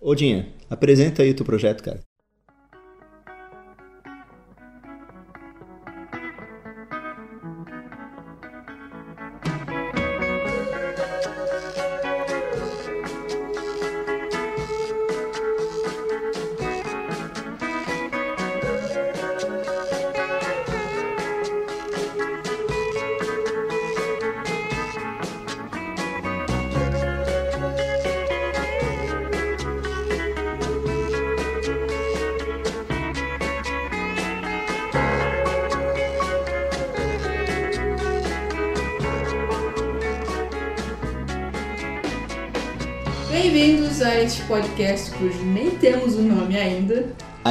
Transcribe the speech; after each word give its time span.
Ô 0.00 0.14
Dinha, 0.14 0.48
apresenta 0.68 1.22
aí 1.22 1.30
o 1.30 1.36
teu 1.36 1.44
projeto, 1.44 1.82
cara. 1.82 2.00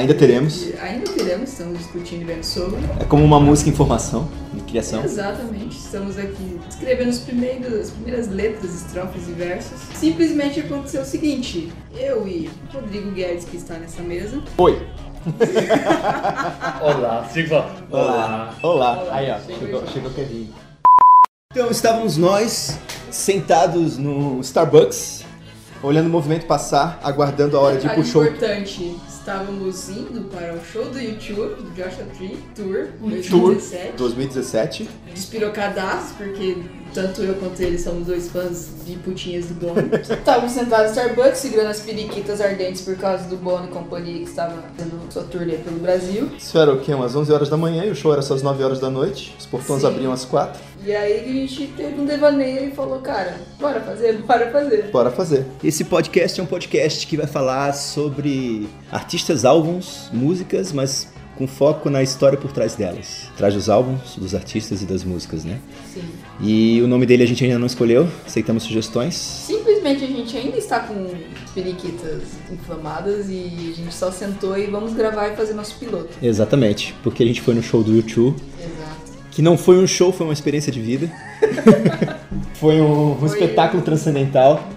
Ainda 0.10 0.20
teremos. 0.20 0.68
Ainda 0.82 1.12
teremos, 1.12 1.52
estamos 1.52 1.78
discutindo 1.78 2.24
e 2.24 2.26
vendo 2.26 2.44
sobre. 2.44 2.80
É 3.00 3.06
como 3.06 3.24
uma 3.24 3.40
música 3.40 3.70
em 3.70 3.74
formação, 3.74 4.28
em 4.56 4.60
criação. 4.62 5.04
Exatamente, 5.04 5.78
estamos 5.78 6.18
aqui 6.18 6.60
escrevendo 6.68 7.10
os 7.10 7.20
primeiros, 7.20 7.74
as 7.80 7.90
primeiras 7.92 8.28
letras, 8.28 8.74
estrofes 8.74 9.28
e 9.28 9.34
versos. 9.34 9.80
Simplesmente 9.94 10.62
aconteceu 10.62 11.04
o 11.04 11.06
seguinte: 11.06 11.72
eu 11.96 12.28
e 12.28 12.50
Rodrigo 12.74 13.12
Guedes, 13.12 13.46
que 13.46 13.58
está 13.58 13.76
nessa 13.76 14.02
mesa, 14.02 14.42
Oi. 14.58 14.82
Olá, 16.82 17.24
fala. 17.24 17.86
Olá. 17.92 18.56
Olá. 18.64 19.04
Olá. 19.04 19.08
Aí, 19.12 19.30
ó. 19.30 19.38
Chegou 19.60 19.88
Chegou, 19.90 20.10
Kevin. 20.10 20.50
Então, 21.52 21.70
estávamos 21.70 22.18
nós 22.18 22.80
sentados 23.12 24.00
no 24.00 24.40
Starbucks, 24.42 25.24
olhando 25.84 26.08
o 26.08 26.10
movimento 26.10 26.48
passar, 26.48 27.00
aguardando 27.04 27.56
a 27.58 27.60
hora 27.60 27.78
de 27.78 27.86
ir 27.86 27.94
pro 27.94 28.04
show. 28.04 28.24
importante, 28.24 28.98
estávamos 29.30 29.90
indo 29.90 30.28
para 30.32 30.56
o 30.56 30.66
show 30.66 30.86
do 30.86 31.00
YouTube, 31.00 31.62
do 31.62 31.70
Joshua 31.76 32.04
Tree 32.18 32.40
Tour 32.56 32.88
Tour 33.30 33.54
2017. 33.54 33.94
2017. 33.96 34.90
Despirocadaços, 35.14 36.14
porque 36.18 36.58
tanto 36.96 37.22
eu 37.22 37.36
quanto 37.36 37.62
ele 37.62 37.78
somos 37.78 38.08
dois 38.08 38.28
fãs 38.30 38.70
de 38.88 38.96
putinhas 38.96 39.46
do 39.46 39.54
Bono. 39.54 39.88
Estávamos 40.02 40.52
sentados 40.52 40.96
no 40.96 41.02
Starbucks, 41.02 41.38
segurando 41.38 41.68
as 41.68 41.80
periquitas 41.80 42.42
ardentes 42.42 42.82
por 42.82 42.98
causa 42.98 43.26
do 43.26 43.38
Bono 43.38 43.68
e 43.68 43.70
companhia 43.70 44.18
que 44.18 44.30
estava 44.30 44.64
tendo 44.76 45.00
sua 45.14 45.24
turnê 45.24 45.58
pelo 45.58 45.78
Brasil. 45.78 46.32
Isso 46.36 46.58
era 46.58 46.74
o 46.74 46.80
quê? 46.80 46.92
Umas 46.92 47.16
11 47.16 47.32
horas 47.32 47.50
da 47.50 47.58
manhã 47.58 47.86
e 47.86 47.92
o 47.92 47.96
show 47.96 48.12
era 48.12 48.24
só 48.24 48.34
às 48.34 48.42
9 48.42 48.64
horas 48.64 48.80
da 48.80 48.90
noite. 48.90 49.36
Os 49.38 49.46
portões 49.46 49.82
Sim. 49.82 49.88
abriam 49.88 50.12
às 50.12 50.26
4. 50.26 50.60
E 50.86 50.96
aí 50.96 51.20
a 51.20 51.34
gente 51.34 51.68
teve 51.76 52.00
um 52.00 52.06
devaneio 52.06 52.70
e 52.70 52.72
falou, 52.72 53.00
cara, 53.00 53.38
bora 53.60 53.82
fazer, 53.82 54.14
bora 54.24 54.50
fazer. 54.50 54.90
Bora 54.92 55.12
fazer. 55.12 55.46
Esse 55.64 55.84
podcast 55.84 56.40
é 56.40 56.44
um 56.44 56.46
podcast 56.46 57.06
que 57.06 57.18
vai 57.18 57.28
falar 57.28 57.74
sobre 57.74 58.68
artistas, 58.92 59.44
álbuns, 59.44 60.10
músicas, 60.14 60.72
mas 60.72 61.12
com 61.38 61.48
foco 61.48 61.90
na 61.90 62.04
história 62.04 62.38
por 62.38 62.52
trás 62.52 62.76
delas. 62.76 63.30
Traz 63.38 63.54
dos 63.54 63.70
álbuns, 63.70 64.16
dos 64.18 64.36
artistas 64.36 64.82
e 64.82 64.86
das 64.86 65.06
músicas, 65.06 65.46
né? 65.46 65.60
Sim. 65.94 66.04
E 66.42 66.82
o 66.82 66.88
nome 66.88 67.06
dele 67.06 67.24
a 67.24 67.26
gente 67.26 67.44
ainda 67.44 67.58
não 67.58 67.68
escolheu, 67.68 68.08
aceitamos 68.26 68.64
sugestões. 68.64 69.16
Simplesmente 69.16 70.04
a 70.04 70.08
gente 70.08 70.38
ainda 70.38 70.58
está 70.58 70.82
com 70.82 71.08
periquitas 71.54 72.24
inflamadas 72.52 73.28
e 73.30 73.72
a 73.72 73.76
gente 73.76 73.94
só 73.94 74.12
sentou 74.12 74.58
e 74.58 74.68
vamos 74.68 74.94
gravar 74.94 75.30
e 75.30 75.36
fazer 75.36 75.54
nosso 75.54 75.76
piloto. 75.80 76.10
Exatamente, 76.22 76.94
porque 77.02 77.24
a 77.24 77.26
gente 77.26 77.42
foi 77.42 77.54
no 77.54 77.64
show 77.64 77.84
do 77.84 77.96
YouTube. 77.96 78.36
Que 79.40 79.44
não 79.44 79.58
foi 79.58 79.78
um 79.78 79.88
show, 79.88 80.12
foi 80.12 80.28
uma 80.28 80.34
experiência 80.34 80.70
de 80.70 80.82
vida. 80.82 81.10
foi 82.56 82.82
um, 82.82 83.14
um 83.14 83.16
Foi- 83.16 83.30
espetáculo 83.30 83.82
transcendental. 83.82 84.68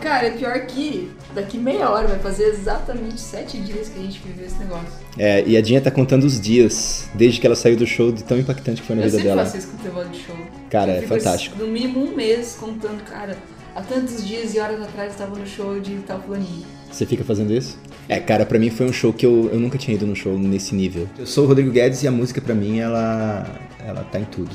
Cara, 0.00 0.28
é 0.28 0.30
pior 0.30 0.54
que 0.66 1.10
daqui 1.34 1.58
meia 1.58 1.90
hora 1.90 2.06
vai 2.06 2.20
fazer 2.20 2.44
exatamente 2.44 3.20
sete 3.20 3.58
dias 3.58 3.88
que 3.88 3.98
a 3.98 4.02
gente 4.02 4.20
viveu 4.24 4.46
esse 4.46 4.56
negócio. 4.60 4.86
É, 5.18 5.42
e 5.44 5.56
a 5.56 5.60
Dinha 5.60 5.80
tá 5.80 5.90
contando 5.90 6.22
os 6.22 6.40
dias, 6.40 7.08
desde 7.12 7.40
que 7.40 7.46
ela 7.46 7.56
saiu 7.56 7.76
do 7.76 7.84
show, 7.88 8.12
de 8.12 8.22
tão 8.22 8.38
impactante 8.38 8.82
que 8.82 8.86
foi 8.86 8.94
na 8.94 9.02
eu 9.02 9.06
vida 9.06 9.16
sempre 9.16 9.30
dela. 9.34 9.44
faço 9.44 9.56
isso 9.58 9.66
com 9.66 9.98
o 9.98 10.04
de 10.04 10.18
show. 10.20 10.36
Cara, 10.70 10.92
Eu 10.92 10.96
é 10.98 11.00
fico, 11.00 11.14
fantástico. 11.14 11.58
No 11.58 11.66
mínimo 11.66 12.04
um 12.04 12.14
mês 12.14 12.56
contando, 12.60 13.02
cara, 13.02 13.36
há 13.74 13.82
tantos 13.82 14.24
dias 14.24 14.54
e 14.54 14.60
horas 14.60 14.80
atrás 14.80 15.08
eu 15.08 15.12
estava 15.14 15.36
no 15.36 15.44
show 15.44 15.80
de 15.80 15.96
tal 16.06 16.20
fulaninho. 16.20 16.64
Você 16.88 17.04
fica 17.04 17.24
fazendo 17.24 17.52
isso? 17.52 17.76
É, 18.08 18.20
cara, 18.20 18.46
pra 18.46 18.60
mim 18.60 18.70
foi 18.70 18.86
um 18.86 18.92
show 18.92 19.12
que 19.12 19.26
eu, 19.26 19.50
eu 19.52 19.58
nunca 19.58 19.76
tinha 19.76 19.96
ido 19.96 20.06
num 20.06 20.14
show 20.14 20.38
nesse 20.38 20.72
nível. 20.72 21.08
Eu 21.18 21.26
sou 21.26 21.44
o 21.46 21.48
Rodrigo 21.48 21.72
Guedes 21.72 22.04
e 22.04 22.06
a 22.06 22.12
música 22.12 22.40
pra 22.40 22.54
mim, 22.54 22.78
ela, 22.78 23.44
ela 23.84 24.02
tá 24.04 24.18
em 24.18 24.24
tudo. 24.24 24.50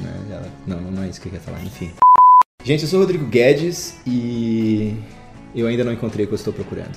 Né? 0.00 0.12
Ela- 0.30 0.48
não, 0.66 0.80
não 0.80 1.02
é 1.02 1.08
isso 1.08 1.20
que 1.20 1.28
eu 1.28 1.32
queria 1.32 1.44
falar, 1.44 1.62
enfim. 1.64 1.92
Gente, 2.64 2.82
eu 2.82 2.88
sou 2.88 2.98
o 2.98 3.02
Rodrigo 3.02 3.24
Guedes 3.26 3.96
e 4.06 4.94
eu 5.54 5.66
ainda 5.66 5.84
não 5.84 5.92
encontrei 5.92 6.24
o 6.24 6.28
que 6.28 6.34
eu 6.34 6.36
estou 6.36 6.52
procurando. 6.52 6.96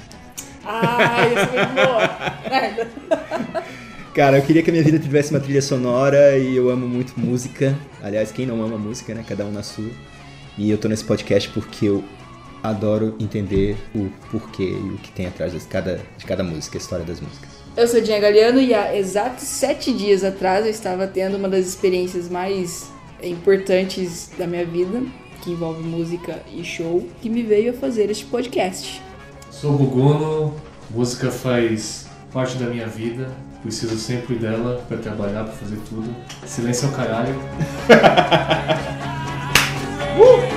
Ah, 0.66 1.28
isso 1.28 1.48
foi 1.48 1.66
boa. 1.68 3.12
Cara, 4.14 4.38
eu 4.38 4.42
queria 4.44 4.62
que 4.62 4.70
a 4.70 4.74
minha 4.74 4.84
vida 4.84 5.00
tivesse 5.00 5.32
uma 5.32 5.40
trilha 5.40 5.62
sonora 5.62 6.38
e 6.38 6.56
eu 6.56 6.70
amo 6.70 6.88
muito 6.88 7.18
música. 7.20 7.78
Aliás, 8.04 8.32
quem 8.32 8.46
não 8.46 8.62
ama 8.64 8.78
música, 8.78 9.14
né? 9.14 9.24
Cada 9.28 9.46
um 9.46 9.52
na 9.52 9.64
sua. 9.64 9.90
E 10.58 10.70
eu 10.70 10.78
tô 10.78 10.88
nesse 10.90 11.04
podcast 11.06 11.50
porque 11.50 11.86
eu 11.86 12.04
adoro 12.62 13.16
entender 13.20 13.78
o 13.96 14.10
porquê 14.30 14.64
e 14.64 14.90
o 14.94 14.98
que 14.98 15.12
tem 15.12 15.26
atrás 15.28 15.54
de 15.54 15.60
cada, 15.62 16.00
de 16.18 16.26
cada 16.26 16.44
música, 16.44 16.78
a 16.78 16.82
história 16.82 17.06
das 17.06 17.22
músicas. 17.22 17.51
Eu 17.76 17.88
sou 17.88 18.02
Dinha 18.02 18.20
Galeano 18.20 18.60
e 18.60 18.74
há 18.74 18.98
exatos 18.98 19.44
sete 19.44 19.94
dias 19.94 20.26
atrás 20.26 20.66
eu 20.66 20.72
estava 20.72 21.08
tendo 21.08 21.38
uma 21.38 21.48
das 21.48 21.66
experiências 21.66 22.28
mais 22.28 22.90
importantes 23.24 24.30
da 24.38 24.46
minha 24.46 24.66
vida, 24.66 25.02
que 25.42 25.52
envolve 25.52 25.82
música 25.82 26.42
e 26.54 26.66
show, 26.66 27.08
que 27.22 27.30
me 27.30 27.44
veio 27.44 27.72
a 27.72 27.74
fazer 27.74 28.12
este 28.12 28.26
podcast. 28.26 29.02
Sou 29.50 29.72
Bugono, 29.72 30.54
música 30.90 31.32
faz 31.32 32.08
parte 32.34 32.58
da 32.58 32.66
minha 32.66 32.88
vida, 32.88 33.32
preciso 33.62 33.98
sempre 33.98 34.36
dela 34.36 34.84
pra 34.90 34.98
trabalhar, 34.98 35.46
pra 35.46 35.54
fazer 35.54 35.78
tudo. 35.88 36.14
Silêncio 36.46 36.88
é 36.88 36.90
o 36.90 36.94
caralho. 36.94 37.36
Na 37.88 38.82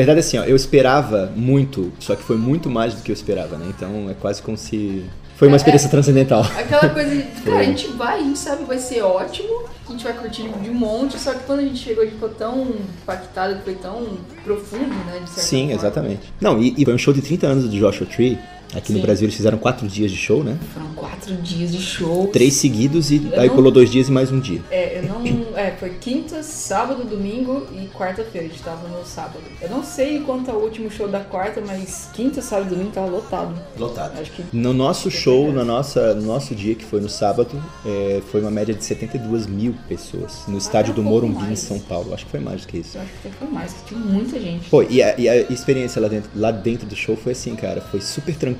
verdade, 0.00 0.20
assim, 0.20 0.38
ó, 0.38 0.44
eu 0.44 0.56
esperava 0.56 1.32
muito, 1.36 1.92
só 1.98 2.14
que 2.14 2.22
foi 2.22 2.36
muito 2.36 2.68
mais 2.70 2.94
do 2.94 3.02
que 3.02 3.10
eu 3.10 3.14
esperava, 3.14 3.56
né? 3.56 3.66
Então 3.68 4.08
é 4.10 4.14
quase 4.14 4.42
como 4.42 4.56
se. 4.56 5.04
Foi 5.36 5.48
uma 5.48 5.56
É, 5.56 5.58
experiência 5.58 5.88
transcendental. 5.88 6.42
Aquela 6.42 6.88
coisa 6.90 7.16
de, 7.16 7.22
cara, 7.44 7.60
a 7.60 7.62
gente 7.64 7.88
vai, 7.92 8.20
a 8.20 8.22
gente 8.22 8.38
sabe 8.38 8.62
que 8.62 8.68
vai 8.68 8.78
ser 8.78 9.00
ótimo, 9.00 9.48
a 9.88 9.92
gente 9.92 10.04
vai 10.04 10.12
curtir 10.12 10.42
de 10.62 10.68
um 10.70 10.74
monte, 10.74 11.18
só 11.18 11.32
que 11.32 11.44
quando 11.44 11.60
a 11.60 11.62
gente 11.62 11.78
chegou, 11.78 12.02
a 12.02 12.04
gente 12.06 12.14
ficou 12.14 12.28
tão 12.28 12.68
impactado, 13.02 13.58
foi 13.64 13.74
tão 13.74 14.06
profundo, 14.44 14.88
né? 15.06 15.22
Sim, 15.26 15.68
forma. 15.68 15.74
exatamente. 15.74 16.32
Não, 16.40 16.60
e, 16.60 16.74
e 16.76 16.84
foi 16.84 16.92
um 16.94 16.98
show 16.98 17.14
de 17.14 17.22
30 17.22 17.46
anos 17.46 17.64
do 17.64 17.70
Joshua 17.78 18.06
Tree. 18.06 18.38
Aqui 18.74 18.92
no 18.92 18.98
Sim. 18.98 19.02
Brasil 19.04 19.24
eles 19.26 19.34
fizeram 19.34 19.58
quatro 19.58 19.86
dias 19.88 20.10
de 20.10 20.16
show, 20.16 20.44
né? 20.44 20.56
Foram 20.72 20.88
quatro 20.94 21.34
dias 21.36 21.72
de 21.72 21.80
show. 21.82 22.28
Três 22.28 22.54
seguidos 22.54 23.10
e 23.10 23.16
Eu 23.32 23.40
aí 23.40 23.48
não- 23.48 23.54
colou 23.56 23.72
dois 23.72 23.90
dias 23.90 24.08
e 24.08 24.12
mais 24.12 24.30
um 24.30 24.38
dia. 24.38 24.60
É, 24.70 24.98
eu 24.98 25.02
não. 25.04 25.20
É, 25.58 25.72
foi 25.72 25.90
quinta, 26.00 26.42
sábado, 26.42 27.04
domingo 27.04 27.66
e 27.72 27.86
quarta-feira. 27.88 28.46
A 28.46 28.50
gente 28.50 28.62
tava 28.62 28.86
no 28.88 29.04
sábado. 29.04 29.40
Eu 29.60 29.68
não 29.70 29.82
sei 29.82 30.20
quanto 30.20 30.50
ao 30.50 30.58
último 30.58 30.90
show 30.90 31.08
da 31.08 31.20
quarta, 31.20 31.60
mas 31.66 32.08
quinta, 32.14 32.40
sábado 32.40 32.68
e 32.68 32.70
domingo 32.70 32.90
tava 32.92 33.08
lotado. 33.08 33.54
Lotado. 33.78 34.18
Acho 34.20 34.30
que. 34.32 34.44
No 34.52 34.72
nosso 34.72 35.10
show, 35.10 35.52
na 35.52 35.64
nossa, 35.64 36.14
no 36.14 36.22
nosso 36.22 36.54
dia, 36.54 36.74
que 36.74 36.84
foi 36.84 37.00
no 37.00 37.08
sábado, 37.08 37.60
é, 37.84 38.20
foi 38.30 38.40
uma 38.40 38.50
média 38.50 38.74
de 38.74 38.84
72 38.84 39.46
mil 39.46 39.74
pessoas 39.88 40.44
no 40.46 40.56
estádio 40.58 40.94
do 40.94 41.00
um 41.00 41.04
pouco 41.04 41.26
Morumbi, 41.26 41.42
em 41.44 41.46
mais. 41.48 41.58
São 41.58 41.78
Paulo. 41.80 42.14
Acho 42.14 42.24
que 42.24 42.30
foi 42.30 42.40
mais 42.40 42.62
do 42.62 42.68
que 42.68 42.78
isso. 42.78 42.96
Eu 42.96 43.02
acho 43.02 43.10
que 43.22 43.28
foi 43.30 43.48
mais, 43.48 43.72
que 43.72 43.84
tinha 43.88 44.00
muita 44.00 44.38
gente. 44.38 44.68
Pô, 44.70 44.82
e 44.82 45.02
a, 45.02 45.18
e 45.18 45.28
a 45.28 45.40
experiência 45.50 46.00
lá 46.00 46.08
dentro, 46.08 46.30
lá 46.36 46.50
dentro 46.50 46.86
do 46.86 46.94
show 46.94 47.16
foi 47.16 47.32
assim, 47.32 47.54
cara. 47.56 47.80
Foi 47.80 48.00
super 48.00 48.34
tranquilo, 48.36 48.59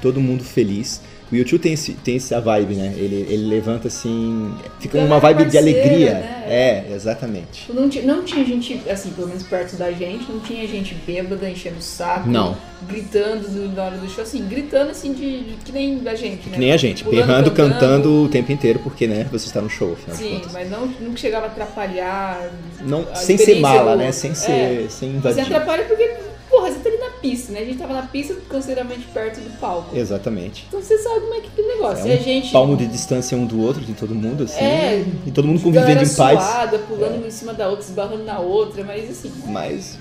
todo 0.00 0.20
mundo 0.20 0.42
feliz. 0.44 1.00
O 1.30 1.34
YouTube 1.34 1.62
tem, 1.62 1.72
esse, 1.72 1.92
tem 1.94 2.16
essa 2.16 2.38
vibe, 2.42 2.74
né? 2.74 2.92
Ele, 2.94 3.26
ele 3.26 3.46
levanta 3.48 3.88
assim. 3.88 4.54
Fica 4.78 4.98
uma 4.98 5.18
vibe 5.18 5.46
de 5.46 5.56
parceira, 5.56 5.80
alegria. 5.80 6.10
né? 6.12 6.44
É, 6.46 6.92
exatamente. 6.94 7.72
Não 7.72 7.88
tinha, 7.88 8.04
não 8.04 8.22
tinha 8.22 8.44
gente, 8.44 8.82
assim, 8.90 9.08
pelo 9.12 9.28
menos 9.28 9.42
perto 9.42 9.74
da 9.76 9.90
gente, 9.92 10.30
não 10.30 10.40
tinha 10.40 10.68
gente 10.68 10.94
bêbada 11.06 11.48
enchendo 11.48 11.78
o 11.78 11.82
saco. 11.82 12.28
Não. 12.28 12.54
Gritando 12.86 13.48
do- 13.48 13.74
na 13.74 13.84
hora 13.84 13.96
do 13.96 14.06
show, 14.10 14.22
assim, 14.22 14.46
gritando 14.46 14.90
assim 14.90 15.14
de, 15.14 15.40
de- 15.44 15.54
que 15.64 15.72
nem 15.72 16.02
a 16.06 16.14
gente, 16.14 16.48
né? 16.50 16.52
Que 16.52 16.58
nem 16.60 16.70
a 16.72 16.76
gente, 16.76 17.02
Pulando, 17.02 17.26
berrando, 17.26 17.50
cantando 17.52 18.24
o 18.24 18.28
tempo 18.28 18.52
inteiro, 18.52 18.80
porque, 18.80 19.06
né, 19.06 19.26
você 19.32 19.46
está 19.46 19.62
no 19.62 19.70
show, 19.70 19.94
afinal 19.94 20.14
de 20.18 20.22
Sim, 20.22 20.42
mas 20.52 20.70
não, 20.70 20.86
não 21.00 21.16
chegava 21.16 21.46
a 21.46 21.48
atrapalhar. 21.48 22.50
Não, 22.82 23.06
a 23.10 23.14
sem 23.14 23.38
ser 23.38 23.58
mala, 23.58 23.92
do- 23.92 23.98
né? 24.00 24.12
Sem 24.12 24.34
ser. 24.34 24.50
É. 24.50 24.86
Sem 24.90 25.12
Você 25.12 25.16
invadir. 25.16 25.40
atrapalha 25.40 25.84
porque, 25.84 26.10
porra, 26.52 26.70
você 26.70 26.78
tá 26.80 26.88
ali 26.90 26.98
na 26.98 27.10
pista, 27.12 27.50
né? 27.50 27.60
A 27.60 27.64
gente 27.64 27.78
tava 27.78 27.94
na 27.94 28.02
pista 28.02 28.36
consideravelmente 28.48 29.08
perto 29.08 29.40
do 29.40 29.58
palco. 29.58 29.96
Exatamente. 29.96 30.66
Então 30.68 30.80
você 30.82 30.98
sabe 30.98 31.20
como 31.20 31.34
é 31.34 31.40
que 31.40 31.48
é 31.60 31.64
o 31.64 31.68
negócio. 31.68 32.04
É 32.04 32.08
e 32.08 32.12
a 32.12 32.20
um 32.20 32.22
gente. 32.22 32.52
palmo 32.52 32.76
de 32.76 32.86
distância 32.86 33.36
um 33.36 33.46
do 33.46 33.60
outro, 33.62 33.80
de 33.82 33.94
todo 33.94 34.14
mundo, 34.14 34.44
assim. 34.44 34.62
É, 34.62 35.04
e 35.26 35.30
todo 35.30 35.48
mundo 35.48 35.62
convivendo 35.62 36.02
em 36.02 36.14
paz. 36.14 36.38
É. 36.38 36.42
suada, 36.42 36.78
pulando 36.80 37.26
em 37.26 37.30
cima 37.30 37.54
da 37.54 37.68
outra, 37.68 37.84
esbarrando 37.84 38.24
na 38.24 38.38
outra, 38.38 38.84
mas 38.84 39.10
assim, 39.10 39.32
Mas. 39.46 39.98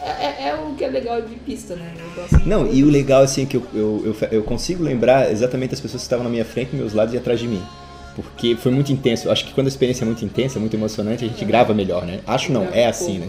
é, 0.00 0.48
é 0.50 0.54
o 0.54 0.74
que 0.76 0.84
é 0.84 0.88
legal 0.88 1.20
de 1.20 1.34
pista, 1.34 1.74
né? 1.74 1.92
Não, 2.46 2.72
e 2.72 2.84
o 2.84 2.88
legal, 2.88 3.22
assim, 3.22 3.44
que 3.44 3.56
eu, 3.56 3.66
eu, 3.74 4.16
eu, 4.20 4.28
eu 4.30 4.42
consigo 4.44 4.84
lembrar 4.84 5.32
exatamente 5.32 5.74
as 5.74 5.80
pessoas 5.80 6.02
que 6.02 6.06
estavam 6.06 6.22
na 6.22 6.30
minha 6.30 6.44
frente, 6.44 6.76
meus 6.76 6.94
lados 6.94 7.12
e 7.12 7.16
atrás 7.16 7.40
de 7.40 7.48
mim. 7.48 7.62
Porque 8.14 8.54
foi 8.54 8.70
muito 8.70 8.92
intenso. 8.92 9.28
Acho 9.28 9.44
que 9.44 9.52
quando 9.52 9.66
a 9.66 9.70
experiência 9.70 10.04
é 10.04 10.06
muito 10.06 10.24
intensa, 10.24 10.60
muito 10.60 10.76
emocionante, 10.76 11.24
a 11.24 11.28
gente 11.28 11.44
grava 11.44 11.74
melhor, 11.74 12.06
né? 12.06 12.20
Acho 12.24 12.52
não, 12.52 12.68
é 12.72 12.86
assim, 12.86 13.18
né? 13.18 13.28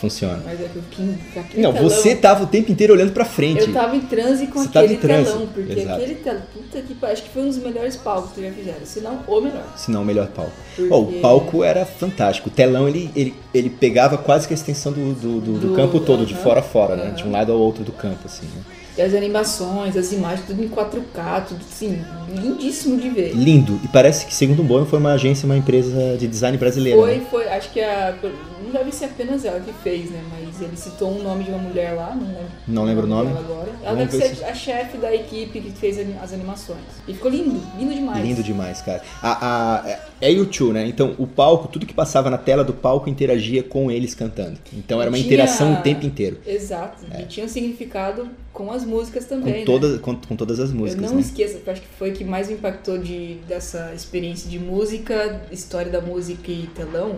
Funciona. 0.00 0.42
Mas 0.44 0.60
é 0.60 0.68
que 0.90 1.38
aquele 1.38 1.62
Não, 1.62 1.72
telão, 1.72 1.88
você 1.88 2.14
tava 2.14 2.44
o 2.44 2.46
tempo 2.46 2.70
inteiro 2.70 2.92
olhando 2.92 3.12
pra 3.12 3.24
frente. 3.24 3.62
Eu 3.62 3.72
tava 3.72 3.96
em 3.96 4.00
transe 4.00 4.46
com 4.48 4.62
Você 4.62 4.78
aquele 4.78 4.96
telão, 4.98 5.46
porque 5.54 5.72
exato. 5.72 6.02
aquele 6.02 6.14
telão, 6.16 6.42
puta 6.52 6.82
que 6.82 7.06
acho 7.06 7.22
que 7.22 7.28
foi 7.30 7.42
um 7.42 7.46
dos 7.48 7.56
melhores 7.58 7.96
palcos 7.96 8.32
que 8.32 8.42
já 8.42 8.50
fizeram, 8.52 8.84
se 8.84 9.00
não 9.00 9.20
o 9.26 9.40
melhor. 9.40 9.64
Se 9.76 9.90
não, 9.90 10.02
o 10.02 10.04
melhor 10.04 10.26
palco. 10.28 10.52
Porque- 10.76 10.92
Ó, 10.92 11.00
o 11.00 11.12
palco 11.20 11.64
era 11.64 11.86
fantástico. 11.86 12.48
O 12.48 12.52
telão, 12.52 12.86
ele, 12.86 13.10
ele, 13.16 13.34
ele 13.54 13.70
pegava 13.70 14.18
quase 14.18 14.46
que 14.46 14.52
a 14.52 14.56
extensão 14.56 14.92
do, 14.92 15.14
do, 15.14 15.40
do- 15.40 15.58
do 15.58 15.74
campo 15.74 15.98
todo, 16.00 16.26
de 16.26 16.34
aham, 16.34 16.42
fora 16.42 16.60
a 16.60 16.62
fora, 16.62 16.96
né? 16.96 17.04
aham. 17.06 17.14
De 17.14 17.24
um 17.24 17.30
lado 17.30 17.52
ao 17.52 17.58
outro 17.58 17.82
do 17.82 17.92
campo, 17.92 18.20
assim, 18.26 18.46
né? 18.54 18.62
E 18.96 19.02
as 19.02 19.12
animações, 19.12 19.94
as 19.94 20.10
imagens, 20.10 20.46
tudo 20.46 20.64
em 20.64 20.68
4K, 20.68 21.44
tudo 21.48 21.60
assim, 21.70 22.02
lindíssimo 22.28 22.98
de 22.98 23.10
ver. 23.10 23.32
Lindo. 23.34 23.78
E 23.84 23.88
parece 23.88 24.24
que, 24.24 24.34
segundo 24.34 24.60
o 24.60 24.64
Bono, 24.64 24.86
foi 24.86 24.98
uma 24.98 25.12
agência, 25.12 25.44
uma 25.44 25.56
empresa 25.56 26.16
de 26.16 26.26
design 26.26 26.56
brasileira. 26.56 26.98
Foi, 26.98 27.16
né? 27.16 27.26
foi, 27.30 27.48
acho 27.48 27.70
que 27.70 27.80
a. 27.80 28.16
Não 28.64 28.72
deve 28.72 28.90
ser 28.90 29.04
apenas 29.04 29.44
ela 29.44 29.60
que 29.60 29.72
fez, 29.84 30.10
né? 30.10 30.20
Mas 30.30 30.60
ele 30.62 30.76
citou 30.76 31.12
um 31.12 31.22
nome 31.22 31.44
de 31.44 31.50
uma 31.50 31.58
mulher 31.58 31.92
lá, 31.92 32.16
não 32.16 32.26
lembro. 32.26 32.50
Não 32.66 32.84
lembro 32.84 33.04
o 33.04 33.08
nome. 33.08 33.30
Agora. 33.30 33.68
Ela 33.84 33.96
deve 33.96 34.16
ser 34.16 34.44
a 34.44 34.54
chefe 34.54 34.96
da 34.96 35.14
equipe 35.14 35.60
que 35.60 35.70
fez 35.72 35.98
as 36.20 36.32
animações. 36.32 36.78
E 37.06 37.12
ficou 37.12 37.30
lindo, 37.30 37.60
lindo 37.78 37.94
demais. 37.94 38.24
Lindo 38.24 38.42
demais, 38.42 38.80
cara. 38.80 39.02
A, 39.22 39.84
a, 39.86 39.98
é 40.20 40.32
YouTube, 40.32 40.72
né? 40.72 40.86
Então, 40.86 41.14
o 41.18 41.26
palco, 41.26 41.68
tudo 41.68 41.84
que 41.86 41.94
passava 41.94 42.30
na 42.30 42.38
tela 42.38 42.64
do 42.64 42.72
palco 42.72 43.08
interagia 43.10 43.62
com 43.62 43.90
eles 43.90 44.14
cantando. 44.14 44.58
Então, 44.72 45.00
era 45.00 45.10
uma 45.10 45.16
Tinha- 45.18 45.26
interação 45.26 45.74
o 45.74 45.76
tempo 45.82 46.04
inteiro. 46.06 46.38
Exato. 46.46 47.04
E 47.16 47.22
tinha 47.24 47.44
um 47.44 47.48
significado 47.48 48.28
com 48.56 48.72
as 48.72 48.86
músicas 48.86 49.26
também. 49.26 49.52
Com 49.52 49.58
né? 49.60 49.64
todas, 49.66 50.00
com, 50.00 50.16
com 50.16 50.34
todas 50.34 50.58
as 50.58 50.70
Eu 50.70 50.76
músicas, 50.76 51.02
não 51.10 51.18
né? 51.18 51.22
eu 51.66 51.72
acho 51.72 51.82
que 51.82 51.88
foi 51.98 52.10
o 52.10 52.12
que 52.14 52.24
mais 52.24 52.48
me 52.48 52.54
impactou 52.54 52.96
de, 52.96 53.34
dessa 53.46 53.92
experiência 53.94 54.48
de 54.48 54.58
música, 54.58 55.42
história 55.52 55.92
da 55.92 56.00
música 56.00 56.50
e 56.50 56.66
telão, 56.74 57.16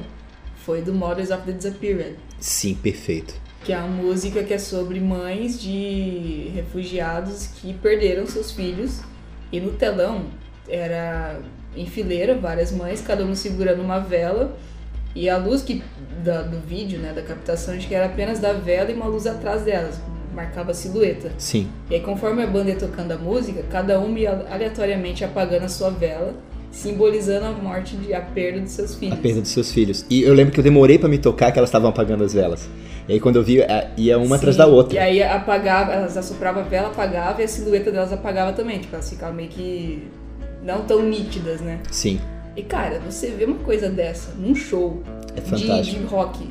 foi 0.67 0.82
do 0.82 0.93
Mothers 0.93 1.31
of 1.31 1.44
the 1.44 1.52
Disappeared. 1.52 2.17
Sim, 2.40 2.75
perfeito. 2.75 3.35
Que 3.64 3.73
é 3.73 3.79
uma 3.79 3.87
música 3.87 4.43
que 4.43 4.52
é 4.52 4.58
sobre 4.58 4.99
mães 4.99 5.61
de 5.62 6.50
refugiados 6.55 7.46
que 7.46 7.73
perderam 7.75 8.26
seus 8.26 8.50
filhos. 8.50 9.00
E 9.52 9.61
no 9.61 9.73
telão 9.73 10.25
era 10.69 11.40
em 11.76 11.87
fileira, 11.87 12.35
várias 12.35 12.73
mães, 12.73 13.00
cada 13.00 13.25
uma 13.25 13.37
segurando 13.37 13.81
uma 13.81 14.00
vela. 14.00 14.56
E 15.14 15.29
a 15.29 15.37
luz 15.37 15.62
que, 15.62 15.82
da- 16.25 16.43
do 16.43 16.58
vídeo, 16.61 16.99
né, 16.99 17.12
da 17.12 17.23
captação, 17.23 17.75
acho 17.75 17.87
que 17.87 17.94
era 17.94 18.06
apenas 18.06 18.40
da 18.40 18.52
vela 18.52 18.90
e 18.90 18.94
uma 18.94 19.06
luz 19.06 19.26
atrás 19.26 19.62
delas, 19.62 19.99
marcava 20.38 20.70
a 20.70 20.75
silhueta. 20.75 21.32
Sim. 21.37 21.67
E 21.90 21.96
aí, 21.96 22.00
conforme 22.00 22.43
a 22.43 22.46
banda 22.46 22.70
ia 22.70 22.76
tocando 22.76 23.11
a 23.12 23.17
música, 23.19 23.62
cada 23.69 23.99
uma 23.99 24.17
ia 24.19 24.46
aleatoriamente 24.50 25.25
apagando 25.25 25.64
a 25.64 25.69
sua 25.69 25.90
vela, 25.90 26.32
simbolizando 26.70 27.46
a 27.46 27.52
morte, 27.52 27.96
de, 27.96 28.14
a 28.14 28.20
perda 28.20 28.61
de 28.61 28.70
seus 28.70 28.94
A 28.94 28.99
filhos. 28.99 29.19
perda 29.19 29.40
dos 29.40 29.50
seus 29.50 29.73
filhos. 29.73 30.06
E 30.08 30.23
eu 30.23 30.32
lembro 30.35 30.52
que 30.52 30.61
eu 30.61 30.64
demorei 30.64 30.96
pra 30.99 31.08
me 31.08 31.19
tocar 31.19 31.50
que 31.50 31.58
elas 31.58 31.69
estavam 31.70 31.90
apagando 31.90 32.23
as 32.23 32.32
velas. 32.32 32.69
E 33.08 33.14
aí, 33.14 33.20
quando 33.20 33.37
eu 33.37 33.43
vi, 33.43 33.61
é, 33.61 33.90
ia 33.96 34.17
uma 34.19 34.37
atrás 34.37 34.55
Sim. 34.55 34.58
da 34.62 34.67
outra. 34.67 34.94
E 34.94 34.99
aí 34.99 35.23
apagava, 35.23 35.93
elas 35.93 36.17
assopravam 36.17 36.62
a 36.62 36.67
vela, 36.67 36.88
apagava 36.88 37.40
e 37.40 37.44
a 37.44 37.49
silhueta 37.49 37.90
delas 37.90 38.12
apagava 38.12 38.52
também. 38.52 38.79
Tipo, 38.79 38.94
elas 38.94 39.08
ficavam 39.11 39.35
meio 39.35 39.49
que 39.49 40.06
não 40.62 40.82
tão 40.82 41.02
nítidas, 41.02 41.61
né? 41.61 41.81
Sim. 41.90 42.20
E 42.55 42.62
cara, 42.62 43.00
você 43.00 43.29
vê 43.29 43.44
uma 43.44 43.58
coisa 43.58 43.88
dessa 43.88 44.32
num 44.38 44.55
show 44.55 45.02
É 45.37 45.40
de, 45.40 45.82
de 45.82 46.05
rock. 46.05 46.46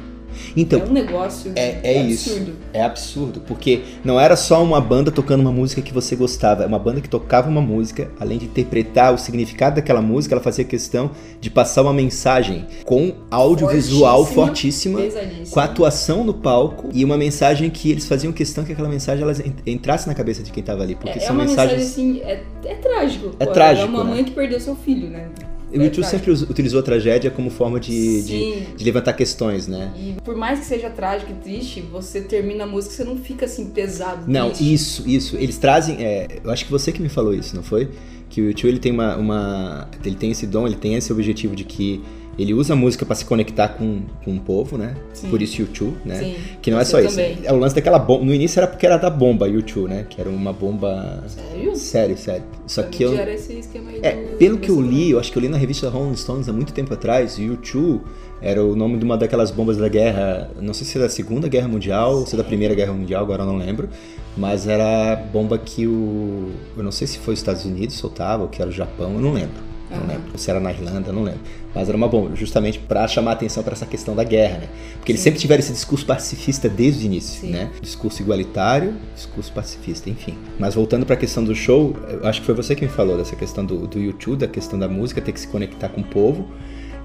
Então, 0.56 0.80
é 0.81 0.84
um 0.86 0.92
negócio 0.94 1.51
É, 1.56 1.80
é 1.84 2.01
isso. 2.04 2.30
absurdo. 2.31 2.54
É 2.74 2.84
absurdo, 2.84 3.42
porque 3.48 3.81
não 4.04 4.19
era 4.19 4.36
só 4.36 4.62
uma 4.63 4.80
banda 4.81 5.12
tocando 5.12 5.42
uma 5.42 5.51
música 5.51 5.81
que 5.81 5.94
você 5.94 6.16
gostava, 6.16 6.63
é 6.63 6.68
uma 6.68 6.80
banda 6.80 7.01
que 7.01 7.10
tocava 7.10 7.50
uma 7.50 7.62
música, 7.62 8.10
além 8.19 8.38
de 8.38 8.45
interpretar 8.45 9.13
o 9.13 9.18
significado 9.18 9.75
daquela 9.78 10.01
música, 10.01 10.34
ela 10.36 10.44
fazia 10.44 10.63
questão 10.66 11.12
de 11.39 11.50
passar 11.50 11.81
uma 11.84 11.94
mensagem 11.94 12.66
com 12.86 13.13
audiovisual 13.31 14.25
fortíssima, 14.25 15.00
Pesadíssima. 15.01 15.48
com 15.51 15.60
a 15.60 15.63
atuação 15.63 16.24
no 16.24 16.34
palco 16.34 16.89
e 16.94 17.04
uma 17.04 17.18
mensagem 17.18 17.69
que 17.69 17.92
eles 17.92 18.07
faziam 18.07 18.31
questão 18.34 18.63
que 18.63 18.72
aquela 18.74 18.89
mensagem 18.89 19.24
elas 19.24 19.39
en- 19.39 19.54
entrasse 19.66 20.07
na 20.07 20.13
cabeça 20.13 20.44
de 20.44 20.51
quem 20.51 20.62
estava 20.62 20.84
ali, 20.84 20.95
porque 20.95 21.19
É, 21.19 21.22
é 21.24 21.25
são 21.25 21.36
uma 21.36 21.45
mensagens. 21.45 21.80
mensagem 21.80 22.19
assim, 22.19 22.22
é, 22.22 22.44
é 22.66 22.75
trágico. 22.75 23.31
É 23.39 23.45
pô, 23.45 23.51
trágico, 23.51 23.88
É 23.88 23.89
uma 23.89 24.04
né? 24.04 24.10
mãe 24.12 24.24
que 24.24 24.31
perdeu 24.31 24.60
seu 24.60 24.75
filho, 24.75 25.10
né? 25.10 25.28
O 25.72 25.81
YouTube 25.81 26.06
sempre 26.06 26.31
utilizou 26.31 26.80
a 26.80 26.84
tragédia 26.84 27.30
como 27.30 27.50
forma 27.50 27.80
de, 27.80 28.24
de, 28.24 28.62
de 28.75 28.86
levantar 28.86 29.14
questões, 29.14 29.68
né? 29.68 29.92
E 29.98 30.16
por 30.24 30.36
mais 30.36 30.60
que 30.60 30.66
seja 30.66 30.90
trágico 30.90 31.31
e 31.31 31.36
triste, 31.36 31.81
você 31.81 32.22
termina 32.22 32.64
a 32.64 32.68
música, 32.68 32.94
você 32.94 33.04
não 33.04 33.18
fica 33.18 33.46
assim 33.46 33.69
pesado. 33.69 34.24
Não, 34.28 34.50
triste. 34.50 34.74
isso, 34.74 35.04
isso. 35.10 35.38
Eles 35.38 35.58
trazem. 35.58 36.04
é, 36.04 36.40
eu 36.44 36.52
acho 36.52 36.66
que 36.66 36.72
você 36.72 36.92
que 36.92 37.02
me 37.02 37.10
falou 37.10 37.34
isso, 37.34 37.56
não 37.56 37.64
foi? 37.64 37.90
Que 38.30 38.42
o 38.42 38.46
YouTube 38.46 38.69
ele 38.69 38.80
tem 38.80 38.92
uma, 38.92 39.16
uma. 39.18 39.90
Ele 40.04 40.16
tem 40.16 40.31
esse 40.31 40.48
dom, 40.48 40.66
ele 40.66 40.75
tem 40.75 40.96
esse 40.96 41.12
objetivo 41.12 41.56
de 41.56 41.64
que 41.64 42.02
ele 42.38 42.54
usa 42.54 42.74
a 42.74 42.75
música 42.75 43.06
para 43.06 43.16
se 43.16 43.25
conectar 43.25 43.70
com, 43.70 44.01
com 44.24 44.36
o 44.36 44.39
povo, 44.39 44.77
né? 44.77 44.96
Sim. 45.13 45.29
Por 45.29 45.41
isso 45.41 45.62
YouTube, 45.62 45.96
né? 46.06 46.15
Sim, 46.20 46.36
Que 46.62 46.70
não 46.72 46.79
é 46.79 46.86
só 46.86 47.00
isso. 47.00 47.10
também. 47.15 47.38
É 47.44 47.51
o 47.51 47.58
lance 47.58 47.74
daquela 47.75 47.98
bomba. 48.00 48.24
No 48.25 48.34
início 48.34 48.60
era 48.60 48.67
porque 48.67 48.86
era 48.86 48.98
da 48.98 49.10
bomba 49.10 49.48
YouTube, 49.48 49.89
né? 49.89 50.06
Que 50.10 50.22
era 50.22 50.29
uma 50.29 50.53
bomba. 50.53 51.24
Sério? 51.27 51.75
Sério, 51.75 52.17
sério. 52.17 52.44
Só 52.67 52.82
Pra 52.84 52.91
que 52.91 53.03
eu. 53.03 53.17
era 53.17 53.34
esse 53.34 53.53
esquema 53.53 53.89
aí 53.89 54.00
É, 54.03 54.12
do- 54.12 54.38
pelo 54.38 54.58
que 54.58 54.70
eu 54.70 54.79
li, 54.82 55.12
eu 55.12 55.20
acho 55.20 55.32
que 55.32 55.38
eu 55.38 55.41
li 55.41 55.50
na 55.50 55.58
revista 55.58 55.89
Rolling 55.89 56.15
Stones 56.15 56.48
há 56.48 56.53
muito 56.53 56.74
tempo 56.74 56.94
atrás, 56.94 57.38
U2 57.39 58.00
era 58.39 58.63
o 58.63 58.75
nome 58.75 58.98
de 59.00 59.03
uma 59.03 59.17
daquelas 59.17 59.50
bombas 59.50 59.77
da 59.77 59.88
guerra, 59.89 60.51
não 60.62 60.72
sei 60.72 60.86
se 60.86 60.96
é 60.96 61.01
da 61.01 61.10
Segunda 61.10 61.48
Guerra 61.48 61.67
Mundial 61.67 62.17
ou 62.20 62.25
se 62.27 62.36
é 62.36 62.38
da 62.38 62.44
Primeira 62.44 62.75
Guerra 62.75 62.94
Mundial, 62.94 63.24
agora 63.24 63.41
eu 63.41 63.48
não 63.48 63.58
lembro, 63.58 63.89
mas 64.38 64.67
era 64.67 65.13
a 65.13 65.15
bomba 65.15 65.58
que 65.58 65.88
o. 65.88 66.51
Eu 66.77 66.84
não 66.84 66.91
sei 66.91 67.08
se 67.08 67.17
foi 67.17 67.34
os 67.34 67.39
Estados 67.39 67.65
Unidos 67.65 67.96
soltava, 67.96 68.44
ou 68.44 68.50
que 68.50 68.62
era 68.62 68.70
o 68.70 68.74
Japão, 68.74 69.13
eu 69.15 69.20
não 69.20 69.34
lembro. 69.34 69.65
Não 69.89 69.98
Aham. 70.00 70.08
lembro. 70.08 70.38
Se 70.38 70.50
era 70.50 70.60
na 70.60 70.72
Irlanda, 70.72 71.12
não 71.12 71.24
lembro. 71.24 71.39
Mas 71.74 71.88
era 71.88 71.98
uma 71.98 72.08
bomba, 72.08 72.36
justamente 72.36 72.79
para 72.79 73.08
chamar 73.08 73.32
a 73.32 73.34
atenção 73.34 73.63
para 73.63 73.74
essa 73.74 73.86
questão 73.86 74.15
da 74.15 74.24
guerra, 74.24 74.58
né? 74.60 74.67
Porque 74.96 75.12
eles 75.12 75.22
Sim. 75.22 75.25
sempre 75.25 75.39
tiveram 75.39 75.60
esse 75.60 75.72
discurso 75.72 76.06
pacifista 76.06 76.67
desde 76.67 77.03
o 77.03 77.06
início, 77.06 77.41
Sim. 77.41 77.51
né? 77.51 77.72
Discurso 77.82 78.22
igualitário, 78.22 78.96
discurso 79.15 79.51
pacifista, 79.53 80.10
enfim. 80.10 80.36
Mas 80.60 80.75
voltando 80.75 81.06
para 81.06 81.15
a 81.15 81.17
questão 81.17 81.44
do 81.44 81.56
show, 81.56 81.96
eu 82.10 82.27
acho 82.27 82.41
que 82.41 82.46
foi 82.46 82.56
você 82.56 82.75
que 82.75 82.84
me 82.84 82.91
falou 82.91 83.17
dessa 83.17 83.36
questão 83.36 83.63
do, 83.65 83.88
do 83.88 84.00
YouTube, 84.00 84.39
da 84.39 84.48
questão 84.48 84.77
da 84.77 84.88
música, 84.88 85.22
ter 85.22 85.32
que 85.32 85.39
se 85.39 85.48
conectar 85.48 85.89
com 85.89 86.01
o 86.01 86.06
povo. 86.06 86.48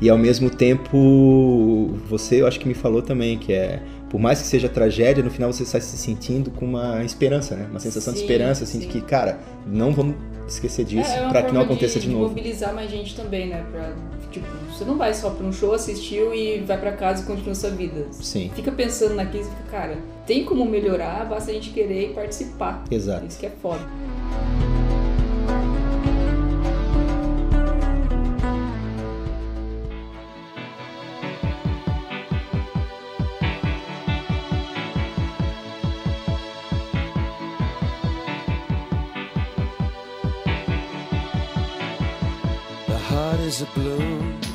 E 0.00 0.10
ao 0.10 0.18
mesmo 0.18 0.50
tempo, 0.50 1.96
você 2.08 2.40
eu 2.42 2.46
acho 2.48 2.58
que 2.58 2.66
me 2.66 2.74
falou 2.74 3.02
também 3.02 3.38
que 3.38 3.52
é, 3.52 3.80
por 4.12 4.20
mais 4.20 4.42
que 4.42 4.46
seja 4.46 4.68
tragédia, 4.68 5.24
no 5.24 5.30
final 5.30 5.50
você 5.50 5.64
sai 5.64 5.80
se 5.80 5.96
sentindo 5.96 6.50
com 6.50 6.66
uma 6.66 7.02
esperança, 7.02 7.56
né? 7.56 7.66
Uma 7.70 7.80
sensação 7.80 8.12
de 8.12 8.18
Sim, 8.18 8.26
esperança, 8.26 8.64
assim, 8.64 8.78
de 8.78 8.84
sim. 8.84 8.90
que, 8.90 9.00
cara, 9.00 9.38
não 9.66 9.90
vamos 9.94 10.16
esquecer 10.46 10.84
disso 10.84 11.10
É, 11.10 11.24
é 11.24 11.28
para 11.30 11.44
que 11.44 11.52
não 11.54 11.62
aconteça 11.62 11.98
de, 11.98 12.10
novo. 12.10 12.28
mobilizar 12.28 12.74
mais 12.74 12.90
gente 12.90 13.16
também, 13.16 13.48
né? 13.48 13.64
Pra 13.72 13.94
Tipo, 14.30 14.46
você 14.70 14.84
não 14.84 14.96
vai 14.98 15.12
só 15.14 15.30
pra 15.30 15.46
um 15.46 15.52
show, 15.52 15.72
assistiu 15.72 16.34
e 16.34 16.60
vai 16.60 16.78
pra 16.78 16.92
casa 16.92 17.22
e 17.22 17.26
continua 17.26 17.54
sua 17.54 17.70
vida. 17.70 18.06
Sim. 18.12 18.50
Fica 18.54 18.70
pensando 18.72 19.14
naquilo 19.14 19.44
e 19.44 19.46
fica, 19.46 19.62
cara, 19.70 19.96
tem 20.26 20.44
como 20.44 20.64
melhorar, 20.66 21.26
basta 21.26 21.50
a 21.50 21.54
gente 21.54 21.70
querer 21.70 22.10
e 22.10 22.14
participar. 22.14 22.84
Exato. 22.90 23.24
Isso 23.26 23.38
que 23.38 23.46
é 23.46 23.50
foda. 23.62 23.80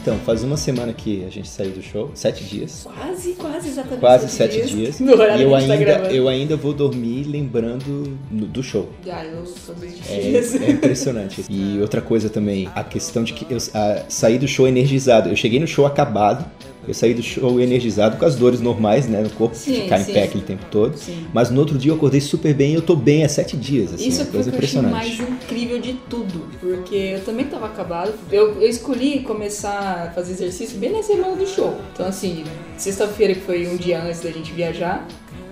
Então, 0.01 0.18
faz 0.20 0.44
uma 0.44 0.58
semana 0.58 0.94
que 0.94 1.24
a 1.25 1.30
gente 1.30 1.48
saiu 1.48 1.72
do 1.72 1.82
show, 1.82 2.10
sete 2.13 2.44
dias. 2.44 2.86
Quase, 2.92 3.34
quase 3.34 3.70
exatamente 3.70 4.00
Quase 4.00 4.30
sete 4.30 4.66
dias. 4.66 5.00
No 5.08 5.13
horário 5.13 5.42
E 5.42 5.44
eu 5.44 5.50
que 5.50 5.56
a 5.56 5.60
gente 5.60 5.68
tá 5.68 5.74
ainda, 5.74 5.86
gravando. 5.86 6.16
eu 6.16 6.27
ainda 6.27 6.56
vou 6.56 6.74
dormir 6.74 7.24
lembrando 7.25 8.18
no- 8.32 8.46
do 8.48 8.63
show. 8.63 8.89
Ah, 9.10 9.25
eu 9.25 9.46
sou 9.46 9.75
dois 9.75 9.94
dias. 10.01 10.56
É, 10.56 10.66
é 10.66 10.72
impressionante. 10.72 11.44
E 11.50 11.80
outra 11.82 12.01
coisa 12.01 12.30
também, 12.30 12.70
a 12.74 12.84
questão 12.84 13.24
de 13.24 13.34
que 13.34 13.46
eu 13.54 13.58
a, 13.74 14.04
saí 14.10 14.38
do 14.39 14.48
show 14.48 14.68
energizado. 14.68 15.30
Eu 15.30 15.36
cheguei 15.36 15.60
no 15.60 15.68
show 15.68 15.86
acabado, 15.86 16.46
eu 16.88 16.94
saí 16.94 17.13
do 17.13 17.22
show 17.22 17.60
energizado 17.60 18.17
com 18.17 18.25
as 18.25 18.36
dores 18.36 18.62
normais, 18.62 19.08
né, 19.08 19.22
no 19.22 19.29
corpo, 19.32 19.56
Sim, 19.56 19.82
ficar 19.82 20.00
sim. 20.00 20.12
em 20.12 20.13
pé 20.13 20.24
aquele 20.24 20.44
tempo 20.44 20.65
todo. 20.72 20.98
Sim. 20.98 21.25
Mas 21.34 21.50
no 21.50 21.60
outro 21.60 21.77
dia 21.77 21.91
eu 21.91 21.96
acordei 21.96 22.22
super 22.22 22.53
bem 22.53 22.72
e 22.72 22.75
eu 22.75 22.82
tô 22.82 22.96
bem 22.96 23.24
há 23.24 23.29
sete 23.29 23.58
dias, 23.58 23.94
assim, 23.94 24.08
Isso 24.08 24.22
é 24.22 24.24
uma 24.24 24.32
foi 24.32 24.39
o 24.39 24.44
coisa 24.44 24.51
que 24.51 24.56
eu 24.56 24.63
achei 24.63 24.79
impressionante. 24.79 25.20
mais 25.22 25.29
incrível 25.44 25.79
de 25.79 25.94
tudo, 26.10 26.48
porque 26.60 26.96
eu 26.96 27.24
também 27.25 27.46
tava 27.46 27.65
acabado. 27.65 28.13
Eu, 28.32 28.62
eu 28.62 28.70
escolhi 28.70 29.20
começar 29.22 30.08
a 30.08 30.12
fazer 30.12 30.34
exercício 30.34 30.77
bem 30.77 30.91
na 30.91 31.03
semana 31.03 31.36
do 31.36 31.46
show. 31.46 31.77
Então, 31.94 32.06
assim, 32.06 32.44
sexta-feira, 32.77 33.34
que 33.34 33.41
foi 33.41 33.67
um 33.67 33.75
dia 33.75 34.01
antes 34.01 34.22
da 34.22 34.32
gente 34.32 34.51
viajar, 34.53 35.08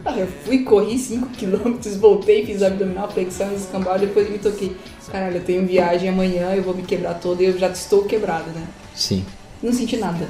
ah, 0.06 0.18
eu 0.18 0.27
fui, 0.46 0.60
corri 0.60 0.96
5km, 0.96 1.98
voltei, 2.00 2.46
fiz 2.46 2.62
abdominal, 2.62 3.10
flexão, 3.12 3.54
escambau, 3.56 3.98
depois 3.98 4.30
me 4.30 4.38
toquei. 4.38 4.75
Caralho, 5.12 5.38
eu 5.38 5.44
tenho 5.44 5.65
viagem 5.65 6.10
amanhã, 6.10 6.54
eu 6.56 6.63
vou 6.63 6.75
me 6.75 6.84
quebrar 6.84 7.15
toda 7.15 7.42
e 7.42 7.46
eu 7.48 7.58
já 7.58 7.70
estou 7.70 8.04
quebrado, 8.04 8.50
né? 8.51 8.68
Sim. 8.94 9.24
Não 9.62 9.72
senti 9.74 9.98
nada. 9.98 10.27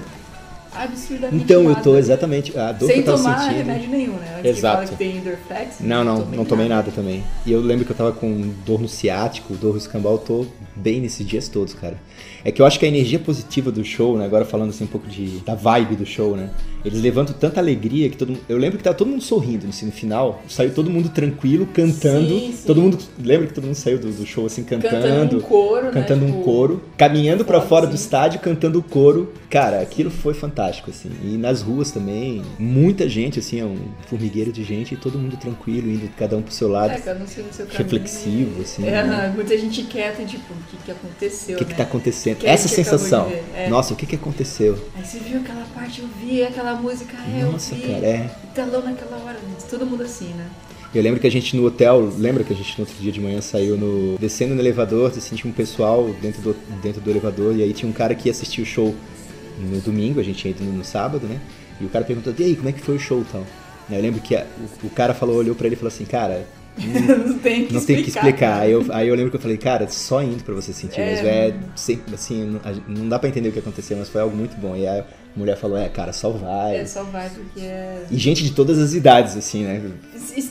Absurdamente 0.75 1.43
Então 1.43 1.63
eu 1.63 1.69
nada. 1.69 1.81
tô 1.81 1.97
exatamente. 1.97 2.57
A 2.57 2.71
dor 2.71 2.87
Sem 2.87 2.95
que 3.03 3.09
eu 3.09 3.13
tava 3.13 3.17
tomar 3.23 3.39
sentindo. 3.39 3.57
remédio 3.57 3.89
nenhum, 3.89 4.13
né? 4.13 4.35
Antes 4.39 4.57
Exato. 4.57 4.81
que 4.81 4.85
fala 4.87 4.87
que 4.87 4.95
tem 4.97 5.17
Endorflex. 5.17 5.75
Não, 5.79 6.03
não, 6.03 6.21
tomei 6.21 6.37
não 6.37 6.45
tomei 6.45 6.67
nada 6.67 6.91
também. 6.91 7.23
E 7.45 7.51
eu 7.51 7.61
lembro 7.61 7.85
que 7.85 7.91
eu 7.91 7.95
tava 7.95 8.11
com 8.11 8.53
dor 8.65 8.81
no 8.81 8.87
ciático, 8.87 9.53
dor 9.55 9.71
no 9.73 9.77
escambau, 9.77 10.13
eu 10.13 10.17
tô 10.19 10.45
bem 10.75 10.99
nesses 11.01 11.25
dias 11.25 11.47
todos, 11.47 11.73
cara. 11.73 11.95
É 12.43 12.51
que 12.51 12.61
eu 12.61 12.65
acho 12.65 12.77
que 12.79 12.85
a 12.85 12.87
energia 12.87 13.19
positiva 13.19 13.71
do 13.71 13.83
show, 13.83 14.17
né? 14.17 14.25
Agora 14.25 14.45
falando 14.45 14.69
assim 14.69 14.83
um 14.83 14.87
pouco 14.87 15.07
de, 15.07 15.39
da 15.39 15.55
vibe 15.55 15.95
do 15.95 16.05
show, 16.05 16.35
né? 16.35 16.49
Eles 16.85 17.01
levantam 17.01 17.35
tanta 17.37 17.59
alegria 17.59 18.09
que 18.09 18.17
todo 18.17 18.29
mundo. 18.29 18.41
Eu 18.47 18.57
lembro 18.57 18.77
que 18.77 18.83
tava 18.83 18.95
todo 18.95 19.07
mundo 19.09 19.21
sorrindo 19.23 19.67
assim, 19.67 19.87
no 19.87 19.91
final. 19.91 20.43
Saiu 20.47 20.71
todo 20.73 20.89
mundo 20.89 21.09
tranquilo, 21.09 21.65
cantando. 21.73 22.27
Sim, 22.27 22.53
sim. 22.55 22.63
Todo 22.67 22.81
mundo. 22.81 22.97
Lembra 23.19 23.47
que 23.47 23.53
todo 23.53 23.65
mundo 23.65 23.75
saiu 23.75 23.97
do, 23.97 24.11
do 24.11 24.25
show 24.25 24.45
assim, 24.45 24.63
cantando. 24.63 24.93
Cantando 25.01 25.37
um 25.37 25.41
coro, 25.41 25.85
né? 25.85 25.91
cantando 25.91 26.25
um 26.25 26.31
Tipo, 26.31 26.43
coro, 26.43 26.83
caminhando 26.97 27.43
pra 27.45 27.57
foda, 27.59 27.67
fora 27.67 27.87
do 27.87 27.95
estádio, 27.95 28.39
cantando 28.39 28.79
o 28.79 28.83
coro. 28.83 29.33
Cara, 29.49 29.81
aquilo 29.81 30.09
foi 30.11 30.33
fantástico, 30.33 30.89
assim. 30.91 31.09
E 31.23 31.37
nas 31.37 31.61
ruas 31.61 31.91
também, 31.91 32.41
muita 32.59 33.07
gente, 33.09 33.39
assim, 33.39 33.59
é 33.59 33.65
um 33.65 33.77
formigueiro 34.07 34.51
de 34.51 34.63
gente, 34.63 34.93
e 34.93 34.97
todo 34.97 35.17
mundo 35.17 35.37
tranquilo, 35.37 35.89
indo 35.89 36.07
cada 36.17 36.35
um 36.37 36.41
pro 36.41 36.53
seu 36.53 36.67
lado. 36.67 36.91
É, 36.91 36.97
cada 36.97 37.23
um 37.23 37.27
seu 37.27 37.43
caminho. 37.43 37.77
reflexivo, 37.77 38.61
assim. 38.61 38.85
É, 38.87 39.03
né? 39.03 39.31
muita 39.33 39.57
gente 39.57 39.83
quieta, 39.83 40.23
tipo, 40.25 40.53
o 40.53 40.57
que 40.69 40.77
que 40.85 40.91
aconteceu, 40.91 41.55
O 41.55 41.59
que, 41.59 41.65
que 41.65 41.71
né? 41.71 41.77
tá 41.77 41.83
acontecendo? 41.83 42.37
Que 42.37 42.47
é 42.47 42.49
Essa 42.51 42.63
que 42.63 42.69
de 42.69 42.75
sensação. 42.75 43.31
é. 43.55 43.69
Nossa, 43.69 43.93
o 43.93 43.95
que, 43.97 44.05
que 44.05 44.15
aconteceu? 44.15 44.77
Aí 44.95 45.03
você 45.05 45.19
viu 45.19 45.39
aquela 45.39 45.65
parte, 45.73 46.01
eu 46.01 46.07
vi 46.21 46.43
aquela 46.43 46.74
música, 46.75 47.15
é, 47.17 47.43
Nossa, 47.43 47.75
vi. 47.75 47.81
cara, 47.81 48.05
é. 48.05 48.29
Telão 48.53 48.81
naquela 48.83 49.17
hora, 49.23 49.37
todo 49.69 49.85
mundo 49.85 50.03
assim, 50.03 50.33
né? 50.33 50.47
Eu 50.93 51.03
lembro 51.03 51.19
que 51.19 51.27
a 51.27 51.31
gente 51.31 51.57
no 51.57 51.65
hotel, 51.65 52.09
lembra 52.17 52.43
que 52.43 52.53
a 52.53 52.55
gente 52.55 52.77
no 52.79 52.85
outro 52.85 53.01
dia 53.01 53.11
de 53.11 53.19
manhã 53.19 53.41
saiu 53.41 53.75
no. 53.75 54.17
descendo 54.17 54.55
no 54.55 54.61
elevador, 54.61 55.11
assim, 55.15 55.35
tinha 55.35 55.51
um 55.51 55.53
pessoal 55.53 56.09
dentro 56.21 56.41
do, 56.41 56.55
dentro 56.81 57.01
do 57.01 57.09
elevador, 57.09 57.55
e 57.55 57.63
aí 57.63 57.73
tinha 57.73 57.89
um 57.89 57.93
cara 57.93 58.15
que 58.15 58.29
ia 58.29 58.31
assistir 58.31 58.61
o 58.61 58.65
show 58.65 58.95
no 59.59 59.79
domingo, 59.81 60.19
a 60.19 60.23
gente 60.23 60.37
tinha 60.37 60.51
ido 60.51 60.63
no, 60.63 60.83
sábado, 60.85 61.27
né? 61.27 61.39
E 61.81 61.85
o 61.85 61.89
cara 61.89 62.05
perguntou, 62.05 62.33
e 62.37 62.43
aí, 62.43 62.55
como 62.55 62.69
é 62.69 62.71
que 62.71 62.79
foi 62.79 62.95
o 62.95 62.99
show 62.99 63.21
e 63.21 63.25
tal? 63.25 63.43
Eu 63.89 64.01
lembro 64.01 64.21
que 64.21 64.35
a- 64.35 64.45
o, 64.83 64.87
o 64.87 64.89
cara 64.89 65.13
falou, 65.13 65.35
olhou 65.35 65.53
pra 65.53 65.65
ele 65.67 65.75
e 65.75 65.77
falou 65.77 65.89
assim, 65.93 66.05
cara, 66.05 66.47
não 66.77 67.39
tem 67.39 67.65
que 67.65 67.73
não 67.73 67.79
explicar. 67.79 67.85
tem 67.85 68.03
que 68.03 68.09
explicar. 68.09 68.61
Aí 68.61 68.71
eu, 68.71 68.85
aí 68.89 69.07
eu 69.09 69.15
lembro 69.15 69.31
que 69.31 69.37
eu 69.37 69.41
falei, 69.41 69.57
cara, 69.57 69.87
só 69.89 70.23
indo 70.23 70.43
pra 70.43 70.53
você 70.55 70.71
sentir 70.71 71.01
É. 71.01 71.05
mesmo. 71.11 71.27
É 71.27 71.53
sempre 71.75 72.15
assim, 72.15 72.45
não, 72.45 72.61
não 72.87 73.09
dá 73.09 73.19
pra 73.19 73.27
entender 73.29 73.49
o 73.49 73.51
que 73.51 73.59
aconteceu, 73.59 73.97
mas 73.97 74.07
foi 74.09 74.21
algo 74.21 74.35
muito 74.35 74.55
bom. 74.59 74.75
E 74.77 74.87
aí 74.87 75.03
a 75.35 75.39
mulher 75.39 75.57
falou, 75.57 75.77
é, 75.77 75.89
cara, 75.89 76.13
só 76.13 76.29
vai. 76.29 76.77
É, 76.77 76.85
só 76.85 77.03
vai 77.03 77.29
porque 77.29 77.59
é... 77.59 78.05
E 78.09 78.17
gente 78.17 78.43
de 78.43 78.51
todas 78.51 78.79
as 78.79 78.93
idades, 78.93 79.35
assim, 79.35 79.63
né? 79.63 79.91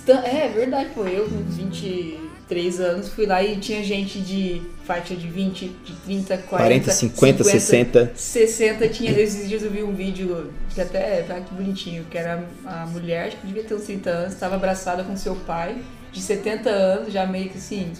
É, 0.06 0.44
é 0.44 0.48
verdade, 0.48 0.90
pô, 0.94 1.04
eu 1.04 1.24
com 1.28 1.42
23 1.42 2.80
anos 2.80 3.08
fui 3.08 3.24
lá 3.24 3.42
e 3.42 3.56
tinha 3.56 3.82
gente 3.82 4.20
de 4.20 4.60
faixa 4.84 5.14
de 5.16 5.26
20, 5.26 5.68
de 5.84 5.92
30, 6.04 6.36
40, 6.36 6.46
40, 6.48 6.90
50, 6.90 7.44
60. 7.44 8.12
60 8.14 8.88
tinha, 8.88 9.10
esses 9.12 9.48
dias 9.48 9.62
eu 9.62 9.70
vi 9.70 9.82
um 9.82 9.94
vídeo 9.94 10.52
que 10.74 10.80
até, 10.80 11.22
tá 11.22 11.40
que 11.40 11.54
bonitinho, 11.54 12.04
que 12.10 12.18
era 12.18 12.44
a 12.66 12.86
mulher, 12.86 13.28
acho 13.28 13.36
que 13.38 13.46
devia 13.46 13.64
ter 13.64 13.74
uns 13.74 13.84
30 13.84 14.10
anos, 14.10 14.34
estava 14.34 14.56
abraçada 14.56 15.02
com 15.02 15.16
seu 15.16 15.34
pai, 15.34 15.76
de 16.12 16.20
70 16.20 16.68
anos, 16.68 17.12
já 17.12 17.26
meio 17.26 17.48
que 17.48 17.56
assim, 17.56 17.90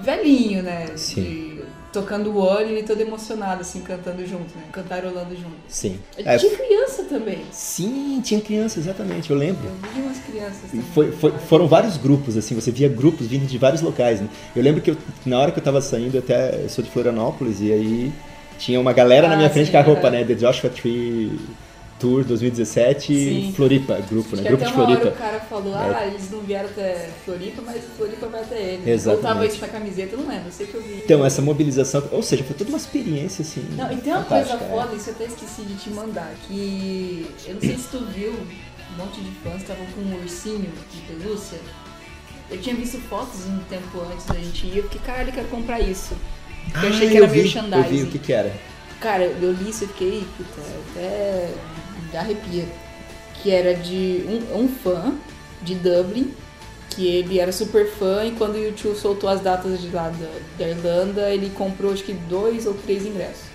velhinho, 0.00 0.62
né? 0.62 0.86
Sim. 0.96 1.22
De- 1.22 1.61
tocando 1.92 2.30
o 2.30 2.38
olho 2.38 2.68
e 2.68 2.72
ele 2.72 2.82
todo 2.84 3.00
emocionado, 3.00 3.60
assim, 3.60 3.80
cantando 3.82 4.24
junto, 4.26 4.56
né? 4.56 4.64
Cantarolando 4.72 5.34
junto. 5.36 5.54
Sim. 5.68 5.98
É, 6.16 6.36
Tinha 6.38 6.56
criança 6.56 7.02
também. 7.04 7.44
sim, 7.52 8.20
tinha 8.24 8.40
criança, 8.40 8.78
exatamente, 8.80 9.30
eu 9.30 9.36
lembro. 9.36 9.62
Eu 9.66 9.90
vi 9.92 10.00
umas 10.00 10.18
crianças 10.18 10.64
E 10.68 10.68
também. 10.78 10.86
foi, 10.94 11.12
foi- 11.12 11.32
foram 11.32 11.68
vários 11.68 11.96
grupos, 11.96 12.36
assim, 12.36 12.54
você 12.54 12.70
via 12.70 12.88
grupos 12.88 13.26
vindo 13.26 13.46
de 13.46 13.58
vários 13.58 13.82
locais, 13.82 14.20
né? 14.20 14.28
Eu 14.56 14.62
lembro 14.62 14.80
que 14.80 14.90
eu- 14.90 14.96
na 15.26 15.38
hora 15.38 15.52
que 15.52 15.58
eu 15.58 15.62
tava 15.64 15.80
saindo, 15.80 16.18
até 16.18 16.62
eu 16.64 16.68
sou 16.68 16.82
de 16.82 16.90
Florianópolis, 16.90 17.60
e 17.60 17.70
aí 17.72 18.12
tinha 18.58 18.80
uma 18.80 18.92
galera 18.92 19.28
na 19.28 19.34
Ah, 19.34 19.36
minha 19.36 19.50
frente 19.50 19.66
sim, 19.66 19.72
com 19.72 19.78
a 19.78 19.82
roupa, 19.82 20.08
é. 20.08 20.10
né? 20.10 20.24
The 20.24 20.34
Joshua 20.34 20.70
Tree 20.70 21.38
Tour 22.02 22.24
2017 22.24 23.14
Sim. 23.14 23.52
Floripa, 23.54 23.94
grupo, 24.10 24.34
né? 24.34 24.42
Grupo 24.42 24.64
de 24.64 24.72
uma 24.72 24.82
hora 24.82 24.96
Floripa. 24.96 25.08
o 25.08 25.18
cara 25.20 25.38
falou, 25.38 25.72
ah, 25.76 26.04
eles 26.04 26.28
não 26.32 26.40
vieram 26.40 26.68
até 26.68 27.08
Floripa, 27.24 27.62
mas 27.64 27.80
Floripa 27.96 28.26
vai 28.26 28.40
até 28.40 28.60
ele. 28.60 28.90
Exatamente. 28.90 29.24
Ou 29.24 29.32
tava 29.34 29.46
isso 29.46 29.60
na 29.60 29.68
camiseta, 29.68 30.16
não 30.16 30.26
lembro, 30.26 30.46
eu 30.46 30.52
sei 30.52 30.66
que 30.66 30.74
eu 30.74 30.82
vi. 30.82 30.94
Então, 31.04 31.24
essa 31.24 31.40
mobilização, 31.40 32.02
ou 32.10 32.20
seja, 32.20 32.42
foi 32.42 32.56
toda 32.56 32.70
uma 32.70 32.78
experiência, 32.78 33.42
assim. 33.42 33.64
Não, 33.76 33.92
e 33.92 33.98
tem 33.98 34.12
uma 34.12 34.24
coisa 34.24 34.54
é. 34.54 34.58
foda, 34.58 34.96
isso 34.96 35.10
eu 35.10 35.14
até 35.14 35.26
esqueci 35.26 35.62
de 35.62 35.76
te 35.76 35.90
mandar, 35.90 36.34
que 36.48 37.24
eu 37.46 37.54
não 37.54 37.60
sei 37.60 37.76
se 37.76 37.86
tu 37.88 38.04
viu, 38.06 38.32
um 38.32 38.96
monte 38.98 39.20
de 39.20 39.30
fãs 39.44 39.62
estavam 39.62 39.86
com 39.86 40.00
um 40.00 40.20
ursinho 40.20 40.72
de 40.92 41.00
pelúcia. 41.02 41.58
Eu 42.50 42.60
tinha 42.60 42.74
visto 42.74 42.98
fotos 43.02 43.46
um 43.46 43.60
tempo 43.70 44.02
antes 44.12 44.26
da 44.26 44.34
gente 44.34 44.66
ir, 44.66 44.78
eu 44.78 44.82
fiquei, 44.82 45.00
caralho, 45.06 45.28
eu 45.28 45.34
quero 45.34 45.46
comprar 45.46 45.78
isso. 45.78 46.16
Ah, 46.74 46.84
eu 46.84 46.90
achei 46.90 47.10
que 47.10 47.16
era 47.16 47.28
vi, 47.28 47.42
merchandising. 47.42 47.84
Eu 47.84 47.90
vi 47.90 48.02
o 48.02 48.06
que 48.08 48.18
que 48.18 48.32
era. 48.32 48.52
Cara, 48.98 49.22
eu 49.22 49.52
li 49.52 49.70
isso 49.70 49.84
e 49.84 49.86
fiquei, 49.86 50.26
puta, 50.36 50.60
até 50.90 51.48
me 52.10 52.16
arrepia. 52.16 52.66
Que 53.42 53.50
era 53.50 53.74
de 53.74 54.24
um, 54.54 54.62
um 54.64 54.68
fã 54.68 55.14
de 55.62 55.74
Dublin, 55.74 56.32
que 56.90 57.06
ele 57.06 57.38
era 57.38 57.50
super 57.52 57.88
fã 57.90 58.24
e 58.24 58.32
quando 58.32 58.54
o 58.54 58.58
YouTube 58.58 58.96
soltou 58.96 59.28
as 59.28 59.40
datas 59.40 59.80
de 59.80 59.88
lá 59.90 60.10
da, 60.10 60.28
da 60.58 60.68
Irlanda, 60.68 61.30
ele 61.30 61.50
comprou 61.50 61.92
acho 61.92 62.04
que 62.04 62.12
dois 62.12 62.66
ou 62.66 62.74
três 62.74 63.04
ingressos. 63.06 63.50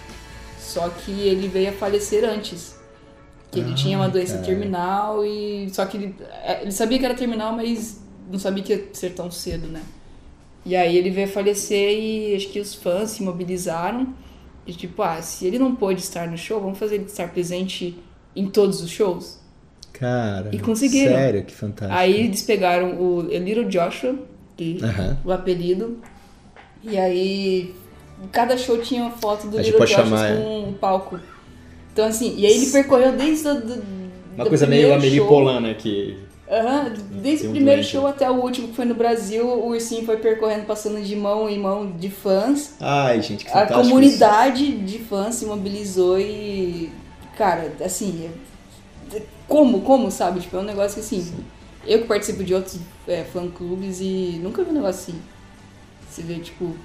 Só 0.60 0.90
que 0.90 1.12
ele 1.12 1.48
veio 1.48 1.70
a 1.70 1.74
falecer 1.74 2.24
antes. 2.26 2.76
Que 3.52 3.60
ele 3.62 3.72
Ah, 3.72 3.76
tinha 3.76 3.98
uma 3.98 4.10
doença 4.10 4.34
cara. 4.34 4.46
terminal 4.46 5.26
e. 5.26 5.70
Só 5.74 5.86
que 5.86 5.96
ele, 5.98 6.16
é, 6.44 6.62
ele 6.64 6.72
sabia 6.72 7.00
que 7.00 7.06
era 7.06 7.16
terminal, 7.16 7.54
mas 7.54 8.02
não 8.30 8.38
sabia 8.38 8.64
que 8.64 8.74
ia 8.74 8.90
ser 8.94 9.12
tão 9.12 9.32
cedo, 9.32 9.68
né? 9.68 9.82
E 10.66 10.76
aí 10.76 10.98
ele 10.98 11.10
veio 11.10 11.28
a 11.28 11.32
falecer 11.32 11.98
e 11.98 12.36
acho 12.36 12.50
que 12.50 12.60
os 12.60 12.76
fãs 12.76 13.12
se 13.12 13.24
mobilizaram. 13.24 14.14
E 14.66 14.74
tipo, 14.74 15.02
ah, 15.02 15.22
se 15.22 15.46
ele 15.48 15.58
não 15.58 15.74
pôde 15.74 16.02
estar 16.02 16.28
no 16.28 16.38
show, 16.38 16.60
vamos 16.60 16.78
fazer 16.78 16.96
ele 16.96 17.06
estar 17.06 17.30
presente 17.32 17.98
em 18.40 18.48
todos 18.48 18.82
os 18.82 18.90
shows. 18.90 19.40
Cara, 19.94 20.50
E 20.52 20.60
conseguiram. 20.60 21.12
sério, 21.16 21.44
que 21.44 21.54
fantástico. 21.54 22.00
Aí 22.00 22.26
eles 22.26 22.42
pegaram 22.44 23.02
o 23.02 23.22
Little 23.22 23.66
Joshua, 23.66 24.16
que 24.56 24.80
Aham. 24.84 25.18
o 25.26 25.32
apelido, 25.32 25.98
e 26.84 26.98
aí 26.98 27.74
cada 28.32 28.58
show 28.58 28.78
tinha 28.78 29.02
uma 29.02 29.12
foto 29.12 29.48
do 29.48 29.58
A 29.58 29.62
Little 29.62 29.80
Joshua 29.80 30.04
chamar, 30.04 30.32
é. 30.32 30.36
com 30.36 30.70
um 30.70 30.74
palco. 30.74 31.20
Então 31.92 32.06
assim, 32.06 32.36
e 32.38 32.46
aí 32.46 32.54
ele 32.54 32.68
percorreu 32.68 33.14
desde 33.14 33.48
o 33.48 33.56
do, 33.56 33.84
Uma 34.36 34.44
do 34.44 34.50
coisa 34.50 34.68
meio 34.68 35.28
Polan, 35.28 35.60
né? 35.62 35.74
Que... 35.74 36.16
Aham, 36.50 36.94
desde 37.22 37.48
o 37.48 37.50
primeiro 37.52 37.82
doente. 37.82 37.92
show 37.92 38.08
até 38.08 38.30
o 38.32 38.36
último 38.36 38.70
que 38.70 38.76
foi 38.76 38.86
no 38.86 38.96
Brasil, 38.96 39.46
o 39.46 39.68
Ursinho 39.68 40.06
foi 40.06 40.16
percorrendo, 40.18 40.66
passando 40.66 41.02
de 41.02 41.14
mão 41.16 41.50
em 41.50 41.60
mão 41.60 41.92
de 41.92 42.10
fãs. 42.10 42.76
Ai, 42.80 43.22
gente, 43.22 43.44
que 43.44 43.52
A 43.52 43.54
fantástico 43.54 43.90
comunidade 43.90 44.78
de 44.78 45.00
fãs 45.00 45.36
se 45.36 45.46
mobilizou 45.46 46.18
e. 46.20 46.90
Cara, 47.38 47.72
assim. 47.84 48.30
é- 49.14 49.22
Como, 49.48 49.82
como, 49.82 50.12
sabe? 50.12 50.40
Tipo, 50.42 50.58
é 50.58 50.60
um 50.60 50.64
negócio 50.64 50.96
que 50.96 51.00
assim. 51.02 51.34
Eu 51.86 52.02
que 52.02 52.08
participo 52.08 52.44
de 52.44 52.54
outros 52.54 52.80
é, 53.08 53.24
fã-clubes 53.24 54.00
e 54.02 54.40
nunca 54.44 54.64
vi 54.64 54.72
um 54.72 54.74
negócio 54.74 55.02
assim. 55.14 55.22
Você 56.10 56.22
vê, 56.22 56.36
tipo. 56.40 56.76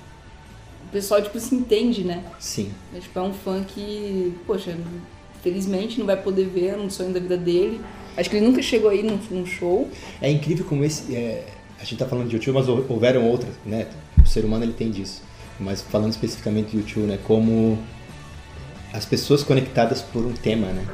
pessoal, 0.93 1.21
tipo, 1.23 1.39
se 1.41 1.55
entende, 1.55 2.05
né? 2.05 2.23
Sim. 2.39 2.71
É, 2.95 3.01
tipo, 3.01 3.19
é 3.19 3.23
um 3.23 3.33
fã 3.33 3.65
que, 3.65 4.35
poxa, 4.47 4.77
felizmente 5.43 5.99
não 5.99 6.07
vai 6.07 6.17
poder 6.17 6.47
ver, 6.47 6.69
é 6.69 6.77
um 6.77 6.89
sonho 6.91 7.13
da 7.13 7.19
vida 7.21 7.37
dele. 7.37 7.81
Acho 8.17 8.29
que 8.31 8.37
ele 8.37 8.47
nunca 8.47 8.61
chegou 8.63 8.91
aí 8.91 9.03
num, 9.03 9.19
num 9.31 9.47
show. 9.47 9.89
É 10.21 10.31
incrível 10.31 10.65
como 10.67 10.85
esse. 10.85 11.15
é, 11.17 11.47
a 11.81 11.85
gente 11.85 11.97
tá 11.99 12.07
falando 12.07 12.29
de 12.29 12.37
YouTube, 12.37 12.55
mas 12.55 12.69
hou- 12.69 12.85
houveram 12.89 13.27
outras, 13.29 13.55
né? 13.67 13.89
O 14.23 14.27
ser 14.29 14.45
humano 14.45 14.65
ele 14.65 14.75
tem 14.75 14.91
disso. 14.91 15.23
Mas 15.59 15.81
falando 15.83 16.11
especificamente 16.13 16.71
de 16.71 16.77
YouTube, 16.79 17.07
né? 17.07 17.19
Como 17.25 17.79
as 18.93 19.05
pessoas 19.05 19.43
conectadas 19.43 20.03
por 20.03 20.25
um 20.25 20.33
tema, 20.33 20.67
né? 20.69 20.85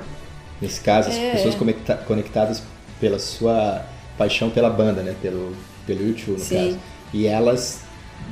Nesse 0.61 0.81
caso, 0.81 1.09
as 1.09 1.17
É, 1.17 1.31
pessoas 1.33 1.55
é. 1.55 1.59
conecta- 1.59 1.97
conectadas 2.07 2.62
pela 3.00 3.19
sua 3.19 3.85
paixão 4.17 4.50
pela 4.50 4.69
banda, 4.71 5.02
né? 5.02 5.14
Pelo, 5.23 5.52
pelo 5.87 6.07
YouTube, 6.07 6.38
no 6.38 6.45
Sim. 6.45 6.57
caso. 6.57 6.78
E 7.12 7.26
elas 7.26 7.81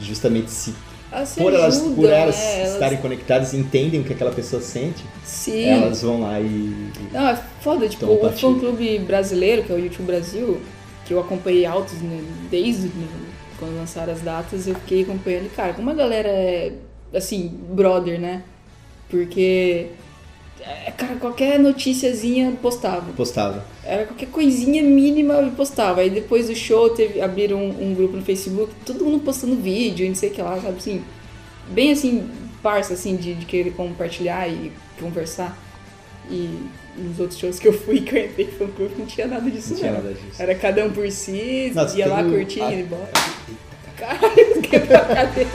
justamente 0.00 0.50
se 0.50 0.74
Elas 1.10 1.34
por 1.34 1.52
elas, 1.54 1.78
por 1.78 2.04
elas 2.04 2.36
né? 2.36 2.60
Elas- 2.62 2.72
estarem 2.74 2.98
conectadas 2.98 3.52
e 3.52 3.56
entendem 3.56 4.00
o 4.00 4.04
que 4.04 4.12
aquela 4.12 4.32
pessoa 4.32 4.60
sente, 4.60 5.04
Sim. 5.24 5.64
elas 5.64 6.02
vão 6.02 6.20
lá 6.20 6.40
e. 6.40 6.90
Não, 7.12 7.28
é 7.28 7.38
foda, 7.60 7.88
tipo, 7.88 8.04
o 8.06 8.32
fã 8.32 8.58
clube 8.58 8.98
brasileiro, 8.98 9.62
que 9.62 9.72
é 9.72 9.74
o 9.74 9.78
YouTube 9.78 10.06
Brasil, 10.06 10.60
que 11.06 11.14
eu 11.14 11.20
acompanhei 11.20 11.64
altos 11.64 11.94
né, 12.02 12.20
desde 12.50 12.88
né, 12.88 13.06
quando 13.58 13.76
lançaram 13.76 14.12
as 14.12 14.20
datas, 14.20 14.66
eu 14.66 14.74
fiquei 14.74 15.02
acompanhando, 15.02 15.48
cara, 15.54 15.72
como 15.74 15.88
a 15.88 15.94
galera 15.94 16.28
é, 16.28 16.72
assim, 17.14 17.48
brother, 17.70 18.20
né? 18.20 18.42
Porque, 19.08 19.86
é, 20.60 20.90
cara, 20.90 21.16
qualquer 21.16 21.58
noticiazinha 21.58 22.52
postava. 22.60 23.12
postava. 23.12 23.64
Era 23.84 24.04
qualquer 24.06 24.26
coisinha 24.28 24.82
mínima 24.82 25.34
eu 25.34 25.50
postava. 25.52 26.00
Aí 26.00 26.10
depois 26.10 26.48
do 26.48 26.54
show 26.56 26.90
teve, 26.90 27.20
abriram 27.20 27.58
um, 27.58 27.90
um 27.90 27.94
grupo 27.94 28.16
no 28.16 28.22
Facebook, 28.22 28.72
todo 28.84 29.04
mundo 29.04 29.20
postando 29.20 29.54
vídeo 29.56 30.04
e 30.04 30.08
não 30.08 30.16
sei 30.16 30.30
o 30.30 30.32
que 30.32 30.42
lá, 30.42 30.60
sabe 30.60 30.76
assim. 30.78 31.02
Bem 31.68 31.92
assim, 31.92 32.28
parça 32.62 32.94
assim, 32.94 33.16
de, 33.16 33.34
de 33.34 33.46
querer 33.46 33.72
compartilhar 33.72 34.48
e 34.48 34.72
conversar. 35.00 35.56
E 36.28 36.58
nos 36.98 37.20
outros 37.20 37.38
shows 37.38 37.58
que 37.60 37.68
eu 37.68 37.72
fui, 37.72 38.00
que 38.02 38.16
eu 38.16 38.24
entrei 38.24 38.46
fã 38.48 38.66
clube, 38.66 38.94
não 38.98 39.06
tinha 39.06 39.26
nada 39.28 39.48
disso 39.48 39.70
Não 39.74 39.78
tinha 39.78 39.92
nada 39.92 40.12
disso. 40.12 40.42
Era 40.42 40.54
cada 40.56 40.84
um 40.84 40.90
por 40.90 41.08
si, 41.12 41.70
Nossa, 41.74 41.96
ia 41.96 42.08
lá 42.08 42.16
tem 42.16 42.26
o- 42.26 42.30
curtir 42.30 42.60
a- 42.62 42.72
e 42.72 42.74
ir 42.74 42.80
embora. 42.82 43.08
Caralho, 43.96 44.60
quebrou 44.62 44.96
a 44.98 45.04
cadeira. 45.04 45.50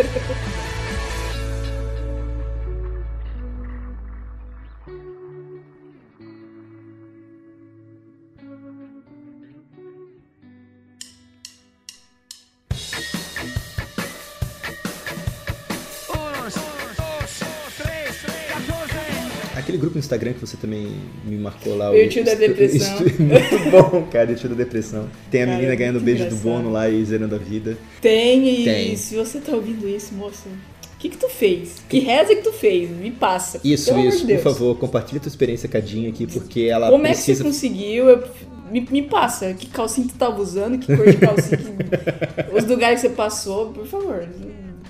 Aquele 19.61 19.77
grupo 19.77 19.95
no 19.95 19.99
Instagram 19.99 20.33
que 20.33 20.41
você 20.41 20.57
também 20.57 20.87
me 21.25 21.37
marcou 21.37 21.75
lá. 21.77 21.91
O 21.91 21.95
YouTube 21.95 22.25
da 22.25 22.33
Depressão. 22.35 22.97
Muito 23.19 23.71
bom, 23.71 24.07
cara, 24.11 24.29
o 24.29 24.33
YouTube 24.33 24.49
da 24.55 24.63
Depressão. 24.63 25.07
Tem 25.29 25.43
a 25.43 25.45
Cara, 25.45 25.57
menina 25.57 25.75
ganhando 25.75 25.99
beijo 25.99 26.27
do. 26.29 26.35
Bono 26.37 26.71
lá 26.71 26.89
e 26.89 27.03
zerando 27.05 27.35
a 27.35 27.37
vida. 27.37 27.77
Tem, 28.01 28.61
e 28.61 28.63
Tem. 28.65 28.95
se 28.95 29.15
você 29.15 29.39
tá 29.39 29.53
ouvindo 29.53 29.87
isso, 29.87 30.13
moço, 30.13 30.47
o 30.47 30.97
que 30.99 31.09
que 31.09 31.17
tu 31.17 31.29
fez? 31.29 31.75
Que 31.89 31.99
reza 31.99 32.35
que 32.35 32.41
tu 32.41 32.51
fez? 32.51 32.89
Me 32.89 33.11
passa. 33.11 33.59
Isso, 33.63 33.97
isso, 33.99 34.25
Deus. 34.25 34.41
por 34.41 34.51
favor, 34.53 34.77
compartilha 34.77 35.19
tua 35.19 35.29
experiência 35.29 35.67
com 35.69 35.77
a 35.77 35.79
Dinha 35.79 36.09
aqui, 36.09 36.25
porque 36.27 36.61
ela 36.61 36.89
Como 36.89 37.05
é 37.05 37.09
que 37.09 37.15
precisa. 37.15 37.43
você 37.43 37.49
conseguiu? 37.49 38.09
Eu- 38.09 38.23
me, 38.71 38.87
me 38.89 39.01
passa. 39.01 39.53
Que 39.53 39.65
calcinha 39.67 40.07
tu 40.07 40.13
tava 40.15 40.41
usando? 40.41 40.77
Que 40.79 40.95
cor 40.95 41.05
de 41.05 41.17
calcinha? 41.17 41.57
que- 41.57 42.55
os 42.57 42.63
lugares 42.65 43.01
que 43.01 43.07
você 43.07 43.13
passou, 43.13 43.67
por 43.67 43.85
favor. 43.85 44.25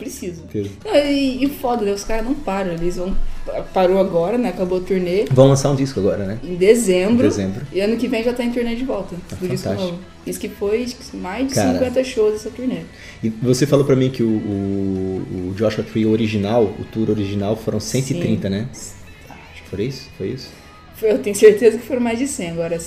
Preciso. 0.02 0.44
Não, 0.84 0.96
e, 0.96 1.44
e 1.46 1.50
foda, 1.50 1.86
né? 1.86 1.92
Os 1.94 2.04
caras 2.04 2.26
não 2.26 2.34
param. 2.34 2.74
Eles 2.74 2.96
vão. 2.98 3.16
Parou 3.74 4.00
agora, 4.00 4.38
né? 4.38 4.50
Acabou 4.50 4.80
o 4.80 4.82
turnê. 4.82 5.26
Vão 5.32 5.48
lançar 5.48 5.72
um 5.72 5.76
disco 5.76 6.00
agora, 6.00 6.26
né? 6.26 6.40
Em 6.44 6.56
dezembro. 6.56 7.26
Em 7.26 7.30
dezembro. 7.30 7.66
E 7.72 7.80
ano 7.80 7.98
que 7.98 8.08
vem 8.08 8.24
já 8.24 8.34
tá 8.34 8.44
em 8.44 8.52
turnê 8.52 8.76
de 8.76 8.84
volta. 8.84 9.16
Ah, 9.32 9.36
do 9.36 9.48
disco 9.48 9.68
fantástico. 9.70 9.92
novo. 9.94 10.12
Diz 10.26 10.38
que 10.38 10.50
foi 10.50 10.88
mais 11.16 11.48
de 11.48 11.56
Cara. 11.56 11.74
50 11.80 12.04
shows 12.04 12.36
essa 12.36 12.50
turnê. 12.52 12.82
E 13.24 13.30
você 13.30 13.66
falou 13.66 13.86
pra 13.86 13.96
mim 13.96 14.10
que 14.12 14.22
o, 14.22 14.28
o, 14.28 15.50
o 15.50 15.54
Joshua 15.56 15.84
Tree 15.84 16.06
original, 16.06 16.64
o 16.64 16.84
tour 16.92 17.10
original, 17.10 17.56
foram 17.56 17.80
130, 17.80 18.50
né? 18.50 18.68
Acho 18.72 19.64
que 19.64 19.70
foi 19.70 19.86
isso? 19.86 20.10
Foi 20.18 20.28
isso? 20.28 20.50
Foi- 20.96 21.12
Eu 21.12 21.20
tenho 21.20 21.36
certeza 21.36 21.78
que 21.78 21.86
foram 21.86 22.02
mais 22.02 22.20
de 22.20 22.28
100. 22.28 22.52
Agora, 22.52 22.80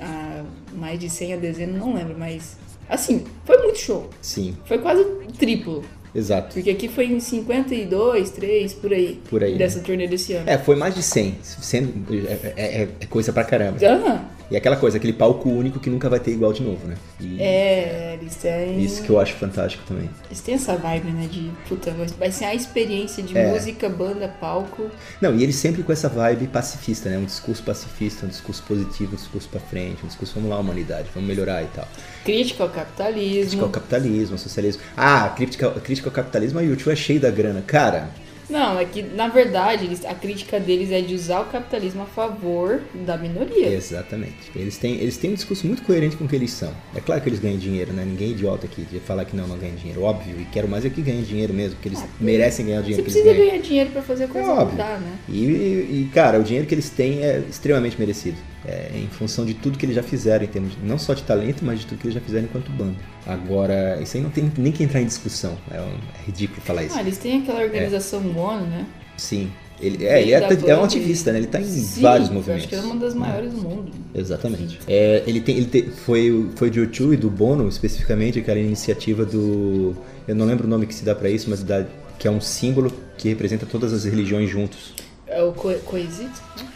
a, 0.00 0.42
mais 0.74 0.98
de 0.98 1.08
100 1.08 1.32
a 1.32 1.36
dezena, 1.36 1.78
não 1.78 1.94
lembro. 1.94 2.14
Mas, 2.18 2.56
assim, 2.88 3.24
foi 3.46 3.56
muito 3.58 3.78
show. 3.78 4.10
Sim, 4.20 4.54
Foi 4.66 4.76
quase 4.78 5.02
triplo. 5.38 5.82
Exato. 6.14 6.54
Porque 6.54 6.70
aqui 6.70 6.88
foi 6.88 7.06
em 7.06 7.20
52, 7.20 8.30
3, 8.30 8.72
por 8.74 8.92
aí. 8.92 9.20
Por 9.30 9.42
aí, 9.42 9.56
Dessa 9.56 9.80
turnê 9.80 10.06
desse 10.06 10.32
ano. 10.34 10.48
É, 10.48 10.58
foi 10.58 10.76
mais 10.76 10.94
de 10.94 11.02
100. 11.02 11.36
Sendo, 11.42 11.92
é, 12.28 12.52
é- 12.56 12.88
é 13.00 13.06
coisa 13.06 13.32
pra 13.32 13.44
caramba. 13.44 13.78
Aham. 13.84 14.24
E 14.52 14.56
aquela 14.56 14.76
coisa, 14.76 14.98
aquele 14.98 15.14
palco 15.14 15.48
único 15.48 15.80
que 15.80 15.88
nunca 15.88 16.10
vai 16.10 16.20
ter 16.20 16.30
igual 16.30 16.52
de 16.52 16.62
novo, 16.62 16.86
né? 16.86 16.94
E 17.18 17.40
É, 17.42 18.18
eles 18.20 18.36
têm. 18.36 18.84
Isso 18.84 19.02
que 19.02 19.08
eu 19.08 19.18
acho 19.18 19.32
fantástico 19.36 19.82
também. 19.88 20.10
Eles 20.26 20.42
têm 20.42 20.56
essa 20.56 20.76
vibe, 20.76 21.10
né? 21.10 21.26
De 21.26 21.50
puta, 21.66 21.90
vai- 22.18 22.30
ser 22.30 22.44
a 22.44 22.54
experiência 22.54 23.22
de 23.22 23.36
É. 23.36 23.50
música, 23.50 23.88
banda, 23.88 24.28
palco. 24.28 24.90
Não, 25.22 25.34
e 25.34 25.42
ele 25.42 25.54
sempre 25.54 25.82
com 25.82 25.90
essa 25.90 26.06
vibe 26.06 26.48
pacifista, 26.48 27.08
né? 27.08 27.16
Um 27.16 27.24
discurso 27.24 27.62
pacifista, 27.62 28.26
um 28.26 28.28
discurso 28.28 28.62
positivo, 28.64 29.12
um 29.12 29.16
discurso 29.16 29.48
pra 29.48 29.58
frente, 29.58 30.04
um 30.04 30.06
discurso 30.06 30.34
vamos 30.34 30.50
lá, 30.50 30.58
humanidade, 30.58 31.08
vamos 31.14 31.26
melhorar 31.26 31.62
e 31.62 31.66
tal. 31.74 31.88
Crítica 32.22 32.62
ao 32.62 32.68
capitalismo. 32.68 33.40
Crítica 33.40 33.64
ao 33.64 33.70
capitalismo, 33.70 34.34
ao 34.34 34.38
socialismo. 34.38 34.82
Ah, 34.94 35.32
crítica, 35.34 35.70
crítica 35.80 36.08
ao 36.10 36.12
capitalismo, 36.14 36.58
a 36.58 36.62
YouTube 36.62 36.92
é 36.92 36.96
cheio 36.96 37.18
da 37.20 37.30
grana. 37.30 37.62
Cara, 37.66 38.10
Não, 38.50 38.78
é 38.78 38.84
que 38.84 39.02
na 39.02 39.28
verdade 39.28 39.84
eles- 39.84 40.04
a 40.04 40.14
crítica 40.14 40.58
deles 40.60 40.90
é 40.90 41.00
de 41.00 41.14
usar 41.14 41.40
o 41.40 41.44
capitalismo 41.46 42.02
a 42.02 42.06
favor 42.06 42.80
da 43.06 43.16
minoria. 43.16 43.68
exatamente. 43.68 44.50
Eles 44.54 44.76
têm, 44.76 44.94
eles 44.96 45.16
têm 45.16 45.30
um 45.30 45.34
discurso 45.34 45.66
muito 45.66 45.82
coerente 45.82 46.16
com 46.16 46.24
o 46.24 46.28
que 46.28 46.36
eles 46.36 46.50
são. 46.50 46.72
É 46.94 47.00
claro 47.00 47.20
que 47.20 47.28
eles 47.28 47.38
ganham 47.38 47.58
dinheiro, 47.58 47.92
né? 47.92 48.04
Ninguém 48.04 48.28
é 48.28 48.30
idiota 48.32 48.66
aqui 48.66 48.82
de 48.82 49.00
falar 49.00 49.24
que 49.24 49.36
não, 49.36 49.46
não 49.46 49.56
ganha 49.58 49.72
dinheiro. 49.74 50.02
Óbvio, 50.02 50.40
e 50.40 50.44
quero 50.46 50.68
mais 50.68 50.84
é 50.84 50.90
que 50.90 51.00
ganhem 51.02 51.22
dinheiro 51.22 51.54
mesmo, 51.54 51.76
porque 51.76 51.88
eles 51.88 52.04
merecem 52.20 52.66
ganhar 52.66 52.78
o 52.80 52.82
Você 52.82 52.86
dinheiro 52.92 53.04
que 53.04 53.10
eles 53.10 53.22
precisa 53.22 53.44
ganhar 53.50 53.62
dinheiro 53.62 53.90
pra 53.90 54.02
fazer 54.02 54.24
a 54.24 54.28
coisa 54.28 54.48
É 54.48 54.50
óbvio. 54.52 54.70
mudar, 54.72 55.00
né? 55.00 55.12
E, 55.28 55.34
e, 55.44 56.10
cara, 56.12 56.38
o 56.38 56.42
dinheiro 56.42 56.66
que 56.66 56.74
eles 56.74 56.90
têm 56.90 57.22
é 57.24 57.42
extremamente 57.48 57.98
merecido. 57.98 58.36
É, 58.64 58.90
em 58.94 59.08
função 59.08 59.44
de 59.44 59.54
tudo 59.54 59.76
que 59.76 59.84
eles 59.84 59.96
já 59.96 60.04
fizeram, 60.04 60.44
em 60.44 60.48
termos 60.48 60.72
não 60.84 60.96
só 60.96 61.14
de 61.14 61.24
talento, 61.24 61.64
mas 61.64 61.80
de 61.80 61.86
tudo 61.86 61.98
que 61.98 62.06
eles 62.06 62.14
já 62.14 62.20
fizeram 62.20 62.44
enquanto 62.44 62.70
banda. 62.70 62.94
Agora, 63.26 64.00
isso 64.00 64.16
aí 64.16 64.22
não 64.22 64.30
tem 64.30 64.52
nem 64.56 64.70
que 64.72 64.84
entrar 64.84 65.00
em 65.00 65.06
discussão. 65.06 65.58
É, 65.70 65.80
um- 65.80 65.84
é 66.20 66.24
ridículo 66.26 66.60
falar 66.60 66.84
isso. 66.84 66.96
Ah, 66.96 67.00
eles 67.00 67.18
têm 67.18 67.42
aquela 67.42 67.60
organização 67.60 68.20
ONU, 68.36 68.66
né? 68.66 68.86
Sim. 69.16 69.50
Ele, 69.80 70.06
é, 70.06 70.22
ele 70.22 70.32
é, 70.32 70.48
é 70.70 70.76
um 70.76 70.84
ativista, 70.84 71.32
né? 71.32 71.38
Ele 71.38 71.48
tá 71.48 71.60
em 71.60 71.64
Sim, 71.64 72.02
vários 72.02 72.28
eu 72.28 72.34
movimentos. 72.34 72.66
Acho 72.66 72.68
que 72.68 72.74
é 72.76 72.80
uma 72.80 72.94
das 73.00 73.14
maiores 73.14 73.52
do 73.52 73.62
mundo. 73.62 73.90
Exatamente. 74.14 74.78
É, 74.86 75.24
ele 75.26 75.40
tem, 75.40 75.56
ele 75.56 75.66
tem, 75.66 75.90
foi, 75.90 76.50
foi 76.54 76.70
de 76.70 76.80
U2 76.80 77.14
e 77.14 77.16
do 77.16 77.28
Bono, 77.28 77.68
especificamente, 77.68 78.38
aquela 78.38 78.60
iniciativa 78.60 79.24
do. 79.24 79.96
Eu 80.28 80.36
não 80.36 80.46
lembro 80.46 80.68
o 80.68 80.70
nome 80.70 80.86
que 80.86 80.94
se 80.94 81.04
dá 81.04 81.16
pra 81.16 81.28
isso, 81.28 81.50
mas 81.50 81.64
da, 81.64 81.84
que 82.16 82.28
é 82.28 82.30
um 82.30 82.40
símbolo 82.40 82.92
que 83.18 83.28
representa 83.28 83.66
todas 83.66 83.92
as 83.92 84.04
religiões 84.04 84.48
juntos. 84.48 84.94
É 85.34 85.42
o 85.42 85.52
co 85.52 85.72
Coexist? 85.84 86.30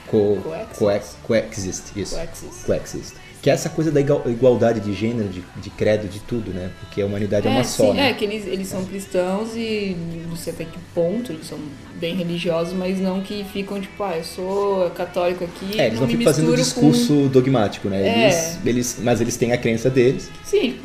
Co, 0.07 0.37
Coexist. 0.43 0.77
coex, 0.79 1.17
coexist, 1.25 1.83
isso. 1.97 2.15
Coexist. 2.15 2.65
Coexist. 2.65 3.15
Que 3.43 3.51
é 3.51 3.53
essa 3.53 3.69
coisa 3.69 3.93
da 3.93 4.01
igual- 4.01 4.23
igualdade 4.27 4.81
de 4.81 4.93
gênero, 4.93 5.29
de, 5.29 5.45
de 5.57 5.71
credo, 5.71 6.09
de 6.09 6.19
tudo, 6.21 6.53
né? 6.53 6.71
Porque 6.81 7.01
a 7.01 7.07
humanidade 7.07 7.47
é, 7.47 7.51
uma 7.51 7.63
só, 7.63 7.91
sim, 7.93 7.97
né? 7.97 8.11
é 8.11 8.15
que 8.15 8.25
eles, 8.25 8.45
eles 8.47 8.67
são 8.67 8.85
cristãos 8.85 9.51
e 9.55 9.97
não 10.29 10.35
sei 10.37 10.53
até 10.53 10.65
que 10.65 10.79
ponto, 10.95 11.31
eles 11.31 11.47
são 11.47 11.59
bem 11.95 12.17
religiosos, 12.17 12.73
mas 12.73 12.99
não 12.99 13.21
que 13.21 13.45
ficam 13.53 13.81
tipo, 13.81 14.03
ah, 14.03 14.17
eu 14.17 14.25
sou 14.25 14.91
católico 14.91 15.45
aqui, 15.45 15.79
É, 15.79 15.87
eles 15.87 16.01
não 16.01 16.07
me 16.09 16.17
ficam 16.17 16.33
fazendo 16.33 16.57
discurso 16.57 17.29
dogmático, 17.29 17.89
né? 17.89 18.03
É. 18.09 18.25
Eles, 18.25 18.59
eles, 18.65 18.97
mas 19.01 19.21
eles 19.21 19.37
têm 19.37 19.53
a 19.53 19.59
crença 19.59 19.89
deles. 19.91 20.29
com... 20.29 20.45
Sim, 20.45 20.79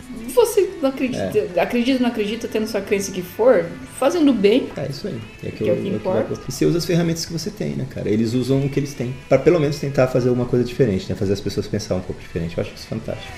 não 0.81 0.89
acredita, 0.89 1.47
É. 1.55 1.59
acredita 1.61 1.97
ou 1.97 2.01
não 2.03 2.09
acredita, 2.09 2.47
tendo 2.47 2.67
sua 2.67 2.81
crença 2.81 3.11
que 3.11 3.21
for, 3.21 3.65
fazendo 3.99 4.33
bem, 4.33 4.69
É 4.75 4.87
isso 4.89 5.07
aí. 5.07 5.19
É 5.43 5.51
Que 5.51 5.69
é 5.69 5.73
o 5.73 5.77
que 5.77 5.87
importa. 5.89 6.33
E 6.47 6.51
você 6.51 6.65
usa 6.65 6.77
as 6.77 6.85
ferramentas 6.85 7.25
que 7.25 7.33
você 7.33 7.49
tem, 7.49 7.71
né, 7.71 7.85
cara? 7.89 8.09
Eles 8.09 8.33
usam 8.33 8.65
o 8.65 8.69
que 8.69 8.79
eles 8.79 8.93
têm. 8.93 9.13
Pra 9.29 9.37
pelo 9.37 9.59
menos 9.59 9.77
tentar 9.79 10.07
fazer 10.07 10.29
uma 10.29 10.45
coisa 10.45 10.65
diferente, 10.65 11.09
né? 11.09 11.15
Fazer 11.15 11.33
as 11.33 11.41
pessoas 11.41 11.67
pensar 11.67 11.95
um 11.95 12.01
pouco 12.01 12.21
diferente. 12.21 12.57
Eu 12.57 12.63
acho 12.63 12.73
isso 12.75 12.87
fantástico. 12.87 13.31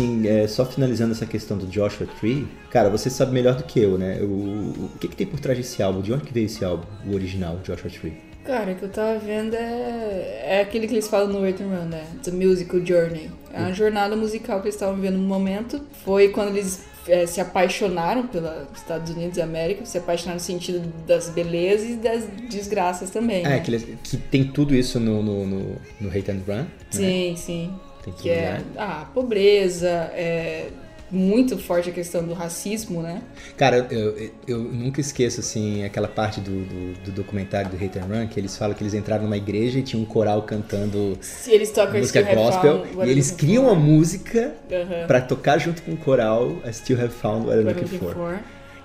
Assim, 0.00 0.26
é, 0.26 0.48
só 0.48 0.64
finalizando 0.64 1.12
essa 1.12 1.26
questão 1.26 1.58
do 1.58 1.66
Joshua 1.66 2.06
Tree, 2.18 2.48
cara, 2.70 2.88
você 2.88 3.10
sabe 3.10 3.32
melhor 3.32 3.54
do 3.54 3.64
que 3.64 3.80
eu, 3.80 3.98
né? 3.98 4.18
O, 4.20 4.24
o 4.24 4.90
que, 4.98 5.08
que 5.08 5.16
tem 5.16 5.26
por 5.26 5.38
trás 5.38 5.58
desse 5.58 5.82
álbum? 5.82 6.00
De 6.00 6.12
onde 6.12 6.24
que 6.24 6.32
veio 6.32 6.46
esse 6.46 6.64
álbum, 6.64 6.86
o 7.06 7.14
original, 7.14 7.58
Joshua 7.62 7.90
Tree? 7.90 8.14
Cara, 8.44 8.72
o 8.72 8.74
que 8.74 8.84
eu 8.84 8.88
tava 8.88 9.18
vendo 9.18 9.54
é, 9.54 10.42
é 10.44 10.60
aquele 10.62 10.88
que 10.88 10.94
eles 10.94 11.06
falam 11.06 11.28
no 11.28 11.42
Wait 11.42 11.60
and 11.60 11.66
Run, 11.66 11.84
né? 11.86 12.06
The 12.22 12.30
Musical 12.30 12.84
Journey. 12.84 13.30
É 13.52 13.60
uma 13.60 13.72
jornada 13.72 14.16
musical 14.16 14.60
que 14.60 14.66
eles 14.66 14.76
estavam 14.76 14.94
vivendo 14.96 15.18
no 15.18 15.28
momento. 15.28 15.82
Foi 16.04 16.28
quando 16.30 16.56
eles 16.56 16.84
é, 17.06 17.26
se 17.26 17.38
apaixonaram 17.40 18.26
pelos 18.26 18.50
Estados 18.74 19.10
Unidos 19.10 19.36
e 19.36 19.42
América, 19.42 19.84
se 19.84 19.98
apaixonaram 19.98 20.38
no 20.38 20.44
sentido 20.44 20.80
das 21.06 21.28
belezas 21.28 21.90
e 21.90 21.96
das 21.96 22.24
desgraças 22.48 23.10
também. 23.10 23.44
É, 23.44 23.50
né? 23.50 23.60
que, 23.60 23.78
que 24.02 24.16
tem 24.16 24.44
tudo 24.44 24.74
isso 24.74 24.98
no, 24.98 25.22
no, 25.22 25.46
no, 25.46 25.76
no 26.00 26.08
Hate 26.08 26.30
and 26.30 26.40
Run. 26.46 26.54
né? 26.54 26.66
Sim, 26.90 27.34
sim. 27.36 27.74
Tem 28.02 28.12
tudo 28.12 28.22
Que 28.22 28.30
é 28.30 28.62
a 28.76 29.06
pobreza, 29.12 29.88
é 29.88 30.70
muito 31.10 31.58
forte 31.58 31.90
a 31.90 31.92
questão 31.92 32.24
do 32.24 32.32
racismo, 32.32 33.02
né? 33.02 33.22
Cara, 33.56 33.88
eu, 33.90 34.16
eu, 34.16 34.30
eu 34.46 34.58
nunca 34.58 35.00
esqueço, 35.00 35.40
assim, 35.40 35.84
aquela 35.84 36.06
parte 36.06 36.40
do, 36.40 36.64
do, 36.64 36.92
do 37.04 37.12
documentário 37.12 37.70
do 37.70 37.76
Hate 37.76 37.98
and 37.98 38.04
Run, 38.04 38.28
que 38.28 38.38
eles 38.38 38.56
falam 38.56 38.74
que 38.74 38.82
eles 38.82 38.94
entraram 38.94 39.24
numa 39.24 39.36
igreja 39.36 39.80
e 39.80 39.82
tinha 39.82 40.00
um 40.00 40.04
coral 40.04 40.42
cantando 40.42 41.18
Se 41.20 41.50
eles 41.50 41.70
tocam 41.70 41.98
música 41.98 42.22
gospel, 42.22 42.86
Found 42.86 43.08
e 43.08 43.10
eles 43.10 43.30
criam 43.30 43.64
uma 43.64 43.74
música 43.74 44.54
Aham. 44.70 45.06
pra 45.06 45.20
tocar 45.20 45.58
junto 45.58 45.82
com 45.82 45.92
o 45.92 45.96
coral 45.96 46.56
I 46.64 46.72
Still 46.72 47.00
Have 47.00 47.12
Found 47.14 47.46
What 47.46 47.58
I'm 47.60 47.66
What 47.66 47.80
I'm 47.80 47.82
Looking 47.82 47.96
Looking 47.96 48.14
For. 48.14 48.38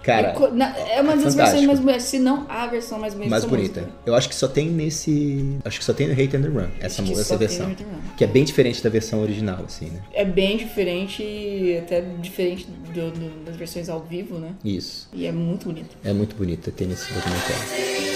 Cara, 0.05 0.33
na- 0.51 0.77
é 0.77 1.01
uma 1.01 1.13
é 1.13 1.15
das 1.15 1.33
fantástico. 1.33 1.35
versões 1.35 1.65
mais 1.65 1.79
bonitas, 1.79 2.03
se 2.03 2.19
não 2.19 2.45
a 2.47 2.67
versão 2.67 2.99
mais 2.99 3.13
bonita 3.15 3.31
mais 3.31 3.43
bonita. 3.45 3.81
música. 3.81 3.97
Eu 4.05 4.13
acho 4.15 4.29
que 4.29 4.35
só 4.35 4.47
tem 4.47 4.69
nesse. 4.69 5.57
Acho 5.65 5.79
que 5.79 5.85
só 5.85 5.93
tem 5.93 6.07
no 6.07 6.13
Hate 6.13 6.37
and 6.37 6.41
the 6.43 6.47
Run, 6.47 6.67
essa, 6.79 7.01
essa 7.01 7.35
versão. 7.37 7.75
Que 8.15 8.23
é 8.23 8.27
bem 8.27 8.43
diferente 8.43 8.83
da 8.83 8.89
versão 8.89 9.21
original, 9.21 9.63
assim, 9.65 9.85
né? 9.87 9.99
É 10.13 10.23
bem 10.23 10.57
diferente, 10.57 11.23
até 11.81 12.01
diferente 12.21 12.67
do- 12.93 13.11
do- 13.11 13.45
das 13.45 13.55
versões 13.55 13.89
ao 13.89 13.99
vivo, 14.01 14.37
né? 14.37 14.51
Isso. 14.63 15.09
E 15.11 15.25
é 15.25 15.31
muito 15.31 15.65
bonito. 15.65 15.97
É 16.03 16.13
muito 16.13 16.35
bonita, 16.35 16.71
tem 16.71 16.87
nesse 16.87 17.11
documentário. 17.11 18.14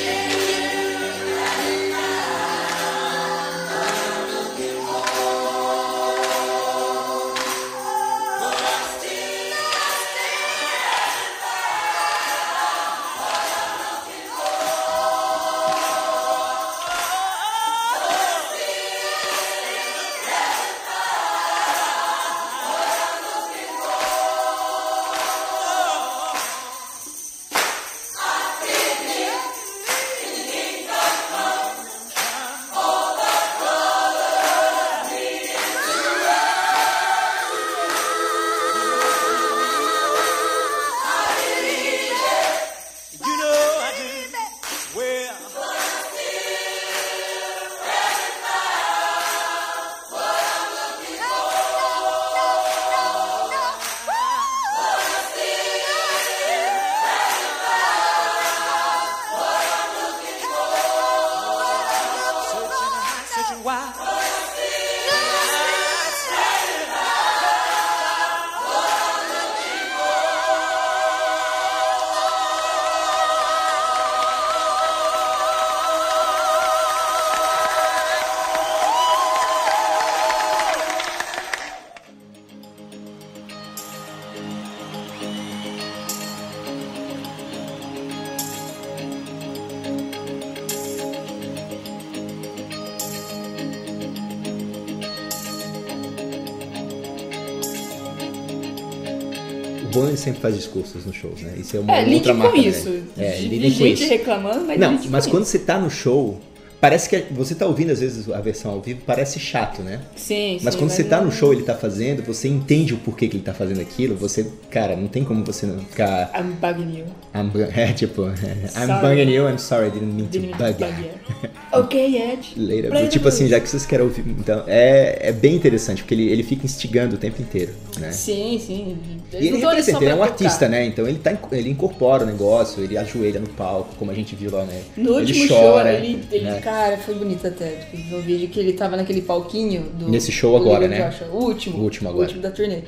Sempre 100.19 100.41
faz 100.41 100.55
discursos 100.55 101.05
nos 101.05 101.15
shows, 101.15 101.41
né? 101.41 101.53
Isso 101.57 101.75
é 101.77 101.79
uma 101.79 101.93
É, 101.95 102.03
lide 102.03 102.15
outra 102.15 102.33
com 102.33 102.39
marca 102.39 102.57
isso. 102.57 102.89
dele. 102.89 103.03
É, 103.17 103.31
de, 103.31 103.47
lidem 103.47 103.71
de 103.71 103.77
com 103.77 103.83
gente 103.85 104.03
isso. 104.03 104.09
reclamando, 104.11 104.65
mas 104.65 104.79
Não, 104.79 104.91
lide 104.93 105.03
com 105.05 105.11
mas 105.11 105.23
isso. 105.25 105.31
quando 105.33 105.45
você 105.45 105.59
tá 105.59 105.79
no 105.79 105.89
show, 105.89 106.39
parece 106.79 107.09
que 107.09 107.25
você 107.31 107.55
tá 107.55 107.65
ouvindo 107.65 107.91
às 107.91 107.99
vezes 107.99 108.29
a 108.31 108.39
versão 108.41 108.71
ao 108.71 108.81
vivo, 108.81 109.01
parece 109.05 109.39
chato, 109.39 109.81
né? 109.81 109.99
Sim, 110.15 110.59
Mas 110.63 110.73
sim, 110.73 110.79
quando 110.79 110.91
você 110.91 111.03
tá 111.03 111.17
é- 111.17 111.21
no 111.21 111.31
show, 111.31 111.51
ele 111.53 111.63
tá 111.63 111.75
fazendo, 111.75 112.23
você 112.23 112.47
entende 112.47 112.93
o 112.93 112.97
porquê 112.97 113.27
que 113.27 113.37
ele 113.37 113.43
tá 113.43 113.53
fazendo 113.53 113.81
aquilo, 113.81 114.15
você, 114.15 114.47
cara, 114.69 114.95
não 114.95 115.07
tem 115.07 115.23
como 115.23 115.43
você 115.43 115.65
não 115.65 115.79
ficar. 115.79 116.31
I'm 116.37 116.51
bugging 116.59 116.99
you. 116.99 117.05
I'm, 117.35 117.51
é 117.75 117.93
tipo, 117.93 118.23
I'm 118.29 118.87
Sorry. 118.87 119.01
bugging 119.01 119.31
you, 119.33 119.47
I'm 119.49 119.57
sorry, 119.57 119.87
I 119.87 119.91
didn't 119.91 120.13
mean 120.13 120.25
to 120.27 120.31
Didn't 120.39 120.51
to 120.57 120.57
bug 120.57 120.83
you. 120.83 121.49
ok, 121.71 122.15
Ed. 122.33 122.53
Later. 122.57 122.91
The 122.91 123.07
Tipo 123.07 123.27
assim, 123.27 123.47
já 123.47 123.59
que 123.59 123.67
vocês 123.69 123.85
querem 123.85 124.05
ouvir. 124.05 124.23
Então, 124.27 124.63
é, 124.67 125.29
é 125.29 125.31
bem 125.31 125.55
interessante, 125.55 126.01
porque 126.03 126.13
ele, 126.13 126.29
ele 126.29 126.43
fica 126.43 126.65
instigando 126.65 127.15
o 127.15 127.17
tempo 127.17 127.41
inteiro, 127.41 127.73
né? 127.99 128.11
Sim, 128.11 128.59
sim. 128.65 128.97
E 129.33 129.47
ele 129.47 129.57
representa, 129.57 129.97
ele 130.03 130.11
é 130.11 130.13
um 130.13 130.17
pra 130.17 130.27
artista, 130.27 130.51
tocar. 130.65 130.69
né? 130.69 130.85
Então 130.85 131.07
ele, 131.07 131.19
tá, 131.19 131.37
ele 131.51 131.69
incorpora 131.69 132.23
o 132.23 132.25
negócio, 132.25 132.83
ele 132.83 132.97
ajoelha 132.97 133.39
no 133.39 133.49
palco, 133.49 133.95
como 133.97 134.09
a 134.11 134.13
gente 134.15 134.35
viu 134.35 134.51
lá, 134.51 134.63
né? 134.65 134.81
No 134.97 135.19
ele 135.19 135.31
último 135.31 135.47
chora, 135.47 135.91
show, 135.91 135.99
ele, 136.03 136.23
ele 136.31 136.45
né? 136.45 136.59
Cara, 136.69 136.97
foi 136.97 137.15
bonito 137.15 137.45
até. 137.47 137.69
Tipo, 137.91 138.15
eu 138.15 138.21
vídeo 138.21 138.47
que 138.49 138.59
ele 138.59 138.73
tava 138.73 138.95
naquele 138.97 139.21
palquinho 139.21 139.83
do. 139.97 140.09
Nesse 140.09 140.31
show 140.31 140.51
do 140.57 140.65
agora, 140.65 140.87
Little 140.87 141.03
né? 141.05 141.09
Joshua, 141.09 141.27
o 141.33 141.43
último. 141.43 141.77
O 141.77 141.83
último 141.83 142.09
agora. 142.09 142.21
O 142.23 142.25
último 142.25 142.41
da 142.41 142.51
turnê. 142.51 142.81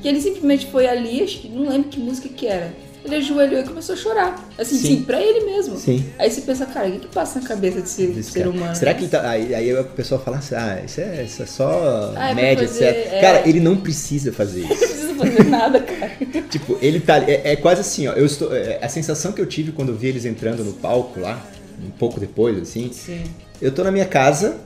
Que 0.00 0.08
ele 0.08 0.20
simplesmente 0.20 0.66
foi 0.66 0.86
ali, 0.86 1.22
acho 1.22 1.40
que 1.40 1.48
não 1.48 1.68
lembro 1.68 1.88
que 1.88 1.98
música 1.98 2.28
que 2.28 2.46
era. 2.46 2.72
Ele 3.04 3.14
ajoelhou 3.16 3.60
e 3.60 3.64
começou 3.64 3.94
a 3.94 3.98
chorar. 3.98 4.48
Assim, 4.58 4.76
Sim. 4.76 4.86
sim, 4.86 5.02
pra 5.02 5.20
ele 5.22 5.44
mesmo. 5.46 5.76
Sim. 5.78 6.04
Aí 6.18 6.30
você 6.30 6.40
pensa, 6.42 6.66
cara, 6.66 6.88
o 6.88 6.92
que, 6.92 6.98
que 7.00 7.06
passa 7.08 7.40
na 7.40 7.46
cabeça 7.46 7.80
desse 7.80 8.06
Desse 8.08 8.32
ser 8.32 8.40
cara. 8.40 8.50
humano? 8.50 8.74
Será 8.76 8.92
que 8.92 9.02
ele 9.02 9.08
tá. 9.08 9.28
Aí, 9.30 9.54
aí 9.54 9.76
a 9.76 9.84
pessoa 9.84 10.20
fala 10.20 10.38
assim, 10.38 10.54
ah, 10.56 10.82
isso 10.84 11.00
é, 11.00 11.24
isso 11.24 11.42
é 11.42 11.46
só 11.46 12.12
Ah, 12.16 12.30
é 12.30 12.34
média, 12.34 12.66
fazer, 12.68 12.84
etc. 12.88 13.12
é. 13.14 13.20
Cara, 13.20 13.48
ele 13.48 13.60
não 13.60 13.76
precisa 13.76 14.32
fazer 14.32 14.62
Não 14.62 14.70
isso. 14.72 14.86
precisa 14.86 15.14
fazer 15.14 15.44
nada, 15.44 15.80
cara. 15.80 16.12
tipo, 16.50 16.76
ele 16.82 17.00
tá. 17.00 17.18
É, 17.18 17.52
é 17.52 17.56
quase 17.56 17.80
assim, 17.80 18.06
ó. 18.08 18.12
Eu 18.12 18.26
estou, 18.26 18.54
é, 18.54 18.78
a 18.82 18.88
sensação 18.88 19.32
que 19.32 19.40
eu 19.40 19.46
tive 19.46 19.72
quando 19.72 19.90
eu 19.90 19.96
vi 19.96 20.08
eles 20.08 20.24
entrando 20.24 20.62
no 20.64 20.72
palco 20.74 21.18
lá, 21.20 21.40
um 21.86 21.90
pouco 21.90 22.18
depois, 22.20 22.58
assim. 22.60 22.90
Sim. 22.92 23.22
Eu 23.60 23.72
tô 23.72 23.82
na 23.84 23.90
minha 23.90 24.04
casa 24.06 24.56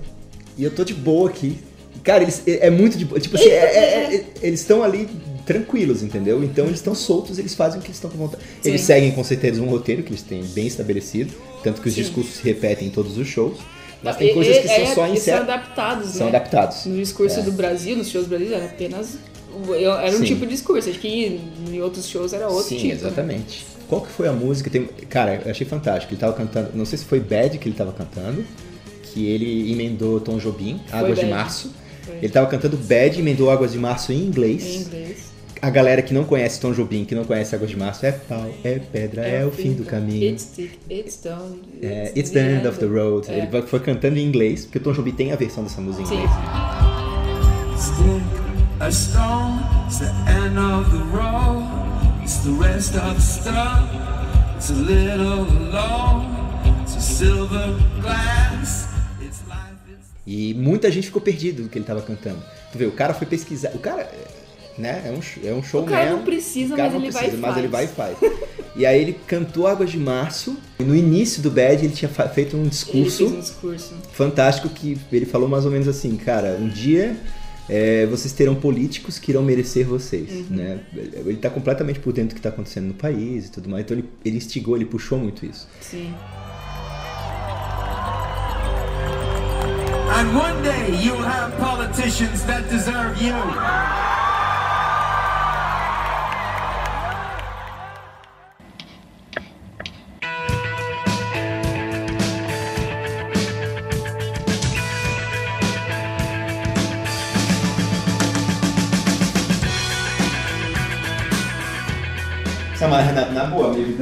e 0.57 0.65
eu 0.65 0.71
tô 0.71 0.85
de 0.85 0.95
boa 0.95 1.29
aqui. 1.31 1.59
Cara, 2.03 2.23
eles 2.23 2.43
é, 2.47 2.67
é 2.67 2.71
muito 2.71 2.97
de 2.99 3.05
boa. 3.05 3.21
Tipo 3.21 3.37
assim, 3.37 3.49
é- 3.49 3.55
é- 3.55 4.15
é- 4.15 4.25
eles 4.43 4.61
estão 4.61 4.83
ali 4.83 5.09
tranquilos, 5.47 6.03
entendeu? 6.03 6.43
Então 6.43 6.67
eles 6.67 6.79
estão 6.79 6.95
soltos, 6.95 7.39
eles 7.39 7.55
fazem 7.55 7.79
o 7.79 7.83
que 7.83 7.89
eles 7.89 7.97
estão 7.97 8.11
com 8.11 8.19
vontade. 8.19 8.43
Eles 8.65 8.81
Sim. 8.81 8.87
seguem 8.89 9.11
com 9.13 9.25
certeza 9.25 9.61
um 9.63 9.67
roteiro 9.69 10.03
que 10.03 10.11
eles 10.11 10.23
têm 10.23 10.43
bem 10.45 10.67
estabelecido, 10.67 11.33
tanto 11.63 11.81
que 11.81 11.89
os 11.89 11.95
Sim. 11.95 12.03
discursos 12.03 12.35
se 12.37 12.43
repetem 12.45 12.89
em 12.89 12.91
todos 12.91 13.17
os 13.19 13.27
shows. 13.27 13.59
Mas 14.03 14.17
E- 14.17 14.19
tem 14.19 14.35
coisas 14.35 14.59
que 14.59 14.65
e- 14.65 14.69
são 14.69 14.77
é- 14.77 14.95
só 14.95 15.07
em 15.07 15.17
são 15.17 15.37
adaptados, 15.37 16.09
São 16.11 16.31
né? 16.31 16.37
adaptados. 16.37 16.87
No 16.87 16.97
discurso 16.97 17.39
É. 17.41 17.43
do 17.43 17.53
Brasil, 17.53 17.97
nos 17.97 18.09
shows 18.11 18.27
do 18.27 18.31
Brasil, 18.31 18.53
era 18.55 18.65
apenas. 18.67 19.17
Era 20.03 20.17
um 20.17 20.19
Sim. 20.21 20.25
tipo 20.25 20.41
de 20.47 20.53
discurso. 20.53 20.89
Acho 20.89 20.99
que 20.99 21.41
em 21.71 21.81
outros 21.83 22.09
shows 22.09 22.33
era 22.33 22.49
outro 22.49 22.69
Sim, 22.71 22.79
tipo. 22.79 23.05
né? 23.05 23.45
Qual 23.93 24.01
que 24.01 24.11
foi 24.11 24.27
a 24.27 24.33
música? 24.33 24.71
Tem, 24.71 24.87
cara, 25.11 25.43
eu 25.45 25.51
achei 25.51 25.67
fantástico. 25.67 26.15
Ele 26.15 26.19
tava 26.19 26.33
cantando, 26.33 26.71
não 26.73 26.87
sei 26.87 26.97
se 26.97 27.05
foi 27.05 27.21
Bad 27.21 27.59
que 27.59 27.69
ele 27.69 27.77
tava 27.77 27.93
cantando, 27.93 28.43
que 29.03 29.27
ele 29.27 29.71
emendou 29.71 30.19
Tom 30.19 30.39
Jobim, 30.39 30.81
Águas 30.91 31.19
de. 31.19 31.27
Março. 31.27 31.71
Foi. 32.01 32.17
Ele 32.17 32.31
tava 32.31 32.47
cantando 32.47 32.79
Bad, 32.79 33.21
emendou 33.21 33.51
Águas 33.51 33.73
de 33.73 33.79
Março 33.79 34.11
em 34.11 34.17
inglês. 34.17 34.65
Em 34.65 34.81
inglês. 34.81 35.33
A 35.61 35.69
galera 35.69 36.01
que 36.01 36.15
não 36.15 36.25
conhece 36.25 36.59
Tom 36.59 36.73
Jobim, 36.73 37.05
que 37.05 37.15
não 37.15 37.25
conhece 37.25 37.55
Águas 37.55 37.69
de 37.69 37.77
Março, 37.77 38.07
é 38.07 38.13
pau, 38.13 38.51
é 38.65 38.79
pedra, 38.79 39.27
é, 39.27 39.45
o 39.45 39.51
fim 39.51 39.75
do 39.75 39.85
caminho. 39.85 40.25
It's, 40.25 40.45
the, 40.57 40.71
it's, 40.91 41.21
done, 41.23 41.61
É, 41.83 42.13
It's 42.17 42.31
the 42.31 42.41
end 42.41 42.67
of 42.67 42.79
the 42.79 42.87
road. 42.87 43.31
É. 43.31 43.41
Ele 43.41 43.63
foi 43.67 43.81
cantando 43.81 44.19
em 44.19 44.27
inglês, 44.27 44.65
porque 44.65 44.79
o 44.79 44.81
Tom 44.81 44.93
Jobim 44.93 45.13
tem 45.13 45.33
a 45.33 45.37
versão 45.37 45.65
dessa 45.65 45.83
música 45.83 46.03
em 46.03 46.17
inglês. 46.17 46.31
Stick 47.79 48.43
a 48.81 48.91
stone, 48.91 49.61
it's 49.85 49.99
the 49.99 50.09
end 50.33 50.59
of 50.59 50.91
the 50.91 51.05
road. 51.15 51.82
It's 52.33 52.45
the 52.45 52.53
rest 52.53 52.97
of 52.97 53.15
the 53.15 53.21
stuff. 53.21 53.85
It's 54.57 54.71
a 54.71 54.73
little 54.73 55.45
alone. 55.45 56.35
It's 56.83 56.97
a 56.97 57.01
silver 57.01 57.79
glass. 58.01 58.89
It's 59.21 59.43
life. 59.47 59.77
It's 59.87 60.09
E 60.27 60.55
muita 60.55 60.91
gente 60.91 61.09
ficou 61.09 61.21
perdido 61.21 61.65
do 61.65 61.69
que 61.69 61.77
ele 61.77 61.85
tava 61.85 62.01
cantando. 62.01 62.43
Tu 62.73 62.79
vê, 62.79 62.87
o 62.87 62.93
cara 62.93 63.13
foi 63.13 63.27
pesquisar. 63.27 63.73
O 63.75 63.79
cara. 63.79 64.11
né? 64.79 65.03
É 65.05 65.11
um, 65.11 65.47
é 65.47 65.53
um 65.53 65.59
O 65.59 65.63
showman. 65.63 65.91
cara 65.91 66.11
não 66.13 66.23
precisa, 66.25 66.73
O 66.73 66.77
cara 66.79 66.89
mas 66.89 66.99
não 66.99 67.03
ele 67.05 67.13
vai 67.13 67.23
precisa, 67.23 67.37
e 67.37 67.41
mas 67.43 67.51
faz. 67.53 67.59
ele 67.65 67.69
vai 67.69 67.85
e 67.85 67.89
faz. 67.89 68.17
E 68.75 68.87
aí 68.87 69.03
ele 69.03 69.13
cantou 69.27 69.67
Águas 69.67 69.91
de 69.91 69.99
Março. 69.99 70.57
E 70.81 70.83
no 70.83 70.97
início 70.97 71.43
do 71.43 71.51
Bad 71.51 71.85
ele 71.85 71.93
tinha 71.93 72.09
feito 72.09 72.57
um 72.57 72.61
Ele 72.63 72.71
discurso 72.71 73.19
fez 73.19 73.31
um 73.33 73.41
discurso. 73.41 73.93
fantástico 74.15 74.71
que 74.71 74.99
ele 75.13 75.27
falou 75.27 75.47
mais 75.47 75.67
ou 75.67 75.71
menos 75.71 75.87
assim, 75.87 76.17
cara, 76.17 76.57
um 76.59 76.67
dia 76.69 77.15
é, 77.69 78.07
vocês 78.07 78.33
terão 78.33 78.55
políticos 78.55 79.19
que 79.19 79.31
irão 79.31 79.43
merecer 79.43 79.87
vocês, 79.87 80.31
Uhum. 80.31 80.57
né? 80.57 80.81
Ele 80.95 81.37
tá 81.37 81.49
completamente 81.51 82.01
por 82.01 82.13
dentro 82.13 82.31
do 82.31 82.35
que 82.37 82.41
tá 82.43 82.49
acontecendo 82.49 82.87
no 82.89 82.95
país 82.95 83.47
e 83.47 83.51
tudo 83.53 83.69
mais, 83.69 83.85
então 83.85 83.97
ele, 83.97 84.09
ele 84.25 84.37
instigou, 84.37 84.77
ele 84.77 84.85
puxou 84.85 85.19
muito 85.19 85.47
isso. 85.47 85.69
Sim. 85.81 86.13
And 90.15 90.37
one 90.37 90.63
day 90.63 90.91
you'll 91.03 91.23
have 91.25 91.53
politicians 91.59 92.43
that 92.45 92.69
deserve 92.69 93.21
you. 93.23 93.33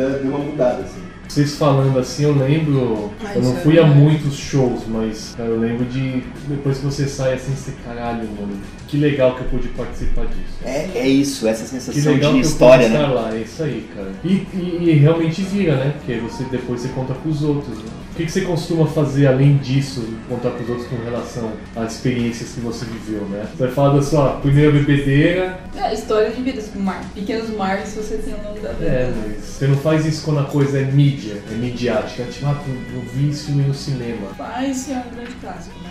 Deu 0.09 0.31
uma 0.31 0.39
mudada, 0.39 0.83
assim. 0.83 1.01
Vocês 1.29 1.55
falando 1.55 1.97
assim, 1.97 2.25
eu 2.25 2.35
lembro. 2.35 3.13
Ah, 3.25 3.35
eu 3.37 3.43
não 3.43 3.51
isso 3.51 3.59
é 3.61 3.63
fui 3.63 3.79
a 3.79 3.87
muitos 3.87 4.35
shows, 4.35 4.81
mas 4.89 5.33
cara, 5.37 5.49
eu 5.49 5.61
lembro 5.61 5.85
de. 5.85 6.25
Depois 6.49 6.79
que 6.79 6.85
você 6.85 7.07
sai 7.07 7.35
assim, 7.35 7.55
você 7.55 7.73
caralho, 7.85 8.29
mano. 8.37 8.59
Que 8.89 8.97
legal 8.97 9.37
que 9.37 9.43
eu 9.43 9.47
pude 9.47 9.69
participar 9.69 10.27
disso. 10.27 10.59
É, 10.65 10.91
é 10.93 11.09
isso, 11.09 11.47
essa 11.47 11.63
Que 11.63 11.71
sensação 11.71 12.13
legal 12.15 12.33
de 12.33 12.41
que 12.41 12.47
história, 12.47 12.83
eu 12.87 12.89
pude 12.91 12.99
né? 13.01 13.09
estar 13.09 13.15
lá, 13.15 13.37
é 13.37 13.41
isso 13.43 13.63
aí, 13.63 13.89
cara. 13.95 14.11
E, 14.25 14.29
e- 14.29 14.79
e 14.83 14.93
realmente 14.95 15.43
vira, 15.43 15.77
né? 15.77 15.95
Porque 15.99 16.19
você, 16.19 16.43
depois 16.51 16.81
você 16.81 16.89
conta 16.89 17.15
pros 17.15 17.43
outros, 17.45 17.79
né? 17.79 17.91
O 18.21 18.23
que, 18.23 18.27
que 18.27 18.33
você 18.33 18.43
costuma 18.43 18.87
fazer 18.87 19.29
além 19.29 19.57
disso, 19.57 20.07
contar 20.29 20.51
pros 20.51 20.69
outros 20.69 20.87
com 20.89 20.97
relação 21.03 21.53
às 21.75 21.95
experiências 21.95 22.51
que 22.51 22.61
você 22.61 22.85
viveu, 22.85 23.23
né? 23.31 23.47
Você 23.51 23.65
vai 23.65 23.73
falar 23.73 23.97
da 23.97 24.03
sua 24.03 24.33
primeira 24.43 24.71
bebedeira, 24.73 25.59
É, 25.75 25.95
história 25.95 26.31
de 26.31 26.43
vida, 26.43 26.61
tipo, 26.61 26.79
mar, 26.81 27.03
pequenos 27.15 27.49
mares 27.57 27.95
você 27.95 28.19
tem 28.19 28.35
o 28.35 28.43
nome 28.43 28.61
da 28.61 28.73
vida. 28.73 28.91
É, 28.91 29.11
mas 29.17 29.43
você 29.43 29.67
não 29.67 29.77
faz 29.77 30.05
isso 30.05 30.23
quando 30.23 30.41
a 30.41 30.45
coisa 30.45 30.81
é 30.81 30.85
mídia, 30.85 31.43
é 31.51 31.55
midiática. 31.55 32.25
Tipo, 32.25 32.45
ah, 32.45 32.63
eu 32.69 32.97
eu 32.99 33.03
vi 33.15 33.31
isso 33.31 33.53
no 33.53 33.73
cinema. 33.73 34.29
Mas 34.39 34.91
é 34.91 34.97
um 34.97 35.17
grande 35.17 35.33
clássico, 35.41 35.81
né? 35.83 35.91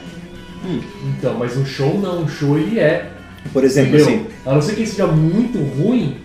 Então, 1.17 1.33
mas 1.33 1.57
um 1.57 1.65
show 1.65 1.99
não, 1.99 2.21
um 2.21 2.27
show 2.27 2.59
ele 2.59 2.79
é. 2.79 3.09
Por 3.51 3.63
exemplo, 3.63 3.95
entendeu? 3.95 4.05
assim, 4.19 4.27
A 4.45 4.53
não 4.53 4.61
ser 4.61 4.73
que 4.75 4.81
ele 4.81 4.87
seja 4.87 5.07
muito 5.07 5.57
ruim, 5.57 6.17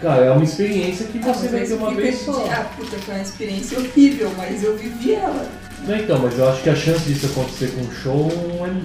cara, 0.00 0.24
é 0.24 0.30
uma 0.30 0.44
experiência 0.44 1.06
que 1.06 1.18
Ah, 1.18 1.32
você 1.32 1.42
mas 1.48 1.50
vai 1.52 1.60
ter 1.66 1.74
uma 1.74 1.94
vez 1.94 2.18
de- 2.18 2.24
só. 2.24 2.46
Ah, 2.50 2.64
puta, 2.76 2.96
foi 2.98 3.14
uma 3.14 3.22
experiência 3.22 3.78
horrível, 3.78 4.30
mas 4.36 4.62
eu 4.62 4.76
vivi 4.76 5.14
ela. 5.14 5.46
Não, 5.86 5.94
então, 5.96 6.18
mas 6.18 6.38
eu 6.38 6.48
acho 6.48 6.62
que 6.62 6.70
a 6.70 6.74
chance 6.74 7.00
disso 7.04 7.26
acontecer 7.26 7.72
com 7.74 7.82
um 7.82 7.92
show 7.92 8.30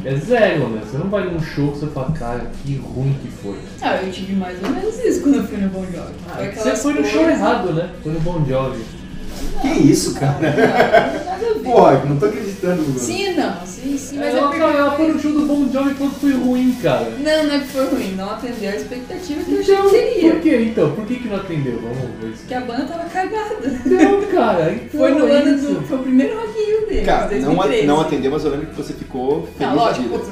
é, 0.05 0.09
é 0.09 0.15
zero, 0.17 0.67
né? 0.67 0.81
Você 0.83 0.97
não 0.97 1.07
vai 1.09 1.23
num 1.29 1.41
show 1.41 1.71
que 1.71 1.79
você 1.79 1.87
fala, 1.87 2.11
cara, 2.11 2.51
que 2.63 2.75
ruim 2.75 3.15
que 3.21 3.29
foi. 3.41 3.57
Ah, 3.81 3.95
eu 4.03 4.11
tive 4.11 4.33
mais 4.33 4.61
ou 4.61 4.69
menos 4.69 4.99
isso 4.99 5.21
quando 5.21 5.35
eu 5.35 5.43
fui 5.45 5.57
no 5.57 5.69
Bon 5.69 5.85
Jovi. 5.85 6.13
Foi 6.35 6.51
Você 6.51 6.75
foi 6.75 6.93
no 6.95 7.05
show 7.05 7.21
coisas- 7.23 7.39
errado, 7.39 7.73
né? 7.73 7.89
Foi 8.03 8.11
no 8.11 8.19
Bon 8.19 8.43
Jovi. 8.45 8.83
que 9.61 9.67
isso, 9.67 10.13
cara? 10.15 10.39
Não, 11.25 11.28
nada 11.41 11.55
a 11.55 11.57
ver. 11.57 11.63
Porra, 11.63 12.05
não 12.05 12.17
tô 12.17 12.25
acreditando. 12.25 12.83
Sim, 12.99 13.33
não, 13.35 13.65
sim, 13.65 13.97
sim, 13.97 14.17
mas 14.17 14.27
é 14.27 14.37
ela, 14.37 14.41
porque... 14.43 14.59
cara, 14.59 14.73
ela 14.77 14.91
foi 14.91 15.07
no 15.07 15.19
show 15.19 15.31
do 15.31 15.41
Bon 15.45 15.69
Jovi 15.71 15.93
quando 15.95 16.13
foi 16.19 16.33
ruim, 16.33 16.75
cara. 16.81 17.09
Não, 17.19 17.43
não 17.45 17.53
é 17.55 17.59
que 17.59 17.67
foi 17.67 17.85
ruim, 17.87 18.15
não 18.15 18.29
atendeu 18.31 18.69
a 18.71 18.75
expectativa 18.75 19.43
que 19.43 19.51
eu 19.53 19.59
achei 19.59 19.73
Então, 19.75 19.89
que 19.89 19.97
seria. 19.97 20.31
por 20.33 20.41
que 20.41 20.55
então? 20.57 20.91
Por 20.91 21.05
que, 21.05 21.15
que 21.15 21.27
não 21.27 21.35
atendeu? 21.37 21.79
Vamos 21.81 21.97
ver 22.21 22.27
isso. 22.29 22.37
Porque 22.39 22.53
a 22.53 22.61
banda 22.61 22.85
tava 22.85 23.09
cagada. 23.09 23.79
Não, 23.85 24.21
cara, 24.31 24.71
então 24.73 24.99
Foi 24.99 25.11
no 25.11 25.27
é 25.27 25.31
ano 25.31 25.55
isso. 25.57 25.67
do. 25.73 25.81
Foi 25.87 25.97
o 25.97 26.01
primeiro 26.01 26.35
Rock 26.39 26.59
in 26.59 26.65
Rio 26.65 26.87
deles, 26.87 27.05
Cara, 27.05 27.21
não, 27.37 27.55
2013. 27.55 27.87
não 27.87 28.01
atendeu, 28.01 28.31
mas 28.31 28.43
eu 28.45 28.51
lembro 28.51 28.67
que 28.67 28.75
você 28.75 28.93
ficou 28.93 29.43
feliz 29.43 29.59
Não, 29.59 29.75
da 29.75 29.83
lógico, 29.83 30.03
vida. 30.09 30.17
putz, 30.19 30.29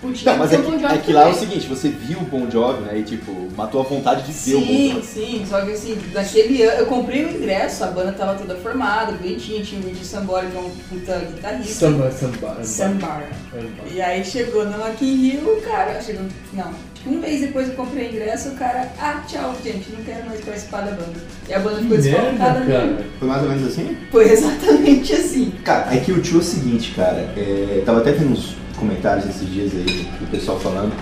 putinha 0.00 0.32
Não, 0.32 0.38
mas 0.38 0.52
é 0.52 0.56
Bon 0.58 0.72
que, 0.72 0.78
Jovi 0.80 0.94
é 0.94 0.98
que 0.98 1.12
lá 1.12 1.28
é 1.28 1.30
o 1.30 1.34
seguinte, 1.34 1.66
você 1.66 1.88
viu 1.88 2.18
o 2.18 2.24
Bon 2.24 2.50
Jovi, 2.50 2.82
né, 2.82 2.98
e 2.98 3.02
tipo, 3.02 3.32
matou 3.56 3.80
a 3.80 3.84
vontade 3.84 4.22
de 4.22 4.32
ver 4.32 4.56
o 4.56 4.60
Bon 4.60 4.66
Sim, 4.66 4.92
Jovi. 4.92 5.06
sim, 5.06 5.46
só 5.48 5.60
que 5.60 5.72
assim, 5.72 5.98
naquele 6.12 6.62
ano 6.62 6.78
eu 6.80 6.86
comprei 6.86 7.24
o 7.24 7.30
ingresso, 7.30 7.84
a 7.84 7.88
banda 7.88 8.12
tava 8.12 8.34
toda 8.34 8.54
formada, 8.56 9.12
bonitinha, 9.12 9.62
tinha 9.62 9.80
o 9.80 9.84
Luigi 9.84 10.04
Sambora, 10.04 10.46
que 10.46 10.56
é 10.56 10.60
um 10.60 10.70
puta 10.88 11.18
guitarrista. 11.18 11.74
Samba, 11.74 12.10
samba, 12.10 12.64
Sambara. 12.64 13.28
samba. 13.52 13.88
E 13.92 14.00
aí 14.00 14.24
chegou 14.24 14.64
no 14.64 14.76
Rock 14.78 15.04
in 15.04 15.16
Rio, 15.16 15.58
o 15.58 15.60
cara, 15.62 16.00
chegou, 16.00 16.22
não, 16.52 16.72
tipo, 16.94 17.10
um 17.10 17.18
mês 17.18 17.40
depois 17.40 17.68
eu 17.68 17.74
comprei 17.74 18.08
o 18.08 18.10
ingresso, 18.10 18.50
o 18.50 18.54
cara, 18.54 18.90
ah, 19.00 19.22
tchau, 19.26 19.54
gente, 19.64 19.90
não 19.90 20.04
quero 20.04 20.26
mais 20.26 20.40
participar 20.40 20.82
da 20.82 20.90
banda. 20.92 21.14
E 21.48 21.54
a 21.54 21.58
banda 21.58 21.76
ficou 21.80 21.96
desfalcada 21.96 22.60
cara. 22.66 23.04
Foi 23.18 23.28
mais 23.28 23.42
ou 23.42 23.48
menos 23.48 23.66
assim? 23.68 23.96
Foi 24.10 24.30
exatamente 24.30 25.12
assim. 25.12 25.52
Cara, 25.64 25.94
é 25.94 26.00
que 26.00 26.12
o 26.12 26.20
tio 26.20 26.36
é 26.36 26.40
o 26.40 26.42
seguinte, 26.42 26.92
cara. 26.94 27.32
É, 27.36 27.82
tava 27.84 27.98
até 28.00 28.12
vendo 28.12 28.32
uns 28.32 28.54
comentários 28.78 29.26
esses 29.26 29.48
dias 29.50 29.72
aí 29.74 30.08
do 30.20 30.30
pessoal 30.30 30.58
falando. 30.60 30.92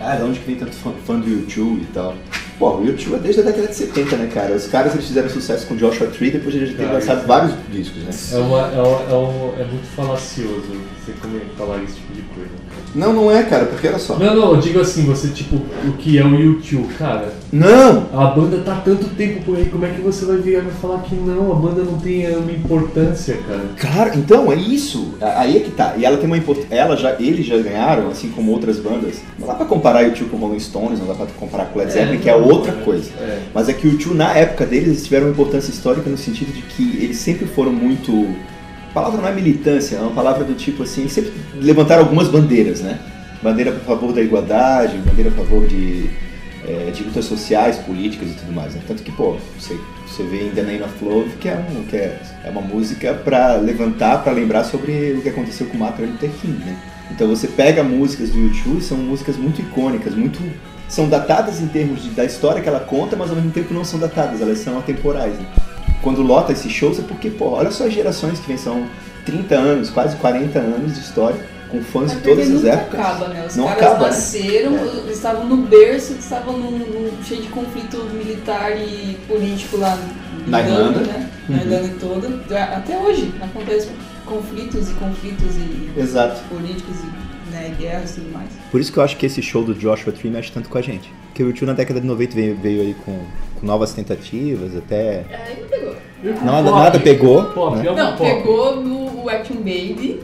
Ah, 0.00 0.16
de 0.16 0.22
onde 0.24 0.40
que 0.40 0.46
vem 0.46 0.56
tanto 0.56 0.72
fã, 0.74 0.92
fã 1.06 1.18
do 1.18 1.28
YouTube 1.28 1.82
e 1.82 1.86
tal? 1.94 2.14
Pô, 2.58 2.76
o 2.78 2.84
YouTube 2.86 3.14
é 3.14 3.18
desde 3.18 3.40
a 3.40 3.44
década 3.44 3.68
de 3.68 3.74
70, 3.74 4.16
né, 4.16 4.30
cara? 4.32 4.54
Os 4.54 4.66
caras 4.66 4.94
eles 4.94 5.06
fizeram 5.06 5.28
sucesso 5.28 5.66
com 5.66 5.76
Joshua 5.76 6.06
Tree 6.08 6.30
depois 6.30 6.54
de 6.54 6.74
terem 6.74 6.92
lançado 6.92 7.26
vários 7.26 7.52
discos, 7.72 8.02
né? 8.02 8.10
É, 8.32 8.36
uma, 8.38 8.58
é, 8.68 8.80
uma- 8.82 9.58
é, 9.58 9.62
é 9.62 9.64
muito 9.64 9.86
falacioso 9.96 10.62
você 11.04 11.12
falar 11.56 11.82
esse 11.82 11.94
tipo 11.94 12.12
de 12.12 12.22
coisa. 12.22 12.50
cara. 12.50 12.82
Não, 12.94 13.12
não 13.12 13.30
é, 13.30 13.42
cara, 13.44 13.64
porque 13.66 13.88
olha 13.88 13.98
só. 13.98 14.16
Não, 14.18 14.34
não, 14.34 14.54
eu 14.54 14.60
digo 14.60 14.80
assim, 14.80 15.04
você 15.06 15.28
tipo, 15.28 15.56
o 15.56 15.92
que 15.98 16.18
é 16.18 16.24
o 16.24 16.34
YouTube, 16.34 16.92
cara? 16.94 17.32
Não! 17.52 18.08
A 18.14 18.28
banda 18.28 18.58
tá 18.64 18.78
há 18.78 18.80
tanto 18.80 19.08
tempo 19.10 19.44
por 19.44 19.58
aí, 19.58 19.66
como 19.66 19.84
é 19.84 19.90
que 19.90 20.00
você 20.00 20.24
vai 20.24 20.38
virar 20.38 20.62
e 20.62 20.70
falar 20.80 21.02
que 21.02 21.14
não, 21.14 21.52
a 21.52 21.54
banda 21.54 21.82
não 21.82 21.98
tem 21.98 22.26
uma 22.34 22.50
importância, 22.50 23.36
cara? 23.46 23.64
Claro, 23.78 24.18
então 24.18 24.50
é 24.50 24.56
isso. 24.56 25.12
Aí 25.20 25.58
é 25.58 25.60
que 25.60 25.70
tá. 25.70 25.94
E 25.98 26.04
ela 26.06 26.16
tem 26.16 26.26
uma 26.26 26.38
importância. 26.38 26.74
Ela 26.74 26.96
já, 26.96 27.12
eles 27.20 27.44
já 27.44 27.58
ganharam, 27.58 28.08
assim 28.08 28.30
como 28.30 28.50
outras 28.52 28.78
bandas. 28.78 29.20
Não 29.38 29.46
dá 29.46 29.54
pra 29.54 29.66
comparar 29.66 30.06
o 30.06 30.12
tio 30.12 30.28
com 30.28 30.38
Rolling 30.38 30.60
Stones, 30.60 30.98
não 30.98 31.06
dá 31.06 31.14
pra 31.14 31.26
comparar 31.38 31.66
com 31.66 31.78
Led 31.78 31.92
Zeppelin, 31.92 32.18
que 32.18 32.30
é 32.30 32.34
outra 32.34 32.72
é, 32.72 32.84
coisa. 32.84 33.10
É. 33.20 33.42
Mas 33.52 33.68
é 33.68 33.74
que 33.74 33.86
o 33.86 33.98
Tio, 33.98 34.14
na 34.14 34.34
época 34.34 34.64
deles, 34.64 34.88
eles 34.88 35.04
tiveram 35.04 35.26
uma 35.26 35.32
importância 35.32 35.70
histórica 35.70 36.08
no 36.08 36.16
sentido 36.16 36.52
de 36.52 36.62
que 36.62 37.04
eles 37.04 37.18
sempre 37.18 37.46
foram 37.46 37.72
muito. 37.72 38.34
A 38.90 38.94
palavra 38.94 39.20
não 39.20 39.28
é 39.28 39.32
militância, 39.32 39.96
é 39.96 40.00
uma 40.00 40.12
palavra 40.12 40.44
do 40.44 40.54
tipo 40.54 40.84
assim, 40.84 41.06
sempre 41.08 41.32
levantaram 41.54 42.02
algumas 42.02 42.28
bandeiras, 42.28 42.80
né? 42.80 42.98
Bandeira 43.42 43.72
a 43.72 43.80
favor 43.80 44.12
da 44.12 44.22
igualdade, 44.22 44.96
bandeira 44.98 45.30
a 45.30 45.32
favor 45.32 45.66
de, 45.66 46.10
é, 46.72 46.90
de 46.90 47.02
lutas 47.04 47.24
sociais, 47.24 47.76
políticas 47.78 48.28
e 48.30 48.34
tudo 48.34 48.52
mais. 48.52 48.74
Né? 48.74 48.80
Tanto 48.86 49.02
que, 49.02 49.12
pô, 49.12 49.36
você, 49.58 49.78
você 50.06 50.22
vê 50.24 50.46
em 50.46 50.50
The 50.50 50.62
Name 50.62 50.82
of 50.82 51.04
Love, 51.04 51.30
que 51.40 51.48
é, 51.48 51.54
um, 51.54 51.84
que 51.84 51.96
é, 51.96 52.18
é 52.44 52.50
uma 52.50 52.60
música 52.62 53.14
pra 53.14 53.56
levantar, 53.56 54.22
pra 54.22 54.32
lembrar 54.32 54.64
sobre 54.64 55.14
o 55.18 55.22
que 55.22 55.28
aconteceu 55.28 55.66
com 55.66 55.76
Martin 55.78 56.02
Luther 56.02 56.30
King, 56.40 56.58
né? 56.64 56.76
Então 57.10 57.28
você 57.28 57.46
pega 57.46 57.82
músicas 57.82 58.30
do 58.30 58.38
YouTube, 58.38 58.80
são 58.80 58.96
músicas 58.96 59.36
muito 59.36 59.60
icônicas, 59.60 60.14
muito 60.14 60.40
são 60.88 61.08
datadas 61.08 61.60
em 61.60 61.66
termos 61.68 62.02
de- 62.02 62.10
da 62.10 62.24
história 62.24 62.60
que 62.62 62.68
ela 62.68 62.80
conta, 62.80 63.16
mas 63.16 63.30
ao 63.30 63.36
mesmo 63.36 63.50
tempo 63.50 63.72
não 63.72 63.84
são 63.84 63.98
datadas, 63.98 64.40
elas 64.40 64.58
são 64.58 64.78
atemporais. 64.78 65.34
Né? 65.38 65.46
Quando 66.02 66.20
lota 66.22 66.52
esses 66.52 66.70
shows 66.72 66.98
é 66.98 67.02
porque, 67.02 67.30
pô, 67.30 67.50
olha 67.50 67.70
só 67.70 67.86
as 67.86 67.92
gerações 67.92 68.38
que 68.40 68.48
vem, 68.48 68.56
são 68.56 68.86
30 69.24 69.54
anos, 69.54 69.88
quase 69.90 70.16
40 70.16 70.58
anos 70.58 70.94
de 70.94 71.00
história, 71.00 71.38
com 71.72 71.82
fãs 71.82 72.12
É 72.12 72.14
de 72.14 72.20
porque 72.20 72.28
todas 72.42 72.54
as 72.56 72.64
épocas. 72.64 73.00
acaba, 73.00 73.28
né? 73.28 73.46
Os 73.48 73.56
Não 73.56 73.64
caras 73.66 73.82
acaba, 73.82 73.98
né? 74.00 74.06
nasceram, 74.10 74.76
É. 74.78 74.82
eles 74.82 75.16
estavam 75.16 75.46
no 75.46 75.56
berço, 75.56 76.12
estavam 76.12 76.58
num, 76.58 76.70
num- 76.78 77.22
cheio 77.24 77.42
de 77.42 77.48
conflito 77.48 77.96
militar 78.12 78.70
e 78.76 79.16
político 79.26 79.78
lá 79.78 79.98
Na 80.46 80.60
Irlanda. 80.60 81.00
né? 81.00 81.30
Na 81.48 81.56
Uhum. 81.56 81.62
Irlanda 81.62 81.94
toda. 81.98 82.28
Até 82.76 82.96
hoje 82.98 83.32
acontece 83.42 83.88
conflitos 84.26 84.90
e 84.90 84.94
conflitos 84.94 85.56
e 85.56 86.00
Exato. 86.00 86.40
políticos 86.48 86.94
e 87.00 87.52
né, 87.52 87.74
guerras 87.78 88.12
e 88.12 88.20
tudo 88.20 88.32
mais. 88.32 88.48
Por 88.70 88.80
isso 88.80 88.90
que 88.92 88.98
eu 88.98 89.02
acho 89.02 89.16
que 89.16 89.26
esse 89.26 89.42
show 89.42 89.62
do 89.64 89.74
Joshua 89.74 90.12
Tree 90.12 90.30
mexe 90.30 90.50
tanto 90.52 90.68
com 90.70 90.78
a 90.78 90.82
gente. 90.82 91.12
Porque 91.28 91.42
o 91.42 91.52
tio 91.52 91.66
na 91.66 91.72
década 91.74 92.00
de 92.00 92.06
90 92.06 92.34
veio, 92.34 92.56
veio 92.56 92.80
aí 92.82 92.94
com, 93.04 93.18
com 93.60 93.66
novas 93.66 93.92
tentativas, 93.92 94.76
até. 94.76 95.24
Aí 95.30 95.60
não 95.60 95.68
pegou. 95.68 95.94
Nada, 96.44 96.70
Pop. 96.70 96.78
nada 96.82 97.00
pegou. 97.00 97.44
Pop, 97.46 97.76
né? 97.78 97.86
é 97.88 97.94
Não, 97.94 98.16
pop. 98.16 98.30
pegou 98.30 98.76
no 98.82 99.28
Action 99.28 99.56
Baby, 99.56 100.20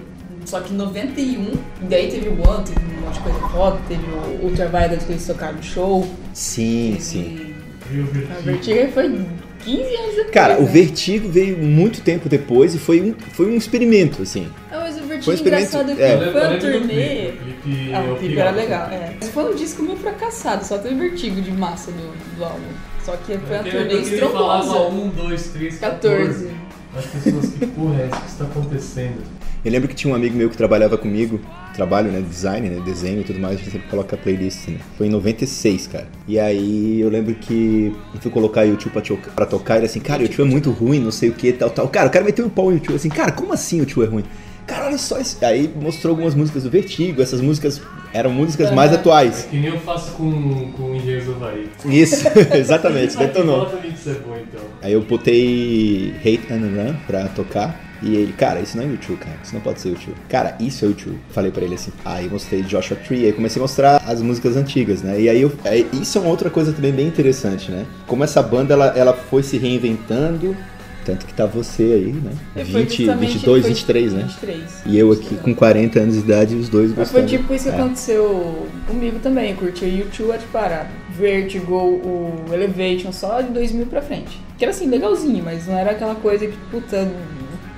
só 0.48 0.60
que 0.60 0.72
em 0.72 0.76
91, 0.76 1.42
e 1.42 1.54
daí 1.90 2.08
teve 2.10 2.28
o 2.30 2.32
One, 2.48 2.64
teve 2.64 2.80
um 2.80 3.00
monte 3.04 3.14
de 3.14 3.20
coisa 3.20 3.38
foda, 3.48 3.78
teve 3.86 4.02
o 4.42 4.46
Ultraviolet 4.46 5.04
que 5.04 5.12
eles 5.12 5.26
tocaram 5.26 5.56
no 5.56 5.62
show. 5.62 6.08
Sim, 6.32 6.92
teve- 6.92 7.00
sim. 7.02 7.54
E 7.90 7.98
o 8.00 8.02
A 8.02 8.06
Vertigo? 8.06 8.42
Vertigo 8.44 8.92
foi 8.92 9.26
15 9.64 9.80
anos 9.96 10.14
depois. 10.16 10.30
Cara, 10.30 10.58
o 10.58 10.62
né? 10.64 10.70
Vertigo 10.70 11.28
veio 11.28 11.58
muito 11.58 12.00
tempo 12.02 12.28
depois 12.28 12.74
e 12.74 12.78
foi 12.78 13.00
um, 13.00 13.14
foi 13.32 13.46
um 13.46 13.56
experimento, 13.56 14.22
assim. 14.22 14.48
Ah, 14.70 14.80
mas 14.80 14.94
o 14.96 14.98
Foi 14.98 15.04
um 15.04 15.08
Vertigo 15.08 15.32
experimento- 15.34 15.76
engraçado 15.76 16.00
é 16.00 16.12
é. 16.28 16.32
Foi 16.32 16.42
a 16.42 16.48
do 16.48 16.58
turnê. 16.58 16.78
clipe, 16.78 17.50
o 17.50 17.62
clipe 17.62 17.94
Ah, 17.94 18.00
o 18.12 18.16
clipe 18.16 18.38
era 18.38 18.50
legal, 18.50 18.88
é. 18.90 19.14
Mas 19.20 19.28
foi 19.30 19.52
um 19.52 19.54
disco 19.54 19.82
meio 19.82 19.96
fracassado, 19.98 20.64
só 20.64 20.78
teve 20.78 20.94
vertigo 20.94 21.40
de 21.42 21.50
massa 21.52 21.90
do, 21.90 22.36
do 22.36 22.44
álbum. 22.44 22.60
Só 23.04 23.12
que 23.16 23.36
foi 23.38 23.56
uma 23.56 23.62
Porque- 23.62 23.70
turnê 23.78 23.94
estrondosa. 24.00 24.78
1, 24.88 25.08
2, 25.10 25.46
3, 25.48 25.78
14. 25.78 26.50
As 26.96 27.04
pessoas, 27.06 27.46
que 27.52 27.66
porra 27.66 28.00
é 28.02 28.06
essa 28.06 28.20
que 28.20 28.26
está 28.30 28.44
acontecendo? 28.44 29.22
Eu 29.68 29.72
lembro 29.72 29.86
que 29.88 29.94
tinha 29.94 30.10
um 30.10 30.16
amigo 30.16 30.34
meu 30.34 30.48
que 30.48 30.56
trabalhava 30.56 30.96
comigo, 30.96 31.38
trabalho, 31.74 32.10
né, 32.10 32.22
design, 32.22 32.70
né, 32.70 32.80
desenho 32.84 33.20
e 33.20 33.24
tudo 33.24 33.38
mais, 33.38 33.56
a 33.56 33.58
gente 33.58 33.70
sempre 33.70 33.86
coloca 33.88 34.16
playlist, 34.16 34.66
né. 34.68 34.78
Foi 34.96 35.06
em 35.06 35.10
96, 35.10 35.86
cara. 35.88 36.06
E 36.26 36.40
aí 36.40 37.00
eu 37.00 37.10
lembro 37.10 37.34
que 37.34 37.92
eu 38.14 38.20
fui 38.20 38.30
colocar 38.30 38.62
YouTube 38.62 38.92
pra, 38.92 39.02
tocar- 39.02 39.30
pra 39.34 39.44
tocar, 39.46 39.76
ele 39.76 39.84
assim, 39.84 40.00
cara, 40.00 40.20
o 40.20 40.24
YouTube 40.24 40.48
é 40.48 40.50
muito 40.50 40.70
ruim, 40.70 40.98
não 41.00 41.10
sei 41.10 41.28
o 41.28 41.34
que, 41.34 41.52
tal, 41.52 41.68
tal. 41.68 41.86
Cara, 41.88 42.08
o 42.08 42.10
cara 42.10 42.24
meteu 42.24 42.46
um 42.46 42.48
pau 42.48 42.66
no 42.70 42.72
YouTube, 42.72 42.96
assim, 42.96 43.10
cara, 43.10 43.30
como 43.30 43.52
assim 43.52 43.76
o 43.76 43.80
YouTube 43.80 44.04
é 44.04 44.08
ruim? 44.08 44.24
Cara, 44.66 44.86
olha 44.86 44.98
só 44.98 45.18
isso. 45.18 45.38
Aí 45.42 45.70
mostrou 45.80 46.12
algumas 46.12 46.34
músicas 46.34 46.62
do 46.62 46.70
Vertigo, 46.70 47.22
essas 47.22 47.40
músicas 47.40 47.80
eram 48.12 48.30
músicas 48.30 48.70
mais 48.70 48.92
atuais. 48.92 49.46
Que 49.50 49.56
nem 49.56 49.70
eu 49.70 49.80
faço 49.80 50.12
com, 50.12 50.72
com 50.72 50.94
Engenheiros 50.94 51.24
do 51.26 51.32
Havaí. 51.36 51.68
Isso, 51.86 52.26
exatamente, 52.54 53.16
detonou. 53.16 53.66
é 53.66 53.70
bom, 54.14 54.36
então. 54.36 54.60
Aí 54.82 54.92
eu 54.92 55.00
botei 55.02 56.14
Hate 56.20 56.52
and 56.52 56.60
Run 56.60 56.94
pra 57.06 57.28
tocar. 57.28 57.87
E 58.02 58.14
ele, 58.14 58.32
cara, 58.32 58.60
isso 58.60 58.76
não 58.76 58.84
é 58.84 58.86
YouTube, 58.86 59.18
cara. 59.18 59.36
Isso 59.42 59.54
não 59.54 59.60
pode 59.60 59.80
ser 59.80 59.88
YouTube. 59.90 60.14
Cara, 60.28 60.56
isso 60.60 60.84
é 60.84 60.88
YouTube. 60.88 61.18
Falei 61.30 61.50
pra 61.50 61.64
ele 61.64 61.74
assim. 61.74 61.90
Aí 62.04 62.28
mostrei 62.28 62.62
Joshua 62.62 62.96
Tree. 62.96 63.26
Aí 63.26 63.32
comecei 63.32 63.60
a 63.60 63.62
mostrar 63.62 64.02
as 64.06 64.22
músicas 64.22 64.56
antigas, 64.56 65.02
né? 65.02 65.20
E 65.20 65.28
aí 65.28 65.42
eu, 65.42 65.52
aí 65.64 65.86
isso 65.92 66.16
é 66.18 66.20
uma 66.20 66.30
outra 66.30 66.48
coisa 66.50 66.72
também 66.72 66.92
bem 66.92 67.06
interessante, 67.08 67.70
né? 67.70 67.84
Como 68.06 68.22
essa 68.22 68.42
banda 68.42 68.74
ela, 68.74 68.86
ela 68.96 69.12
foi 69.12 69.42
se 69.42 69.58
reinventando. 69.58 70.56
Tanto 71.04 71.24
que 71.24 71.32
tá 71.32 71.46
você 71.46 71.82
aí, 71.84 72.12
né? 72.12 72.32
E 72.54 72.64
foi 72.70 72.82
20, 72.82 72.96
justamente- 72.98 73.32
22, 73.32 73.62
foi 73.62 73.70
23, 73.72 74.12
né? 74.12 74.22
23. 74.24 74.62
E 74.84 74.98
eu 74.98 75.10
aqui 75.10 75.36
com 75.36 75.54
40 75.54 76.00
anos 76.00 76.14
de 76.16 76.20
idade 76.20 76.54
e 76.54 76.58
os 76.58 76.68
dois 76.68 76.94
Mas 76.94 77.10
foi 77.10 77.22
gostando. 77.22 77.40
tipo 77.42 77.54
isso 77.54 77.64
que 77.64 77.70
É. 77.70 77.80
aconteceu 77.80 78.66
comigo 78.86 79.18
também. 79.20 79.52
Eu 79.52 79.56
curti 79.56 79.86
o 79.86 79.88
YouTube 79.88 80.32
a 80.32 80.38
parada. 80.52 80.90
Vertigo, 81.18 81.74
o 81.74 82.44
Elevation, 82.52 83.10
só 83.10 83.40
de 83.40 83.48
2000 83.52 83.86
pra 83.86 84.02
frente. 84.02 84.38
Que 84.58 84.64
era 84.64 84.70
assim, 84.70 84.86
legalzinho, 84.86 85.42
mas 85.42 85.66
não 85.66 85.78
era 85.78 85.92
aquela 85.92 86.14
coisa 86.14 86.46
que, 86.46 86.56
puta, 86.70 87.10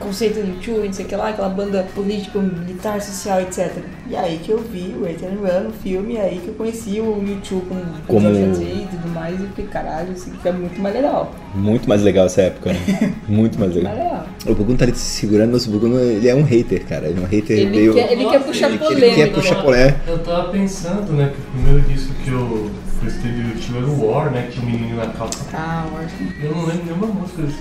conceito 0.01 0.41
do 0.41 0.49
YouTube, 0.49 0.87
não 0.87 0.93
sei 0.93 1.05
o 1.05 1.09
que 1.09 1.15
lá, 1.17 1.29
aquela 1.29 1.49
banda 1.49 1.87
política, 1.95 2.39
militar, 2.39 3.01
social, 3.01 3.41
etc. 3.43 3.71
E 4.09 4.17
aí 4.17 4.41
que 4.43 4.51
eu 4.51 4.59
vi 4.59 4.95
o 4.99 5.05
and 5.05 5.37
Run, 5.41 5.69
o 5.69 5.73
filme, 5.73 6.15
e 6.15 6.19
aí 6.19 6.41
que 6.43 6.49
eu 6.49 6.55
conheci 6.55 7.01
o 7.01 7.23
YouTube 7.25 7.67
com 7.69 7.75
com 8.07 8.15
Como- 8.15 8.29
e 8.31 8.87
tudo 8.91 9.09
mais, 9.15 9.35
e 9.41 9.47
fiquei, 9.47 9.67
caralho, 9.67 10.13
isso 10.13 10.31
aqui 10.31 10.49
é 10.49 10.53
muito 10.53 10.81
mais 10.81 10.95
legal. 10.95 11.33
Muito 11.55 11.89
mais 11.89 12.03
legal 12.03 12.27
essa 12.27 12.43
época, 12.43 12.73
né? 12.73 12.79
Muito 13.29 13.59
mais 13.59 13.73
Mais 13.75 13.85
legal. 13.85 13.95
legal. 13.95 14.27
O 14.47 14.55
Bugun 14.55 14.77
tá 14.77 14.85
ali 14.85 14.95
se 14.95 15.01
segurando, 15.21 15.53
mas 15.53 15.67
o 15.67 15.71
Bugun 15.71 15.99
ele 15.99 16.29
é 16.29 16.35
um 16.35 16.43
hater, 16.43 16.85
cara. 16.87 17.07
Ele 17.09 17.19
é 17.21 17.23
um 17.23 17.27
hater 17.27 17.59
Ele, 17.59 17.71
meio. 17.71 17.95
quer, 17.95 18.13
ele 18.13 18.25
quer 18.25 18.41
puxar 18.43 18.69
ele- 18.69 18.79
polêmica. 18.79 19.07
ele 19.07 19.15
quer 19.17 19.33
puxar 19.33 19.63
polé. 19.63 19.97
Eu 20.07 20.19
tava 20.21 20.49
pensando, 20.51 21.13
né, 21.13 21.33
que 21.35 21.41
o 21.41 21.63
primeiro 21.63 21.81
disco 21.89 22.13
que 22.25 22.31
eu 22.31 22.71
gostei 23.03 23.31
do 23.33 23.39
YouTube 23.49 23.77
era 23.79 23.87
o 23.87 24.07
War, 24.11 24.31
né, 24.33 24.49
que 24.51 24.61
um 24.61 24.65
menino 24.65 24.97
na 24.97 25.07
calça. 25.09 25.45
Ah, 25.53 25.87
que... 26.17 26.45
Eu 26.45 26.55
não 26.55 26.67
lembro 26.67 26.85
nenhuma 26.87 27.07
música 27.07 27.43
desse. 27.43 27.59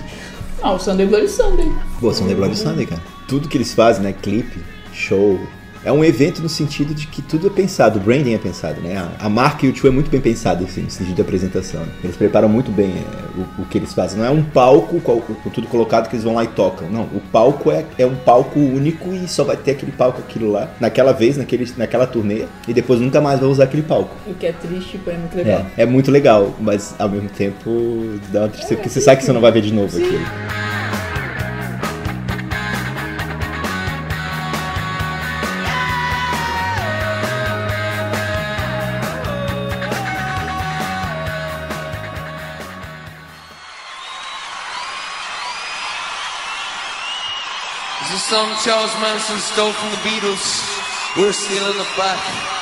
Ah, 0.61 0.73
o 0.73 0.79
Sunday 0.79 1.05
Bloody 1.05 1.29
Sunday. 1.29 1.71
Pô, 2.01 2.11
The 2.11 2.35
Bloody 2.35 2.57
Sunday, 2.57 2.85
cara. 2.85 3.01
Tudo 3.27 3.47
que 3.47 3.57
eles 3.57 3.73
fazem, 3.73 4.03
né? 4.03 4.13
Clipe, 4.13 4.59
show. 4.91 5.39
É 5.83 5.91
um 5.91 6.03
evento 6.03 6.41
no 6.41 6.49
sentido 6.49 6.93
de 6.93 7.07
que 7.07 7.21
tudo 7.21 7.47
é 7.47 7.49
pensado, 7.49 7.99
o 7.99 8.01
branding 8.01 8.33
é 8.33 8.37
pensado, 8.37 8.81
né? 8.81 8.97
A, 8.97 9.25
a 9.25 9.29
marca 9.29 9.65
e 9.65 9.69
o 9.69 9.71
tio 9.71 9.87
é 9.87 9.91
muito 9.91 10.11
bem 10.11 10.19
pensado, 10.19 10.65
assim, 10.65 10.81
no 10.81 10.91
sentido 10.91 11.15
de 11.15 11.21
apresentação. 11.21 11.81
né? 11.81 11.91
Eles 12.03 12.17
preparam 12.17 12.49
muito 12.49 12.71
bem 12.71 12.89
é, 12.89 13.39
o, 13.39 13.61
o 13.61 13.65
que 13.65 13.77
eles 13.77 13.93
fazem. 13.93 14.19
Não 14.19 14.25
é 14.25 14.29
um 14.29 14.43
palco 14.43 14.99
com, 14.99 15.21
com 15.21 15.49
tudo 15.49 15.67
colocado 15.67 16.09
que 16.09 16.15
eles 16.15 16.23
vão 16.23 16.35
lá 16.35 16.43
e 16.43 16.47
tocam. 16.47 16.89
Não, 16.89 17.03
o 17.03 17.21
palco 17.31 17.71
é, 17.71 17.85
é 17.97 18.05
um 18.05 18.15
palco 18.15 18.59
único 18.59 19.13
e 19.13 19.27
só 19.27 19.43
vai 19.43 19.55
ter 19.55 19.71
aquele 19.71 19.91
palco, 19.91 20.19
aquilo 20.19 20.51
lá, 20.51 20.69
naquela 20.79 21.13
vez, 21.13 21.37
naquele, 21.37 21.71
naquela 21.77 22.05
turnê, 22.05 22.45
e 22.67 22.73
depois 22.73 22.99
nunca 22.99 23.21
mais 23.21 23.39
vai 23.39 23.49
usar 23.49 23.63
aquele 23.63 23.83
palco. 23.83 24.13
O 24.27 24.33
que 24.33 24.47
é 24.47 24.51
triste, 24.51 24.97
porém 24.97 25.17
é 25.17 25.21
muito 25.21 25.37
legal. 25.37 25.65
É, 25.77 25.81
é 25.81 25.85
muito 25.85 26.11
legal, 26.11 26.55
mas 26.59 26.93
ao 26.99 27.07
mesmo 27.07 27.29
tempo 27.29 28.19
dá 28.31 28.41
uma 28.41 28.49
tristeza, 28.49 28.75
porque 28.75 28.89
você 28.89 29.01
sabe 29.01 29.17
que 29.19 29.25
você 29.25 29.31
não 29.31 29.41
vai 29.41 29.51
ver 29.51 29.61
de 29.61 29.73
novo 29.73 29.97
aquilo. 29.97 30.68
Song 48.39 48.55
Charles 48.63 48.93
Manson 49.01 49.37
stole 49.37 49.73
from 49.73 49.89
the 49.91 49.97
Beatles. 49.97 50.45
We're 51.17 51.33
stealing 51.33 51.77
the 51.77 51.87
back. 51.97 52.58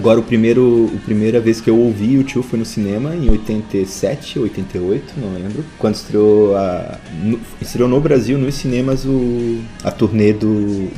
Agora, 0.00 0.18
o 0.18 0.22
primeiro, 0.22 0.90
a 0.96 1.04
primeira 1.04 1.38
vez 1.40 1.60
que 1.60 1.68
eu 1.68 1.76
ouvi 1.78 2.16
o 2.16 2.24
tio 2.24 2.42
foi 2.42 2.58
no 2.58 2.64
cinema, 2.64 3.14
em 3.14 3.28
87, 3.28 4.38
88, 4.38 5.12
não 5.18 5.34
lembro. 5.34 5.62
Quando 5.78 5.94
estreou, 5.94 6.56
a, 6.56 6.98
no, 7.22 7.38
estreou 7.60 7.86
no 7.88 8.00
Brasil, 8.00 8.38
nos 8.38 8.54
cinemas, 8.54 9.04
o, 9.04 9.58
a 9.84 9.90
turnê 9.90 10.32
do 10.32 10.48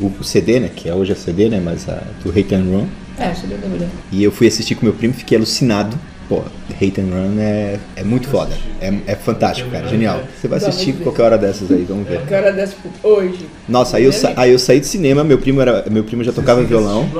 o, 0.00 0.12
o 0.20 0.22
CD, 0.24 0.60
né? 0.60 0.70
Que 0.74 0.88
é 0.88 0.94
hoje 0.94 1.12
a 1.12 1.16
CD, 1.16 1.48
né? 1.48 1.60
Mas 1.62 1.88
a, 1.88 2.00
do 2.22 2.30
Hate 2.30 2.54
and 2.54 2.62
Run. 2.64 2.86
É, 3.18 3.24
é 3.24 3.68
verdade. 3.68 3.90
E 4.12 4.22
eu 4.22 4.30
fui 4.30 4.46
assistir 4.46 4.76
com 4.76 4.86
meu 4.86 4.94
primo, 4.94 5.12
fiquei 5.14 5.36
alucinado. 5.36 5.98
Pô, 6.28 6.42
Hate 6.80 7.00
and 7.00 7.10
Run 7.12 7.38
é, 7.40 7.78
é 7.96 8.04
muito 8.04 8.28
foda. 8.28 8.56
É, 8.80 8.94
é 9.08 9.14
fantástico, 9.16 9.68
cara. 9.68 9.88
Genial. 9.88 10.22
Você 10.40 10.46
vai 10.46 10.58
assistir 10.58 10.92
qualquer 11.02 11.22
hora 11.24 11.36
dessas 11.36 11.70
aí, 11.72 11.84
vamos 11.86 12.06
ver. 12.08 12.20
Que 12.24 12.34
hora 12.34 12.52
dessa, 12.52 12.74
tipo, 12.76 12.88
hoje. 13.06 13.46
Nossa, 13.68 13.96
aí 13.96 14.04
eu, 14.04 14.12
sa- 14.12 14.32
aí 14.36 14.52
eu 14.52 14.58
saí 14.58 14.78
do 14.80 14.86
cinema, 14.86 15.24
meu 15.24 15.38
primo, 15.38 15.60
era, 15.60 15.84
meu 15.90 16.04
primo 16.04 16.22
já 16.22 16.32
tocava 16.32 16.62
violão. 16.62 17.10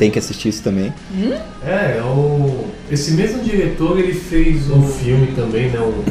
Tem 0.00 0.10
que 0.10 0.18
assistir 0.18 0.48
isso 0.48 0.62
também. 0.62 0.90
É, 1.62 1.98
é 1.98 2.02
o... 2.02 2.68
esse 2.90 3.10
mesmo 3.10 3.42
diretor 3.42 3.98
ele 3.98 4.14
fez 4.14 4.70
um 4.70 4.82
filme 4.82 5.34
também, 5.36 5.68
né? 5.68 5.78
Um 5.78 6.02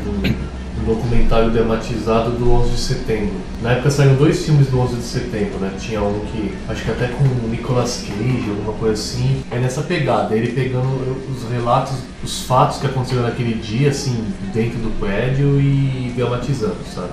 documentário 0.96 1.52
dramatizado 1.52 2.32
do 2.32 2.52
11 2.52 2.72
de 2.72 2.80
setembro. 2.80 3.34
Na 3.62 3.72
época 3.72 3.92
saíram 3.92 4.16
dois 4.16 4.46
filmes 4.46 4.68
do 4.68 4.80
11 4.80 4.96
de 4.96 5.04
setembro, 5.04 5.60
né? 5.60 5.74
Tinha 5.80 6.02
um 6.02 6.20
que, 6.32 6.54
acho 6.68 6.84
que 6.84 6.92
até 6.92 7.08
com 7.08 7.24
o 7.24 7.48
Nicolas 7.50 8.04
Cage, 8.08 8.50
alguma 8.50 8.74
coisa 8.74 8.94
assim. 8.94 9.44
É 9.52 9.60
nessa 9.60 9.82
pegada, 9.82 10.36
ele 10.36 10.52
pegando 10.52 10.88
os 11.30 11.50
relatos, 11.52 11.94
os 12.24 12.44
fatos 12.44 12.80
que 12.80 12.88
aconteceram 12.88 13.24
naquele 13.24 13.54
dia, 13.54 13.90
assim, 13.90 14.26
dentro 14.54 14.80
do 14.80 15.00
prédio 15.00 15.60
e 15.60 16.12
dramatizando, 16.16 16.78
sabe? 16.94 17.12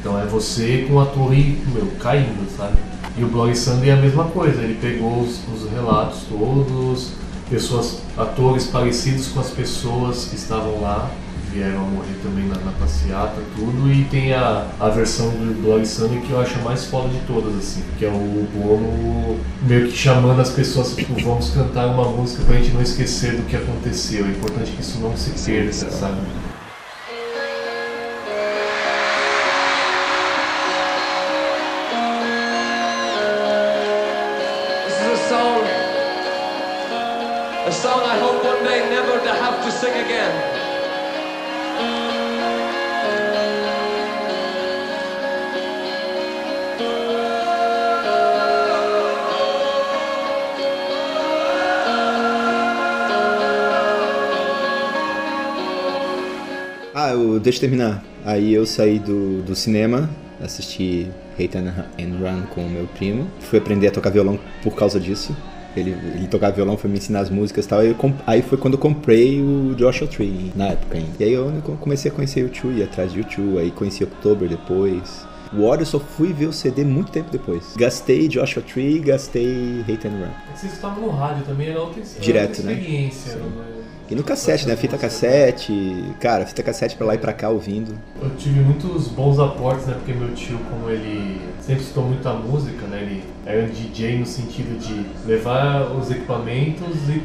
Então 0.00 0.18
é 0.18 0.24
você 0.24 0.86
com 0.88 1.00
a 1.00 1.06
torre, 1.06 1.58
meu, 1.74 1.86
caindo, 1.98 2.48
sabe? 2.56 2.76
E 3.16 3.24
o 3.24 3.28
Bloody 3.28 3.56
Sunday 3.56 3.90
é 3.90 3.92
a 3.94 3.96
mesma 3.96 4.24
coisa, 4.24 4.62
ele 4.62 4.78
pegou 4.80 5.20
os, 5.20 5.40
os 5.52 5.68
relatos 5.70 6.20
todos, 6.28 7.12
pessoas, 7.50 7.98
atores 8.16 8.66
parecidos 8.66 9.28
com 9.28 9.40
as 9.40 9.50
pessoas 9.50 10.26
que 10.26 10.36
estavam 10.36 10.80
lá, 10.80 11.10
vieram 11.58 11.80
a 11.80 11.86
morrer 11.88 12.14
também 12.22 12.46
na, 12.46 12.54
na 12.60 12.70
passeata, 12.72 13.42
tudo, 13.56 13.92
e 13.92 14.04
tem 14.04 14.32
a, 14.32 14.64
a 14.78 14.88
versão 14.90 15.28
do 15.30 15.60
Bloody 15.60 15.88
Sunday 15.88 16.20
que 16.20 16.30
eu 16.30 16.40
acho 16.40 16.56
a 16.56 16.62
mais 16.62 16.84
foda 16.84 17.08
de 17.08 17.18
todas, 17.26 17.56
assim, 17.56 17.82
que 17.98 18.04
é 18.04 18.08
o 18.08 18.46
Bono 18.54 19.40
meio 19.62 19.88
que 19.88 19.96
chamando 19.96 20.40
as 20.40 20.50
pessoas, 20.50 20.94
tipo, 20.94 21.14
vamos 21.20 21.50
cantar 21.50 21.86
uma 21.86 22.04
música 22.04 22.44
pra 22.44 22.56
gente 22.56 22.70
não 22.70 22.82
esquecer 22.82 23.32
do 23.32 23.42
que 23.42 23.56
aconteceu, 23.56 24.24
é 24.24 24.28
importante 24.28 24.70
que 24.70 24.80
isso 24.80 25.00
não 25.00 25.16
se 25.16 25.30
perca, 25.30 25.72
sabe? 25.72 26.18
A 37.64 37.68
a 37.68 37.72
song 37.72 38.02
I 38.02 38.16
hope 38.18 38.44
one 38.44 38.64
day 38.64 38.88
never 38.88 39.18
to 39.18 39.32
have 39.34 39.62
to 39.64 39.70
sing 39.70 39.92
again. 39.92 40.57
Deixa 57.40 57.58
eu 57.58 57.60
terminar. 57.60 58.04
Aí 58.24 58.52
eu 58.52 58.64
saí 58.66 58.98
do, 58.98 59.42
do 59.42 59.54
cinema, 59.54 60.08
assisti 60.42 61.08
Hate 61.38 61.56
and, 61.58 61.72
Run 62.20 62.42
com 62.54 62.62
o 62.66 62.68
meu 62.70 62.86
primo. 62.86 63.26
Fui 63.40 63.58
aprender 63.58 63.88
a 63.88 63.90
tocar 63.90 64.10
violão 64.10 64.38
por 64.62 64.74
causa 64.74 64.98
disso. 65.00 65.34
Ele, 65.76 65.90
ele 66.14 66.26
tocava 66.26 66.52
violão, 66.56 66.76
foi 66.76 66.90
me 66.90 66.98
ensinar 66.98 67.20
as 67.20 67.30
músicas 67.30 67.64
e 67.64 67.68
tal. 67.68 67.78
Aí, 67.80 67.88
eu 67.88 67.94
comp- 67.94 68.20
aí 68.26 68.42
foi 68.42 68.58
quando 68.58 68.74
eu 68.74 68.80
comprei 68.80 69.40
o 69.40 69.74
Joshua 69.76 70.08
Tree, 70.08 70.52
na 70.56 70.68
época 70.68 70.98
ainda. 70.98 71.10
E 71.20 71.24
aí 71.24 71.32
eu 71.32 71.52
comecei 71.80 72.10
a 72.10 72.14
conhecer 72.14 72.44
o 72.44 72.48
Tio, 72.48 72.72
ia 72.72 72.84
atrás 72.84 73.12
de 73.12 73.20
U2, 73.20 73.58
aí 73.58 73.70
conheci 73.70 74.02
October 74.02 74.48
depois. 74.48 75.24
O 75.52 75.62
War 75.62 75.78
eu 75.78 75.86
só 75.86 75.98
fui 76.00 76.32
ver 76.32 76.46
o 76.46 76.52
CD 76.52 76.84
muito 76.84 77.12
tempo 77.12 77.30
depois. 77.30 77.74
Gastei 77.76 78.26
Joshua 78.28 78.62
Tree, 78.62 78.98
gastei 78.98 79.80
Hate 79.88 80.08
and 80.08 80.10
Run. 80.10 80.30
Vocês 80.54 80.72
estavam 80.72 81.02
no 81.06 81.10
rádio 81.10 81.44
também, 81.44 81.68
era 81.68 81.80
outra, 81.80 82.02
Direto, 82.20 82.58
outra 82.58 82.64
né? 82.64 82.72
experiência. 82.72 83.36
né? 83.36 83.42
E 84.10 84.14
no 84.14 84.24
cassete, 84.24 84.66
né? 84.66 84.74
Fita 84.74 84.96
cassete. 84.96 86.14
Cara, 86.18 86.46
fita 86.46 86.62
cassete 86.62 86.96
pra 86.96 87.06
lá 87.06 87.14
e 87.14 87.18
pra 87.18 87.32
cá 87.32 87.50
ouvindo. 87.50 87.92
Eu 88.22 88.30
tive 88.36 88.60
muitos 88.60 89.08
bons 89.08 89.38
aportes, 89.38 89.86
né? 89.86 89.94
Porque 89.94 90.12
meu 90.12 90.34
tio, 90.34 90.58
como 90.70 90.88
ele 90.88 91.40
sempre 91.60 91.82
escutou 91.82 92.04
muita 92.04 92.32
música, 92.32 92.86
né? 92.86 93.02
Ele 93.02 93.22
era 93.44 93.64
um 93.64 93.68
DJ 93.68 94.18
no 94.18 94.26
sentido 94.26 94.78
de 94.78 95.28
levar 95.28 95.92
os 95.92 96.10
equipamentos 96.10 96.96
e 97.08 97.22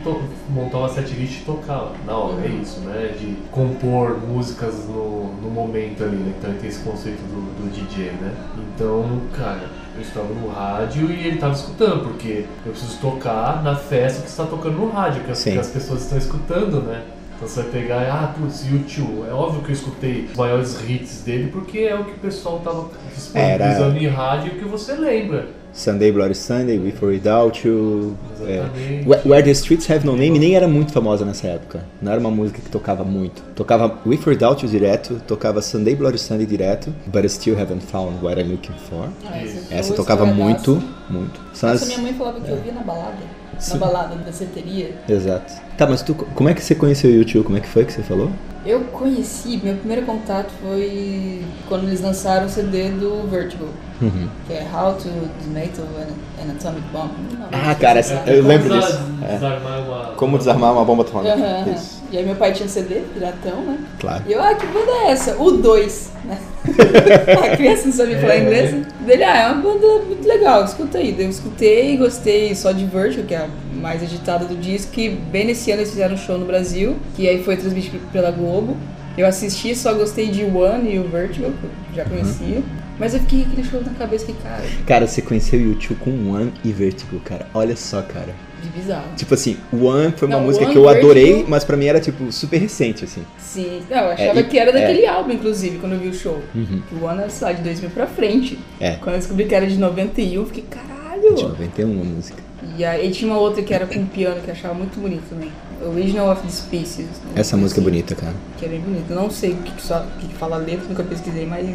montar 0.49 0.80
uma 0.80 0.89
setlist 0.89 1.41
e 1.41 1.45
tocar 1.45 1.93
na 2.05 2.18
hora, 2.18 2.45
é 2.45 2.49
isso, 2.49 2.82
né? 2.82 3.16
De 3.18 3.38
compor 3.49 4.20
músicas 4.20 4.86
no, 4.88 5.34
no 5.41 5.49
momento 5.49 6.03
ali, 6.03 6.18
né? 6.18 6.34
Então 6.38 6.49
ele 6.49 6.60
tem 6.60 6.70
esse 6.70 6.80
conceito 6.80 7.22
do, 7.22 7.64
do 7.64 7.72
DJ, 7.72 8.12
né? 8.12 8.34
Então, 8.76 9.22
cara, 9.34 9.70
eu 9.96 10.02
estava 10.02 10.28
no 10.34 10.50
rádio 10.50 11.12
e 11.12 11.28
ele 11.28 11.36
estava 11.36 11.54
escutando, 11.54 12.04
porque 12.04 12.46
eu 12.66 12.72
preciso 12.72 12.98
tocar 13.00 13.64
na 13.64 13.76
festa 13.76 14.22
que 14.22 14.30
está 14.30 14.46
tocando 14.46 14.78
no 14.78 14.89
rádio, 14.89 15.24
que 15.24 15.32
as, 15.32 15.44
que 15.44 15.58
as 15.58 15.70
pessoas 15.70 16.02
estão 16.02 16.18
escutando, 16.18 16.82
né? 16.82 17.04
Então 17.44 17.48
você 17.56 17.62
vai 17.64 17.72
pegar 17.72 18.04
e, 18.04 18.10
ah, 18.10 18.34
putz, 18.39 18.66
YouTube. 18.66 19.28
É 19.30 19.34
óbvio 19.34 19.62
que 19.64 19.70
eu 19.72 19.74
escutei 19.74 20.28
os 20.32 20.38
maiores 20.38 20.78
hits 20.88 21.24
dele, 21.24 21.50
porque 21.52 21.80
é 21.80 21.94
o 21.94 22.06
que 22.06 22.12
o 22.12 22.20
pessoal 22.20 22.60
tava 22.64 22.89
disponibilizando 23.14 23.98
em 23.98 24.08
rádio 24.08 24.54
e 24.56 24.60
que 24.60 24.66
você 24.66 24.94
lembra. 24.94 25.48
Sunday 25.74 26.12
Bloody 26.12 26.36
Sunday, 26.36 26.78
With 26.80 26.94
or 27.02 27.10
Without 27.10 27.68
You. 27.68 28.16
é. 28.48 28.60
Exatamente. 28.60 29.10
Where- 29.28 29.44
the 29.44 29.52
Streets 29.52 29.89
Have 29.91 30.06
No 30.06 30.14
Name 30.16 30.38
nem 30.39 30.56
era 30.56 30.68
muito 30.68 30.94
famosa 30.94 31.26
nessa 31.26 31.48
época. 31.48 31.84
Não 32.02 32.12
era 32.12 32.22
uma 32.22 32.30
música 32.32 32.62
que 32.62 32.70
tocava 32.70 33.04
muito. 33.04 33.41
Tocava 33.56 34.00
With 34.06 34.20
or 34.22 34.30
Without 34.30 34.64
You 34.64 34.72
direto, 34.72 35.20
tocava 35.28 35.62
Sunday 35.62 35.96
Bloody 35.96 36.20
Sunday 36.20 36.46
direto, 36.46 36.94
But 37.08 37.26
I 37.26 37.30
Still 37.30 37.60
Haven't 37.60 37.86
Found 37.88 38.24
What 38.24 38.39
I'm 38.39 38.52
Looking 38.52 38.76
For. 38.88 39.10
Ah, 39.26 39.44
Isso. 39.44 39.66
foi 39.68 39.78
Essa 39.78 39.94
tocava 39.96 40.26
muito, 40.26 40.82
muito. 41.10 41.41
São 41.54 41.70
Nossa, 41.72 41.84
as- 41.84 41.88
minha 41.89 42.00
mãe 42.02 42.14
falava 42.14 42.39
que 42.39 42.50
eu 42.52 42.56
ouvia 42.56 42.72
na 42.72 42.82
balada. 42.84 43.18
Sim. 43.60 43.74
Na 43.74 43.80
balada 43.86 44.16
da 44.16 44.32
seteria. 44.32 44.91
Exato. 45.10 45.54
Tá, 45.78 45.88
mas 45.88 46.01
tu, 46.01 46.13
como 46.13 46.49
é 46.49 46.53
que 46.53 46.61
você 46.63 46.76
conheceu 46.76 47.09
o 47.09 47.13
YouTube? 47.13 47.45
Como 47.45 47.57
é 47.57 47.61
que 47.61 47.67
foi 47.67 47.84
que 47.86 47.91
você 47.93 48.03
falou? 48.03 48.30
Eu 48.65 48.82
conheci, 48.86 49.59
meu 49.61 49.76
primeiro 49.76 50.03
contato 50.05 50.49
foi 50.61 51.41
quando 51.67 51.86
eles 51.88 51.99
lançaram 52.01 52.45
o 52.45 52.49
CD 52.49 52.89
do 52.89 53.28
Vertigo, 53.30 53.67
Uhum. 54.01 54.28
que 54.47 54.53
é 54.53 54.65
How 54.74 54.93
to 54.93 55.09
Dismantle 55.39 55.84
an, 55.97 56.41
an 56.41 56.51
Atomic 56.51 56.88
Bomb. 56.93 57.09
Não, 57.38 57.47
Ah, 57.51 57.76
cara, 57.76 57.99
essa- 57.99 58.24
É, 58.26 58.38
eu 58.39 58.43
lembro 58.43 58.69
como 58.69 58.80
disso. 58.82 58.99
É. 59.28 59.34
Desarmar 59.34 59.80
uma. 59.82 60.05
Como 60.15 60.38
desarmar 60.38 60.71
uma 60.74 60.86
bomba 60.86 61.03
atômica. 61.03 61.36
Isso, 61.76 62.01
E 62.11 62.17
aí 62.17 62.26
meu 62.26 62.36
pai 62.36 62.53
tinha 62.53 62.69
CD, 62.69 63.01
piratão, 63.13 63.61
né? 63.65 63.78
claro. 63.99 64.24
E 64.28 64.32
eu, 64.32 64.41
ah, 64.41 64.53
que 64.55 64.65
banda 64.67 64.91
é 65.07 65.11
essa? 65.11 65.36
O 65.41 65.51
2, 65.51 66.11
né? 66.24 66.38
a 67.51 67.57
criança 67.57 67.86
não 67.88 67.93
sabia 67.93 68.19
falar 68.19 68.36
É. 68.36 68.43
inglês. 68.43 68.71
né? 68.71 68.86
Dele, 69.05 69.24
ah, 69.26 69.38
é 69.38 69.47
uma 69.51 69.61
banda 69.61 69.88
muito 70.05 70.26
legal, 70.28 70.63
escuta 70.63 70.97
aí. 70.99 71.11
Daí 71.11 71.26
Eu 71.26 71.30
escutei 71.30 71.93
e 71.95 71.97
gostei 71.97 72.55
só 72.55 72.71
de 72.71 72.86
Virtual, 72.86 73.26
que 73.26 73.34
é 73.34 73.38
a 73.39 73.47
mais 73.84 74.02
agitada 74.02 74.46
do 74.46 74.56
disco, 74.56 74.94
que 74.94 75.10
bem 75.10 75.46
nesse 75.46 75.70
ano 75.70 75.82
eles 75.82 75.92
fizeram 75.92 76.16
um 76.16 76.18
show 76.18 76.38
no 76.38 76.46
Brasil, 76.46 76.96
que 77.18 77.28
aí 77.28 77.44
foi 77.44 77.58
transmitido 77.58 78.00
pela 78.14 78.32
Globo. 78.32 78.78
Eu 79.18 79.28
assisti, 79.28 79.76
só 79.76 79.94
gostei 79.94 80.30
de 80.30 80.44
One 80.46 80.96
e 80.96 81.00
o 81.00 81.04
Vertigo, 81.04 81.52
que 81.52 81.66
eu 81.66 81.96
já 81.96 82.06
conhecia. 82.06 82.64
Mas 82.98 83.14
eu 83.14 83.20
fiquei 83.20 83.44
com 83.44 83.52
aquele 83.52 83.68
show 83.68 83.82
na 83.82 83.92
cabeça 83.94 84.26
que, 84.26 84.34
cara, 84.34 84.64
Cara, 84.88 85.08
você 85.08 85.22
conheceu 85.22 85.60
o 85.60 85.64
YouTube 85.64 85.98
com 86.00 86.32
One 86.32 86.54
e 86.64 86.72
Vertigo, 86.72 87.20
cara. 87.20 87.46
Olha 87.54 87.76
só, 87.76 88.02
cara. 88.02 88.34
de 88.64 88.70
bizarro. 88.70 89.04
Tipo 89.18 89.34
assim, 89.34 89.58
One 89.74 90.14
foi 90.16 90.26
uma 90.30 90.38
Não, 90.38 90.46
música 90.46 90.64
One, 90.64 90.74
que 90.74 90.80
eu 90.80 90.88
adorei, 90.88 91.26
Vertigo- 91.26 91.50
mas 91.50 91.66
pra 91.66 91.76
mim 91.76 91.86
era 91.88 92.00
tipo 92.00 92.32
super 92.32 92.58
recente, 92.62 93.04
assim. 93.04 93.22
Sim, 93.38 93.82
não, 93.90 93.98
eu 93.98 94.12
achava 94.12 94.40
e- 94.40 94.44
que 94.46 94.58
era 94.58 94.70
é. 94.70 94.74
daquele 94.74 95.06
álbum, 95.06 95.34
inclusive, 95.34 95.80
quando 95.80 95.94
eu 95.94 96.00
vi 96.00 96.08
o 96.08 96.14
show. 96.14 96.42
Uhum. 96.56 96.82
O 96.94 97.04
One 97.04 97.20
era, 97.20 97.30
sei 97.30 97.48
lá, 97.48 97.52
de 97.54 97.62
2000 97.62 97.90
pra 97.90 98.08
frente. 98.08 98.58
É. 98.80 98.92
Quando 99.02 99.16
eu 99.16 99.20
descobri 99.20 99.46
que 99.46 99.54
era 99.54 99.68
de 99.68 99.78
91, 99.78 100.34
eu 100.42 100.46
fiquei, 100.46 100.64
caralho! 100.70 101.36
De 101.36 101.44
91 101.44 102.02
a 102.02 102.04
música. 102.06 102.42
E 102.78 102.84
aí 102.84 103.11
tinha 103.11 103.32
uma 103.32 103.39
outra 103.39 103.61
que 103.61 103.74
era 103.74 103.86
com 103.86 104.05
piano, 104.05 104.41
que 104.41 104.47
eu 104.47 104.53
achava 104.53 104.74
muito 104.74 104.99
bonito 104.99 105.24
também. 105.30 105.51
Original 105.86 106.32
of 106.32 106.41
the 106.41 106.49
Species. 106.49 107.07
Essa 107.36 107.57
música 107.57 107.82
é 107.82 107.84
bonita, 107.84 108.16
cara. 108.16 108.34
Que 108.57 108.66
é 108.66 108.70
bem 108.70 108.80
bonita. 108.80 109.14
Eu 109.14 109.16
não 109.16 109.30
sei 109.30 109.51
o 109.51 109.57
que, 109.57 109.82
só, 109.82 110.05
que, 110.20 110.28
que 110.28 110.36
fala 110.36 110.55
a 110.55 110.59
letra, 110.59 110.88
nunca 110.88 111.03
pesquisei, 111.03 111.45
mas 111.45 111.68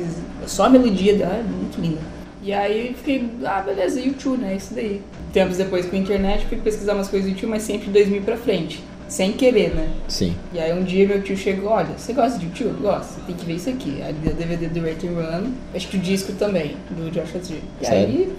só 0.46 0.64
a 0.64 0.70
melodia 0.70 1.14
dela 1.14 1.34
é 1.34 1.42
muito 1.42 1.80
linda. 1.80 2.00
E 2.42 2.52
aí 2.52 2.88
eu 2.88 2.94
fiquei, 2.94 3.30
ah, 3.44 3.60
beleza, 3.60 4.00
YouTube, 4.00 4.38
né? 4.38 4.56
Isso 4.56 4.72
daí. 4.74 5.02
Tempos 5.32 5.56
depois 5.56 5.86
com 5.86 5.96
a 5.96 5.98
internet, 5.98 6.46
fui 6.46 6.56
pesquisar 6.58 6.94
umas 6.94 7.08
coisas 7.08 7.28
do 7.28 7.34
YouTube, 7.34 7.50
mas 7.50 7.62
sempre 7.62 7.86
de 7.86 7.92
2000 7.92 8.22
pra 8.22 8.36
frente. 8.36 8.82
Sem 9.08 9.32
querer, 9.32 9.74
né? 9.74 9.88
Sim. 10.06 10.36
E 10.52 10.60
aí 10.60 10.78
um 10.78 10.84
dia 10.84 11.08
meu 11.08 11.22
tio 11.22 11.36
chegou, 11.36 11.70
olha, 11.70 11.96
você 11.96 12.12
gosta 12.12 12.38
de? 12.38 12.46
Gosta, 12.64 13.14
você 13.14 13.20
tem 13.26 13.34
que 13.34 13.46
ver 13.46 13.54
isso 13.54 13.70
aqui. 13.70 14.02
Aí 14.02 14.12
deu 14.12 14.32
o 14.32 14.36
DVD 14.36 14.66
do 14.66 14.80
and 14.80 15.38
Run, 15.40 15.52
acho 15.74 15.88
que 15.88 15.96
o 15.96 16.00
disco 16.00 16.32
também, 16.34 16.76
do 16.90 17.10
Joshua 17.10 17.40
Tree. 17.40 17.62
E 17.80 17.86
aí, 17.86 18.32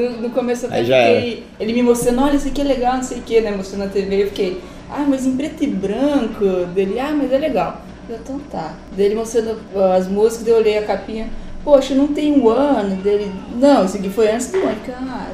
no, 0.00 0.22
no 0.22 0.30
começo 0.30 0.66
até 0.66 0.76
Aí 0.76 0.84
fiquei, 0.84 1.44
ele 1.60 1.72
me 1.74 1.82
mostrando, 1.82 2.22
olha, 2.22 2.36
isso 2.36 2.48
aqui 2.48 2.62
é 2.62 2.64
legal, 2.64 2.96
não 2.96 3.02
sei 3.02 3.18
o 3.18 3.22
que, 3.22 3.40
né, 3.42 3.50
mostrando 3.50 3.84
na 3.84 3.90
TV, 3.90 4.22
eu 4.22 4.28
fiquei, 4.28 4.60
ah, 4.90 5.04
mas 5.06 5.26
em 5.26 5.36
preto 5.36 5.62
e 5.62 5.66
branco, 5.66 6.44
dele, 6.74 6.98
ah, 6.98 7.14
mas 7.14 7.30
é 7.30 7.38
legal. 7.38 7.82
Eu, 8.08 8.16
então 8.16 8.40
tá. 8.50 8.74
Dele 8.96 9.14
mostrando 9.14 9.60
ó, 9.74 9.92
as 9.92 10.08
músicas, 10.08 10.46
eu 10.48 10.56
olhei 10.56 10.78
a 10.78 10.82
capinha, 10.84 11.28
poxa, 11.62 11.94
não 11.94 12.08
tem 12.08 12.32
um 12.32 12.48
ano, 12.48 12.96
dele, 13.02 13.30
não, 13.54 13.84
isso 13.84 13.98
aqui 13.98 14.08
foi 14.08 14.30
antes 14.30 14.50
do 14.50 14.58
ano, 14.58 14.80
cara, 14.86 15.32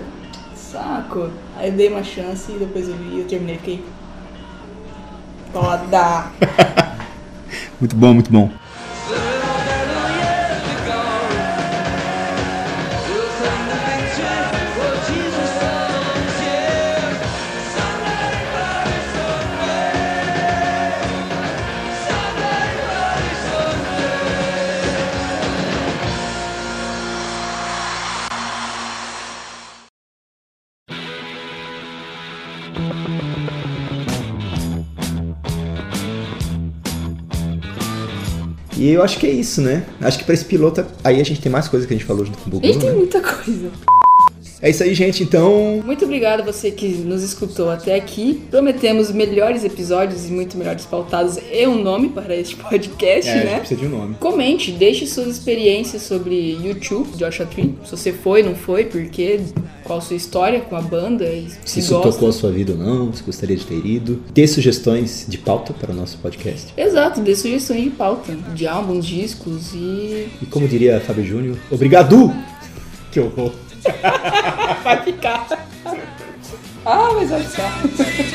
saco. 0.57 1.31
Aí 1.57 1.69
eu 1.69 1.75
dei 1.75 1.89
uma 1.89 2.03
chance 2.03 2.51
e 2.51 2.59
depois 2.59 2.89
eu 2.89 2.97
vi, 2.97 3.21
eu 3.21 3.27
terminei, 3.27 3.59
fiquei 3.59 3.85
Foda! 5.53 6.25
Muito 7.79 7.97
bom, 7.97 8.15
muito 8.15 8.31
bom. 8.31 8.51
E 38.83 38.91
eu 38.91 39.01
acho 39.01 39.17
que 39.17 39.29
é 39.29 39.31
isso, 39.31 39.61
né? 39.61 39.85
Acho 40.01 40.19
que 40.19 40.25
pra 40.25 40.35
esse 40.35 40.45
piloto. 40.45 40.85
Aí 41.05 41.21
a 41.21 41.25
gente 41.25 41.41
tem 41.41 41.53
mais 41.53 41.69
coisa 41.69 41.87
que 41.87 41.95
a 41.95 41.97
gente 41.97 42.05
falou 42.05 42.25
junto 42.27 42.37
com 42.39 42.47
o 42.47 42.49
A 42.49 42.51
Bugu, 42.51 42.67
gente 42.67 42.81
tem 42.81 42.91
né? 42.91 42.97
muita 42.97 43.21
coisa. 43.21 43.71
É 44.63 44.71
isso 44.71 44.81
aí, 44.85 44.95
gente. 44.95 45.25
Então. 45.25 45.83
Muito 45.85 46.05
obrigada 46.05 46.41
a 46.41 46.47
você 46.47 46.71
que 46.71 46.87
nos 46.87 47.25
escutou 47.25 47.69
até 47.69 47.97
aqui. 47.97 48.41
Prometemos 48.49 49.11
melhores 49.11 49.65
episódios 49.65 50.29
e 50.29 50.33
muito 50.33 50.57
melhores 50.57 50.85
pautados 50.87 51.37
e 51.53 51.67
um 51.67 51.83
nome 51.83 52.11
para 52.11 52.37
este 52.37 52.55
podcast, 52.55 53.29
É, 53.29 53.45
né? 53.45 53.59
precisa 53.59 53.81
de 53.81 53.87
um 53.87 53.91
nome. 53.91 54.15
Comente, 54.21 54.71
deixe 54.71 55.05
suas 55.05 55.27
experiências 55.27 56.03
sobre 56.03 56.53
YouTube, 56.63 57.09
Joshua 57.17 57.45
Tree. 57.45 57.75
Se 57.85 57.91
você 57.91 58.13
foi, 58.13 58.45
não 58.45 58.55
foi, 58.55 58.85
por 58.85 59.05
quê, 59.07 59.41
qual 59.83 59.99
a 59.99 60.03
sua 60.03 60.15
história 60.15 60.61
com 60.61 60.77
a 60.77 60.81
banda, 60.81 61.27
Se 61.27 61.59
se 61.73 61.81
isso 61.81 61.95
gosta. 61.95 62.13
tocou 62.13 62.29
a 62.29 62.33
sua 62.33 62.53
vida 62.53 62.71
ou 62.71 62.79
não, 62.79 63.13
se 63.13 63.21
gostaria 63.25 63.57
de 63.57 63.67
ter 63.67 63.85
ido. 63.85 64.23
Ter 64.33 64.47
sugestões 64.47 65.27
de 65.29 65.39
pauta 65.39 65.73
para 65.73 65.91
o 65.91 65.95
nosso 65.97 66.19
podcast. 66.19 66.73
Exato, 66.77 67.21
dê 67.21 67.35
sugestões 67.35 67.83
de 67.83 67.91
pauta, 67.91 68.33
de 68.55 68.65
álbuns, 68.69 69.05
discos 69.05 69.73
e... 69.75 70.29
E 70.41 70.47
como 70.49 70.69
diria 70.69 71.01
Fábio 71.01 71.25
Júnior, 71.25 71.59
obrigado! 71.69 72.33
Que 73.11 73.19
horror. 73.19 73.51
Vai 74.83 75.03
ficar. 75.03 75.47
ah, 76.85 77.11
mas 77.15 77.31
vai 77.31 77.43
ficar. 77.43 78.32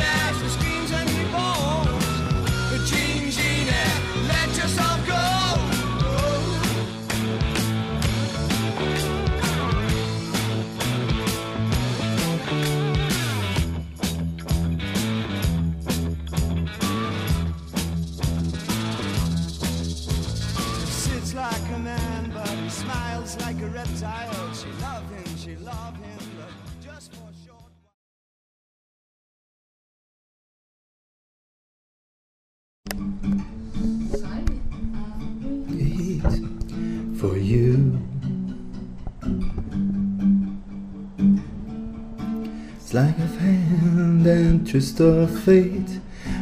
Twist 44.67 44.99
of 44.99 45.29
fate. 45.43 45.99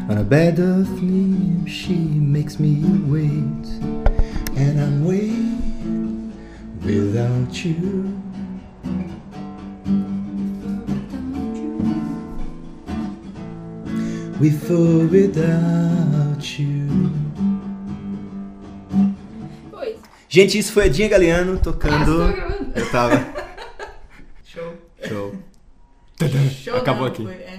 On 0.10 0.18
a 0.18 0.24
bed 0.24 0.60
of 0.60 1.02
needs, 1.02 1.72
she 1.72 1.94
makes 1.96 2.60
me 2.60 2.82
wait. 3.06 3.66
And 4.58 4.80
I'm 4.80 5.06
waiting, 5.06 6.34
without 6.84 7.64
you. 7.64 8.12
We 14.40 14.50
fall 14.52 15.08
without 15.08 16.60
you. 16.60 17.12
Gente, 20.28 20.58
isso 20.58 20.74
foi 20.74 20.86
a 20.86 20.90
Dinha 20.90 21.08
Galeano 21.08 21.58
tocando. 21.60 22.24
Ah? 22.24 22.60
Eu 22.76 22.92
tava. 22.92 23.26
Show. 24.44 24.74
Show. 25.08 25.36
Show 26.52 26.76
Acabou 26.76 27.04
não, 27.04 27.12
aqui. 27.12 27.24
foi-. 27.24 27.34
É. 27.34 27.55